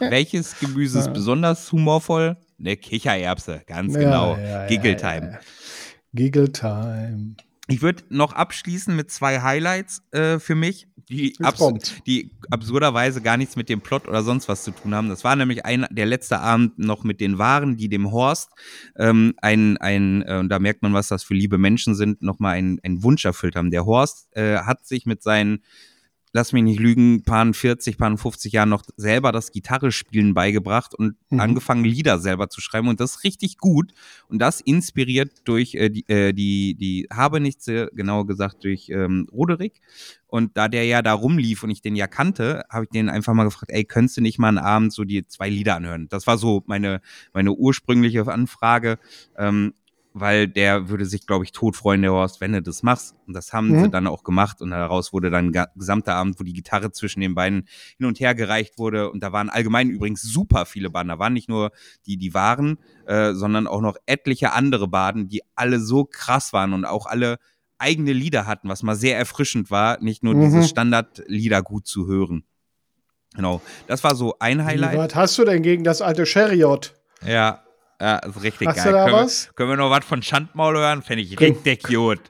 Welches 0.00 0.58
Gemüse 0.58 0.98
ist 0.98 1.06
Ja. 1.06 1.12
besonders 1.12 1.70
humorvoll? 1.70 2.36
Eine 2.58 2.76
Kichererbse, 2.76 3.62
ganz 3.66 3.94
Ja, 3.94 4.00
genau. 4.00 4.36
ja, 4.36 4.66
Giggle 4.66 4.96
Time. 4.96 5.32
ja. 5.32 5.38
Giggle 6.14 6.50
Time. 6.52 7.36
Ich 7.68 7.82
würde 7.82 8.04
noch 8.10 8.32
abschließen 8.32 8.94
mit 8.94 9.10
zwei 9.10 9.40
Highlights 9.40 10.02
äh, 10.12 10.38
für 10.38 10.54
mich, 10.54 10.86
die, 11.08 11.36
abs 11.42 11.60
die 12.06 12.30
absurderweise 12.50 13.20
gar 13.20 13.36
nichts 13.36 13.56
mit 13.56 13.68
dem 13.68 13.80
Plot 13.80 14.06
oder 14.06 14.22
sonst 14.22 14.48
was 14.48 14.62
zu 14.62 14.70
tun 14.70 14.94
haben. 14.94 15.08
Das 15.08 15.24
war 15.24 15.34
nämlich 15.34 15.64
ein, 15.64 15.84
der 15.90 16.06
letzte 16.06 16.38
Abend 16.38 16.78
noch 16.78 17.02
mit 17.02 17.20
den 17.20 17.38
Waren, 17.38 17.76
die 17.76 17.88
dem 17.88 18.12
Horst 18.12 18.50
ähm, 18.96 19.34
ein, 19.42 19.76
ein 19.78 20.22
äh, 20.22 20.38
und 20.38 20.48
da 20.48 20.60
merkt 20.60 20.82
man, 20.82 20.94
was 20.94 21.08
das 21.08 21.24
für 21.24 21.34
liebe 21.34 21.58
Menschen 21.58 21.96
sind, 21.96 22.22
nochmal 22.22 22.54
einen, 22.56 22.78
einen 22.84 23.02
Wunsch 23.02 23.24
erfüllt 23.24 23.56
haben. 23.56 23.72
Der 23.72 23.84
Horst 23.84 24.28
äh, 24.36 24.58
hat 24.58 24.86
sich 24.86 25.04
mit 25.04 25.22
seinen 25.22 25.62
lass 26.36 26.52
mich 26.52 26.62
nicht 26.62 26.78
lügen, 26.78 27.22
paar 27.22 27.50
40, 27.50 27.96
paar 27.96 28.16
50 28.16 28.52
Jahren 28.52 28.68
noch 28.68 28.82
selber 28.98 29.32
das 29.32 29.52
Gitarrespielen 29.52 30.34
beigebracht 30.34 30.94
und 30.94 31.16
Mhm. 31.30 31.40
angefangen, 31.40 31.84
Lieder 31.84 32.18
selber 32.18 32.50
zu 32.50 32.60
schreiben. 32.60 32.88
Und 32.88 33.00
das 33.00 33.16
ist 33.16 33.24
richtig 33.24 33.56
gut. 33.56 33.92
Und 34.28 34.38
das 34.38 34.60
inspiriert 34.60 35.32
durch 35.44 35.74
äh, 35.74 35.88
die, 35.88 36.06
äh, 36.08 36.34
die, 36.34 36.74
die 36.74 37.08
Habenichtse, 37.10 37.90
genauer 37.94 38.26
gesagt 38.26 38.64
durch 38.64 38.90
ähm, 38.90 39.26
Roderick. 39.32 39.80
Und 40.26 40.56
da 40.58 40.68
der 40.68 40.84
ja 40.84 41.00
da 41.00 41.14
rumlief 41.14 41.62
und 41.62 41.70
ich 41.70 41.80
den 41.80 41.96
ja 41.96 42.06
kannte, 42.06 42.64
habe 42.68 42.84
ich 42.84 42.90
den 42.90 43.08
einfach 43.08 43.32
mal 43.32 43.44
gefragt, 43.44 43.72
ey, 43.72 43.84
könntest 43.84 44.18
du 44.18 44.20
nicht 44.20 44.38
mal 44.38 44.48
einen 44.48 44.58
Abend 44.58 44.92
so 44.92 45.04
die 45.04 45.26
zwei 45.26 45.48
Lieder 45.48 45.76
anhören? 45.76 46.06
Das 46.10 46.26
war 46.26 46.36
so 46.36 46.62
meine, 46.66 47.00
meine 47.32 47.52
ursprüngliche 47.52 48.26
Anfrage. 48.26 48.98
Ähm, 49.38 49.72
weil 50.18 50.48
der 50.48 50.88
würde 50.88 51.04
sich, 51.04 51.26
glaube 51.26 51.44
ich, 51.44 51.52
tot 51.52 51.76
freuen, 51.76 52.00
der 52.00 52.12
Horst, 52.12 52.40
wenn 52.40 52.52
du 52.52 52.62
das 52.62 52.82
machst. 52.82 53.14
Und 53.26 53.34
das 53.34 53.52
haben 53.52 53.68
Mhm. 53.68 53.82
sie 53.84 53.90
dann 53.90 54.06
auch 54.06 54.24
gemacht. 54.24 54.62
Und 54.62 54.70
daraus 54.70 55.12
wurde 55.12 55.28
dann 55.30 55.48
ein 55.54 55.66
gesamter 55.74 56.14
Abend, 56.14 56.40
wo 56.40 56.44
die 56.44 56.54
Gitarre 56.54 56.90
zwischen 56.90 57.20
den 57.20 57.34
beiden 57.34 57.68
hin 57.98 58.06
und 58.06 58.18
her 58.18 58.34
gereicht 58.34 58.78
wurde. 58.78 59.10
Und 59.10 59.22
da 59.22 59.32
waren 59.32 59.50
allgemein 59.50 59.90
übrigens 59.90 60.22
super 60.22 60.64
viele 60.64 60.88
Baden. 60.88 61.08
Da 61.10 61.18
waren 61.18 61.34
nicht 61.34 61.50
nur 61.50 61.70
die, 62.06 62.16
die 62.16 62.32
waren, 62.32 62.78
äh, 63.06 63.34
sondern 63.34 63.66
auch 63.66 63.82
noch 63.82 63.96
etliche 64.06 64.52
andere 64.54 64.88
Baden, 64.88 65.28
die 65.28 65.42
alle 65.54 65.80
so 65.80 66.04
krass 66.04 66.54
waren 66.54 66.72
und 66.72 66.86
auch 66.86 67.04
alle 67.04 67.36
eigene 67.76 68.14
Lieder 68.14 68.46
hatten, 68.46 68.70
was 68.70 68.82
mal 68.82 68.96
sehr 68.96 69.18
erfrischend 69.18 69.70
war, 69.70 70.02
nicht 70.02 70.22
nur 70.22 70.34
Mhm. 70.34 70.40
diese 70.44 70.62
Standardlieder 70.62 71.60
gut 71.62 71.86
zu 71.86 72.06
hören. 72.06 72.44
Genau. 73.34 73.60
Das 73.86 74.02
war 74.02 74.14
so 74.14 74.36
ein 74.38 74.64
Highlight. 74.64 74.96
Was 74.96 75.14
hast 75.14 75.38
du 75.38 75.44
denn 75.44 75.62
gegen 75.62 75.84
das 75.84 76.00
alte 76.00 76.24
Chariot? 76.24 76.94
Ja, 77.22 77.62
ja, 78.00 78.16
ist 78.18 78.42
richtig 78.42 78.68
Hast 78.68 78.76
geil. 78.76 78.86
du 78.86 78.92
da 78.92 79.04
können, 79.04 79.16
was? 79.16 79.46
Wir, 79.48 79.52
können 79.54 79.70
wir 79.70 79.76
noch 79.76 79.90
was 79.90 80.04
von 80.04 80.22
Schandmaul 80.22 80.76
hören? 80.76 81.02
Fände 81.02 81.22
ich 81.22 81.38
richtig 81.38 81.82
gut. 81.84 82.20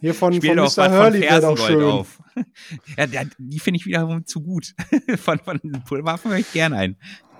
Hier 0.00 0.14
von, 0.14 0.32
Spiel 0.34 0.50
von 0.50 0.56
doch 0.58 0.76
Mr. 0.76 0.90
Hurley 0.90 1.20
wäre 1.22 1.40
doch 1.40 1.58
schön. 1.58 1.82
auf. 1.82 2.18
ja, 2.96 3.24
die 3.38 3.58
finde 3.58 3.78
ich 3.78 3.86
wiederum 3.86 4.24
zu 4.26 4.40
gut. 4.42 4.74
von 5.18 5.38
von 5.40 5.60
Pulverwaffen 5.86 6.30
höre 6.30 6.38
ich 6.38 6.52
gern 6.52 6.72
ein. 6.72 6.96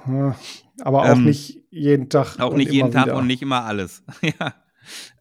Ja, 0.09 0.37
aber 0.81 1.03
auch 1.03 1.09
Ähm, 1.17 1.25
nicht 1.25 1.61
jeden 1.71 2.09
Tag. 2.09 2.39
Auch 2.41 2.55
nicht 2.55 2.73
jeden 2.73 2.91
Tag 2.91 3.07
wieder. 3.07 3.17
und 3.17 3.27
nicht 3.27 3.43
immer 3.43 3.65
alles. 3.65 4.03
ja. 4.23 4.55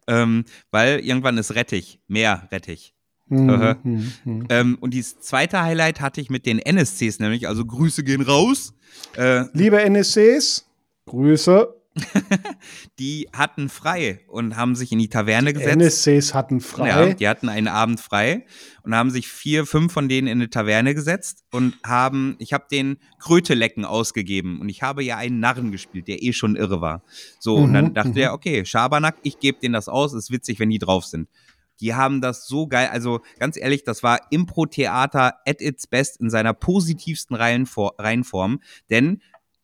Ähm, 0.08 0.44
weil 0.72 0.98
irgendwann 1.00 1.38
ist 1.38 1.54
Rettich. 1.54 2.00
Mehr 2.08 2.48
Rettich. 2.50 2.94
Mhm, 3.28 3.76
mhm, 3.82 4.12
mhm. 4.24 4.46
Ähm, 4.50 4.76
und 4.80 4.92
dieses 4.92 5.20
zweite 5.20 5.62
Highlight 5.62 6.00
hatte 6.00 6.20
ich 6.20 6.28
mit 6.28 6.44
den 6.44 6.58
NSCs 6.58 7.18
nämlich, 7.20 7.48
also 7.48 7.64
Grüße 7.64 8.02
gehen 8.04 8.20
raus. 8.20 8.74
Äh, 9.16 9.44
Liebe 9.54 9.80
NSCs, 9.80 10.68
Grüße. 11.06 11.74
die 12.98 13.28
hatten 13.32 13.68
frei 13.68 14.20
und 14.28 14.56
haben 14.56 14.74
sich 14.74 14.92
in 14.92 14.98
die 14.98 15.08
Taverne 15.08 15.52
gesetzt. 15.52 16.06
NSCs 16.06 16.34
hatten 16.34 16.58
Ja, 16.58 16.64
frei. 16.64 17.14
die 17.14 17.28
hatten 17.28 17.48
einen 17.48 17.68
Abend 17.68 18.00
frei 18.00 18.46
und 18.82 18.94
haben 18.94 19.10
sich 19.10 19.28
vier, 19.28 19.66
fünf 19.66 19.92
von 19.92 20.08
denen 20.08 20.26
in 20.26 20.38
eine 20.38 20.50
Taverne 20.50 20.94
gesetzt 20.94 21.44
und 21.52 21.74
haben, 21.84 22.36
ich 22.38 22.52
habe 22.52 22.64
den 22.70 22.98
Krötelecken 23.18 23.84
ausgegeben 23.84 24.60
und 24.60 24.68
ich 24.68 24.82
habe 24.82 25.02
ja 25.04 25.16
einen 25.16 25.40
Narren 25.40 25.70
gespielt, 25.72 26.08
der 26.08 26.22
eh 26.22 26.32
schon 26.32 26.56
irre 26.56 26.80
war. 26.80 27.02
So, 27.38 27.56
und 27.56 27.70
Mhm, 27.70 27.74
dann 27.74 27.94
dachte 27.94 28.10
mhm. 28.10 28.16
er, 28.18 28.32
okay, 28.34 28.64
Schabernack, 28.64 29.16
ich 29.22 29.38
gebe 29.38 29.58
denen 29.60 29.74
das 29.74 29.88
aus, 29.88 30.12
ist 30.14 30.30
witzig, 30.30 30.58
wenn 30.58 30.70
die 30.70 30.78
drauf 30.78 31.04
sind. 31.04 31.28
Die 31.80 31.94
haben 31.94 32.20
das 32.20 32.46
so 32.46 32.68
geil, 32.68 32.88
also 32.92 33.20
ganz 33.40 33.56
ehrlich, 33.56 33.82
das 33.82 34.02
war 34.04 34.20
Impro-Theater 34.30 35.34
at 35.46 35.60
its 35.60 35.86
best 35.88 36.20
in 36.20 36.30
seiner 36.30 36.54
positivsten 36.54 37.36
Reihenfor- 37.36 37.94
Reihenform, 37.98 38.60
denn 38.90 39.20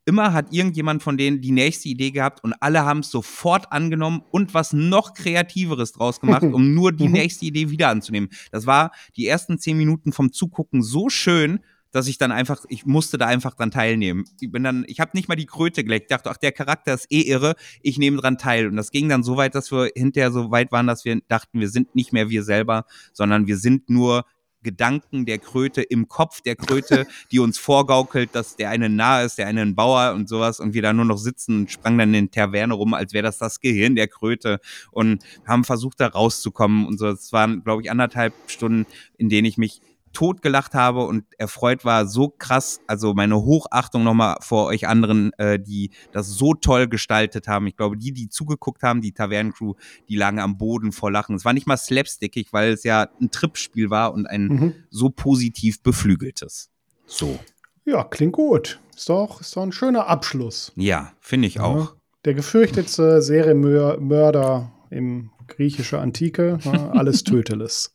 immer 0.09 0.33
hat 0.33 0.53
irgendjemand 0.53 1.03
von 1.03 1.19
denen 1.19 1.43
die 1.43 1.53
nächste 1.53 1.91
Idee 1.91 2.11
gehabt 2.11 2.43
und 2.43 2.55
alle 2.61 2.85
haben 2.87 3.01
es 3.01 3.11
sofort 3.11 3.71
angenommen 3.71 4.23
und 4.31 4.55
was 4.55 4.73
noch 4.73 5.13
kreativeres 5.13 5.93
draus 5.93 6.19
gemacht, 6.21 6.43
um 6.53 6.73
nur 6.73 6.93
die 6.93 7.07
Mhm. 7.09 7.13
nächste 7.13 7.45
Idee 7.45 7.69
wieder 7.69 7.91
anzunehmen. 7.91 8.31
Das 8.51 8.67
war 8.67 8.91
die 9.17 9.27
ersten 9.27 9.59
zehn 9.59 9.77
Minuten 9.77 10.13
vom 10.13 10.33
Zugucken 10.33 10.83
so 10.83 11.11
schön, 11.11 11.61
dass 11.91 12.07
ich 12.07 12.17
dann 12.19 12.33
einfach, 12.33 12.65
ich 12.69 12.87
musste 12.87 13.19
da 13.19 13.27
einfach 13.27 13.55
dran 13.55 13.71
teilnehmen. 13.71 14.25
Ich 14.41 14.51
bin 14.51 14.63
dann, 14.63 14.85
ich 14.89 15.01
habe 15.01 15.11
nicht 15.15 15.29
mal 15.29 15.37
die 15.37 15.47
Kröte 15.47 15.85
geleckt. 15.85 16.11
Ich 16.11 16.17
dachte, 16.17 16.31
ach, 16.31 16.37
der 16.37 16.53
Charakter 16.53 16.95
ist 16.95 17.07
eh 17.11 17.23
irre, 17.23 17.55
ich 17.83 17.99
nehme 17.99 18.19
dran 18.19 18.39
teil. 18.39 18.67
Und 18.67 18.77
das 18.77 18.91
ging 18.91 19.09
dann 19.09 19.23
so 19.23 19.37
weit, 19.37 19.55
dass 19.55 19.71
wir 19.73 19.91
hinterher 19.95 20.31
so 20.33 20.51
weit 20.51 20.73
waren, 20.73 20.87
dass 20.87 21.05
wir 21.05 21.21
dachten, 21.29 21.61
wir 21.61 21.69
sind 21.69 21.95
nicht 21.95 22.13
mehr 22.13 22.29
wir 22.29 22.43
selber, 22.43 22.85
sondern 23.13 23.47
wir 23.47 23.57
sind 23.57 23.89
nur 23.89 24.25
Gedanken 24.63 25.27
der 25.27 25.39
Kröte 25.39 25.83
im 25.83 26.09
Kopf 26.09 26.41
der 26.41 26.57
Kröte, 26.57 27.07
die 27.31 27.39
uns 27.39 27.59
vorgaukelt, 27.59 28.35
dass 28.35 28.57
der 28.57 28.71
eine 28.71 28.89
nah 28.89 29.23
ist, 29.23 29.39
der 29.39 29.47
eine 29.47 29.63
ein 29.63 29.75
Bauer 29.75 30.15
und 30.15 30.29
sowas 30.29 30.61
und 30.61 30.75
wir 30.75 30.83
da 30.83 30.93
nur 30.93 31.05
noch 31.05 31.19
sitzen 31.19 31.61
und 31.61 31.71
sprangen 31.71 31.99
dann 31.99 32.09
in 32.09 32.27
den 32.27 32.31
Taverne 32.31 32.75
rum, 32.75 32.95
als 32.95 33.13
wäre 33.13 33.23
das 33.25 33.39
das 33.39 33.61
Gehirn 33.61 33.97
der 33.97 34.09
Kröte 34.09 34.61
und 34.91 35.23
haben 35.47 35.65
versucht, 35.65 36.01
da 36.01 36.09
rauszukommen 36.09 36.87
und 36.87 36.99
so. 36.99 37.09
Es 37.09 37.33
waren, 37.33 37.63
glaube 37.63 37.83
ich, 37.83 37.91
anderthalb 37.91 38.35
Stunden, 38.47 38.87
in 39.17 39.29
denen 39.29 39.47
ich 39.47 39.59
mich 39.59 39.81
totgelacht 40.13 40.75
habe 40.75 41.05
und 41.07 41.25
erfreut 41.39 41.85
war, 41.85 42.07
so 42.07 42.29
krass, 42.29 42.81
also 42.87 43.15
meine 43.15 43.37
Hochachtung 43.37 44.05
nochmal 44.05 44.37
vor 44.41 44.67
euch 44.67 44.87
anderen, 44.89 45.33
äh, 45.39 45.59
die 45.59 45.91
das 46.13 46.29
so 46.29 46.55
toll 46.55 46.89
gestaltet 46.89 47.49
haben. 47.49 47.67
Ich 47.67 47.77
glaube, 47.77 47.97
die, 47.97 48.13
die 48.13 48.29
zugeguckt 48.29 48.83
haben, 48.83 49.01
die 49.01 49.13
Tavernencrew, 49.13 49.75
die 50.09 50.17
lagen 50.17 50.39
am 50.39 50.59
Boden 50.59 50.93
vor 50.93 51.11
Lachen. 51.11 51.37
Es 51.37 51.45
war 51.45 51.53
nicht 51.53 51.67
mal 51.67 51.77
slapstickig, 51.77 52.53
weil 52.53 52.73
es 52.73 52.85
ja 52.85 53.09
ein 53.21 53.31
Trippspiel 53.31 53.91
war 53.91 54.13
und 54.15 54.27
ein 54.27 54.47
Mhm. 54.49 54.75
so 54.91 55.11
positiv 55.11 55.83
beflügeltes. 55.83 56.71
So. 57.07 57.39
Ja, 57.85 58.05
klingt 58.05 58.33
gut. 58.33 58.81
Ist 58.95 59.09
doch, 59.09 59.41
ist 59.41 59.57
doch 59.57 59.63
ein 59.63 59.73
schöner 59.73 60.09
Abschluss. 60.09 60.73
Ja, 60.77 61.13
finde 61.21 61.49
ich 61.49 61.61
auch. 61.61 61.95
Der 62.25 62.35
gefürchtete 62.35 63.23
Serienmörder 63.23 64.73
im 64.91 65.31
griechische 65.47 65.99
Antike, 65.99 66.59
ja, 66.65 66.91
alles 66.91 67.23
Töteles. 67.25 67.95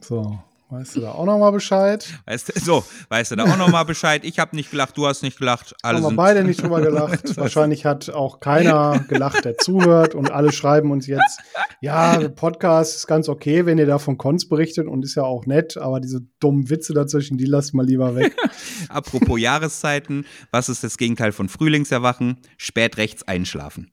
so. 0.00 0.38
Weißt 0.72 0.96
du 0.96 1.00
da 1.00 1.12
auch 1.12 1.26
noch 1.26 1.38
mal 1.38 1.50
Bescheid? 1.50 2.08
Weißt 2.24 2.48
du, 2.48 2.58
so, 2.58 2.82
weißt 3.10 3.32
du 3.32 3.36
da 3.36 3.44
auch 3.44 3.58
noch 3.58 3.68
mal 3.68 3.82
Bescheid? 3.82 4.24
Ich 4.24 4.38
habe 4.38 4.56
nicht 4.56 4.70
gelacht, 4.70 4.96
du 4.96 5.06
hast 5.06 5.22
nicht 5.22 5.38
gelacht. 5.38 5.74
Alle 5.82 5.98
Haben 5.98 6.12
wir 6.12 6.16
beide 6.16 6.44
nicht 6.44 6.62
drüber 6.62 6.80
gelacht. 6.80 7.36
Wahrscheinlich 7.36 7.84
hat 7.84 8.08
auch 8.08 8.40
keiner 8.40 9.04
gelacht, 9.06 9.44
der 9.44 9.58
zuhört. 9.58 10.14
Und 10.14 10.30
alle 10.30 10.50
schreiben 10.50 10.90
uns 10.90 11.06
jetzt, 11.06 11.40
ja, 11.82 12.26
Podcast 12.30 12.96
ist 12.96 13.06
ganz 13.06 13.28
okay, 13.28 13.66
wenn 13.66 13.76
ihr 13.76 13.84
da 13.84 13.98
von 13.98 14.16
Cons 14.16 14.48
berichtet 14.48 14.86
und 14.86 15.04
ist 15.04 15.14
ja 15.14 15.24
auch 15.24 15.44
nett, 15.44 15.76
aber 15.76 16.00
diese 16.00 16.22
dummen 16.40 16.70
Witze 16.70 16.94
dazwischen, 16.94 17.36
die 17.36 17.44
lasst 17.44 17.74
mal 17.74 17.84
lieber 17.84 18.16
weg. 18.16 18.34
Apropos 18.88 19.38
Jahreszeiten, 19.38 20.24
was 20.52 20.70
ist 20.70 20.82
das 20.82 20.96
Gegenteil 20.96 21.32
von 21.32 21.50
Frühlingserwachen? 21.50 22.38
Spät 22.56 22.96
rechts 22.96 23.28
einschlafen. 23.28 23.92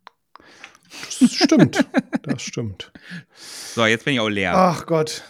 Das 1.20 1.34
stimmt. 1.34 1.86
Das 2.24 2.42
stimmt. 2.42 2.94
So, 3.76 3.86
jetzt 3.86 4.06
bin 4.06 4.14
ich 4.14 4.22
auch 4.22 4.30
leer. 4.30 4.54
Ach 4.56 4.86
Gott. 4.86 5.24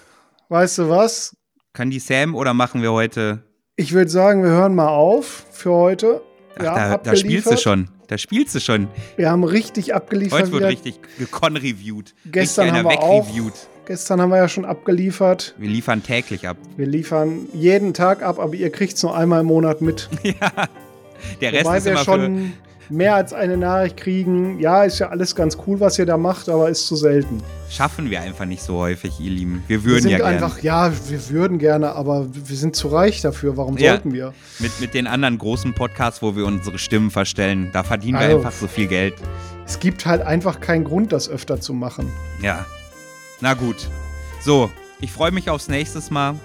Weißt 0.49 0.79
du 0.79 0.89
was? 0.89 1.35
Kann 1.73 1.91
die 1.91 1.99
Sam 1.99 2.35
oder 2.35 2.53
machen 2.53 2.81
wir 2.81 2.91
heute? 2.91 3.43
Ich 3.75 3.93
würde 3.93 4.09
sagen, 4.09 4.43
wir 4.43 4.49
hören 4.49 4.73
mal 4.73 4.87
auf 4.87 5.45
für 5.51 5.71
heute. 5.71 6.21
Ach, 6.57 6.65
haben 6.65 7.03
da, 7.03 7.11
da 7.11 7.15
spielst 7.15 7.49
du 7.49 7.57
schon. 7.57 7.89
Da 8.07 8.17
spielst 8.17 8.55
du 8.55 8.59
schon. 8.59 8.87
Wir 9.17 9.29
haben 9.29 9.43
richtig 9.43 9.93
abgeliefert. 9.93 10.41
Heute 10.41 10.51
wird 10.51 10.61
wieder. 10.61 10.69
richtig 10.69 10.99
gekon-reviewed. 11.19 12.15
Gestern 12.25 12.71
haben 12.71 12.89
wir 12.89 13.01
auch-. 13.01 13.27
Gestern 13.85 14.21
haben 14.21 14.29
wir 14.29 14.37
ja 14.37 14.49
schon 14.49 14.65
abgeliefert. 14.65 15.55
Wir 15.57 15.69
liefern 15.69 16.03
täglich 16.03 16.47
ab. 16.47 16.57
Wir 16.75 16.87
liefern 16.87 17.47
jeden 17.53 17.93
Tag 17.93 18.23
ab, 18.23 18.39
aber 18.39 18.55
ihr 18.55 18.71
kriegt 18.71 18.95
es 18.95 19.03
nur 19.03 19.15
einmal 19.15 19.41
im 19.41 19.47
Monat 19.47 19.81
mit. 19.81 20.09
Der 21.41 21.53
Rest 21.53 21.65
Wobei 21.65 21.77
ist 21.77 21.87
immer 21.87 22.05
für. 22.05 22.41
Mehr 22.89 23.15
als 23.15 23.33
eine 23.33 23.57
Nachricht 23.57 23.97
kriegen. 23.97 24.59
Ja, 24.59 24.83
ist 24.83 24.99
ja 24.99 25.09
alles 25.09 25.35
ganz 25.35 25.57
cool, 25.67 25.79
was 25.79 25.99
ihr 25.99 26.05
da 26.05 26.17
macht, 26.17 26.49
aber 26.49 26.69
ist 26.69 26.87
zu 26.87 26.95
selten. 26.95 27.41
Schaffen 27.69 28.09
wir 28.09 28.21
einfach 28.21 28.45
nicht 28.45 28.63
so 28.63 28.77
häufig, 28.77 29.19
ihr 29.19 29.29
Lieben. 29.31 29.63
Wir 29.67 29.83
Wir 29.83 29.91
würden 29.91 30.01
sind 30.03 30.11
ja 30.11 30.17
gerne. 30.17 30.33
einfach, 30.33 30.59
ja, 30.61 30.91
wir 31.07 31.29
würden 31.29 31.59
gerne, 31.59 31.93
aber 31.93 32.27
wir 32.33 32.55
sind 32.57 32.75
zu 32.75 32.87
reich 32.87 33.21
dafür. 33.21 33.57
Warum 33.57 33.77
Ja. 33.77 33.91
sollten 33.91 34.11
wir? 34.13 34.33
Mit, 34.59 34.79
mit 34.81 34.93
den 34.93 35.05
anderen 35.07 35.37
großen 35.37 35.73
Podcasts, 35.73 36.21
wo 36.21 36.35
wir 36.35 36.45
unsere 36.45 36.79
Stimmen 36.79 37.11
verstellen, 37.11 37.69
da 37.73 37.83
verdienen 37.83 38.19
wir 38.19 38.25
Also- 38.25 38.37
einfach 38.37 38.51
so 38.53 38.67
viel 38.67 38.87
Geld. 38.87 39.13
Es 39.65 39.79
gibt 39.79 40.05
halt 40.07 40.21
einfach 40.23 40.59
keinen 40.59 40.83
Grund, 40.83 41.11
das 41.13 41.29
öfter 41.29 41.61
zu 41.61 41.73
machen. 41.73 42.11
Ja. 42.41 42.65
Na 43.39 43.53
gut. 43.53 43.87
So, 44.41 44.71
ich 44.99 45.11
freue 45.11 45.31
mich 45.31 45.49
aufs 45.49 45.67
nächste 45.67 46.01
Mal. 46.11 46.35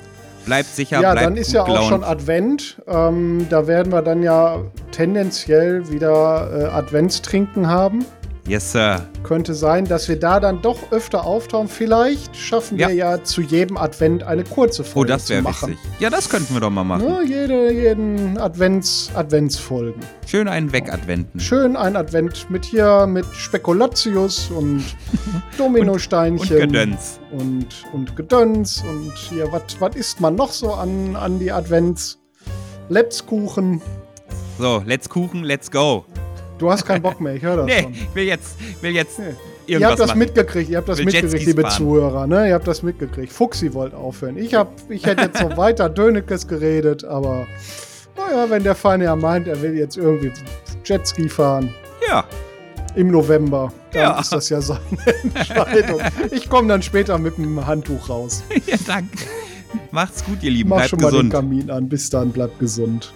Bleibt 0.47 0.75
sicher, 0.75 1.01
Ja, 1.01 1.13
bleibt 1.13 1.27
dann 1.27 1.37
ist 1.37 1.53
ja 1.53 1.63
auch 1.63 1.67
gelaunt. 1.67 1.89
schon 1.89 2.05
Advent. 2.05 2.83
Ähm, 2.87 3.47
da 3.49 3.67
werden 3.67 3.93
wir 3.93 4.03
dann 4.03 4.23
ja 4.23 4.61
tendenziell 4.91 5.91
wieder 5.91 6.51
äh, 6.53 6.65
Adventstrinken 6.67 7.69
haben. 7.69 8.05
Yes, 8.47 8.73
Sir. 8.73 9.09
Könnte 9.23 9.55
sein, 9.55 9.87
dass 9.87 10.07
wir 10.07 10.19
da 10.19 10.39
dann 10.39 10.61
doch 10.61 10.93
öfter 10.93 11.25
auftauchen. 11.25 11.67
Vielleicht 11.67 12.37
schaffen 12.37 12.77
Ja. 12.79 12.89
wir 12.89 12.95
ja 12.95 13.25
zu 13.25 13.41
jedem 13.41 13.79
Advent 13.79 14.23
eine 14.23 14.45
kurze 14.45 14.83
Oh, 14.83 14.85
Folge 14.85 15.13
das 15.15 15.25
zu 15.27 15.33
wäre 15.33 15.41
machen. 15.43 15.71
witzig. 15.73 15.85
Ja, 15.99 16.11
das 16.11 16.29
könnten 16.29 16.53
wir 16.53 16.61
doch 16.61 16.69
mal 16.69 16.85
machen. 16.85 17.07
Ne, 17.07 17.23
jede, 17.27 17.73
jeden 17.73 18.37
Advents, 18.37 19.11
Adventsfolgen. 19.15 19.99
Schön 20.27 20.47
einen 20.47 20.71
Wegadventen. 20.75 21.41
Schön 21.41 21.75
ein 21.75 21.97
Advent 21.97 22.51
mit 22.51 22.67
hier 22.67 23.07
mit 23.07 23.25
Spekulatius 23.33 24.51
und 24.51 24.85
Dominosteinchen. 25.57 26.57
Und 26.57 26.61
Gedöns. 26.73 27.21
Und, 27.33 27.69
und 27.95 28.15
Gedöns. 28.15 28.85
Und 28.87 29.15
hier, 29.17 29.51
was 29.53 29.95
isst 29.97 30.21
man 30.21 30.35
noch 30.35 30.53
so 30.53 30.75
an, 30.75 31.17
an 31.17 31.39
die 31.39 31.51
Advents? 31.51 32.19
Letzkuchen. 32.91 33.81
So, 34.59 34.83
let's 34.85 35.09
Kuchen, 35.09 35.45
let's 35.45 35.71
go. 35.71 36.05
Du 36.65 36.71
hast 36.71 36.87
keinen 36.87 37.03
Bock 37.03 37.21
mehr, 37.21 37.35
ich 37.35 37.43
höre 37.43 37.59
das 37.59 37.67
Nee, 37.67 37.83
schon. 37.83 37.93
ich 37.93 38.15
will 38.15 38.25
jetzt, 38.25 38.57
will 38.81 38.93
jetzt 38.93 39.19
Nee. 39.19 39.25
Ihr 39.67 39.87
habt 39.87 39.99
das 39.99 40.09
machen. 40.09 40.19
mitgekriegt, 40.19 40.71
ihr 40.71 40.79
habt 40.79 40.89
das 40.89 40.97
Will 40.99 41.05
mitgekriegt, 41.05 41.45
liebe. 41.47 41.69
Zuhörer, 41.69 42.27
ne? 42.27 42.49
Ihr 42.49 42.55
habt 42.55 42.67
das 42.67 42.83
mitgekriegt. 42.83 43.31
Fuchsi 43.33 43.75
wollte 43.75 43.97
aufhören. 43.99 44.39
Ich, 44.39 44.55
hab, 44.55 44.73
ich 44.89 45.05
hätte 45.05 45.25
jetzt 45.25 45.43
noch 45.43 45.57
weiter 45.59 45.91
Dönekes 45.91 46.49
geredet, 46.49 47.05
aber 47.05 47.47
naja, 48.17 48.49
wenn 48.49 48.63
der 48.63 48.75
Feine 48.75 49.05
ja 49.05 49.15
meint, 49.17 49.47
er 49.47 49.61
will 49.61 49.75
jetzt 49.77 49.99
irgendwie 49.99 50.33
Jetski 50.87 51.29
fahren 51.29 51.69
Ja, 52.09 52.25
im 52.95 53.09
November, 53.09 53.71
dann 53.93 54.03
Ja. 54.03 54.21
ist 54.21 54.33
das 54.33 54.49
ja 54.49 54.61
seine 54.63 54.81
Entscheidung. 55.35 56.01
Ich 56.31 56.49
komme 56.49 56.69
dann 56.69 56.81
später 56.81 57.19
mit 57.19 57.37
dem 57.37 57.67
Handtuch 57.67 58.09
raus. 58.09 58.43
ja, 58.67 58.77
danke. 58.87 59.19
Macht's 59.91 60.25
gut, 60.25 60.43
ihr 60.43 60.51
Lieben. 60.51 60.71
Mach 60.71 60.77
Bleibt 60.79 60.91
schon 60.91 61.01
mal 61.01 61.11
den. 61.13 61.29
Kamin 61.31 61.71
an. 61.71 61.89
Bis 61.91 62.09
dann, 62.09 62.31
bleibt 62.33 62.59
gesund. 62.59 63.13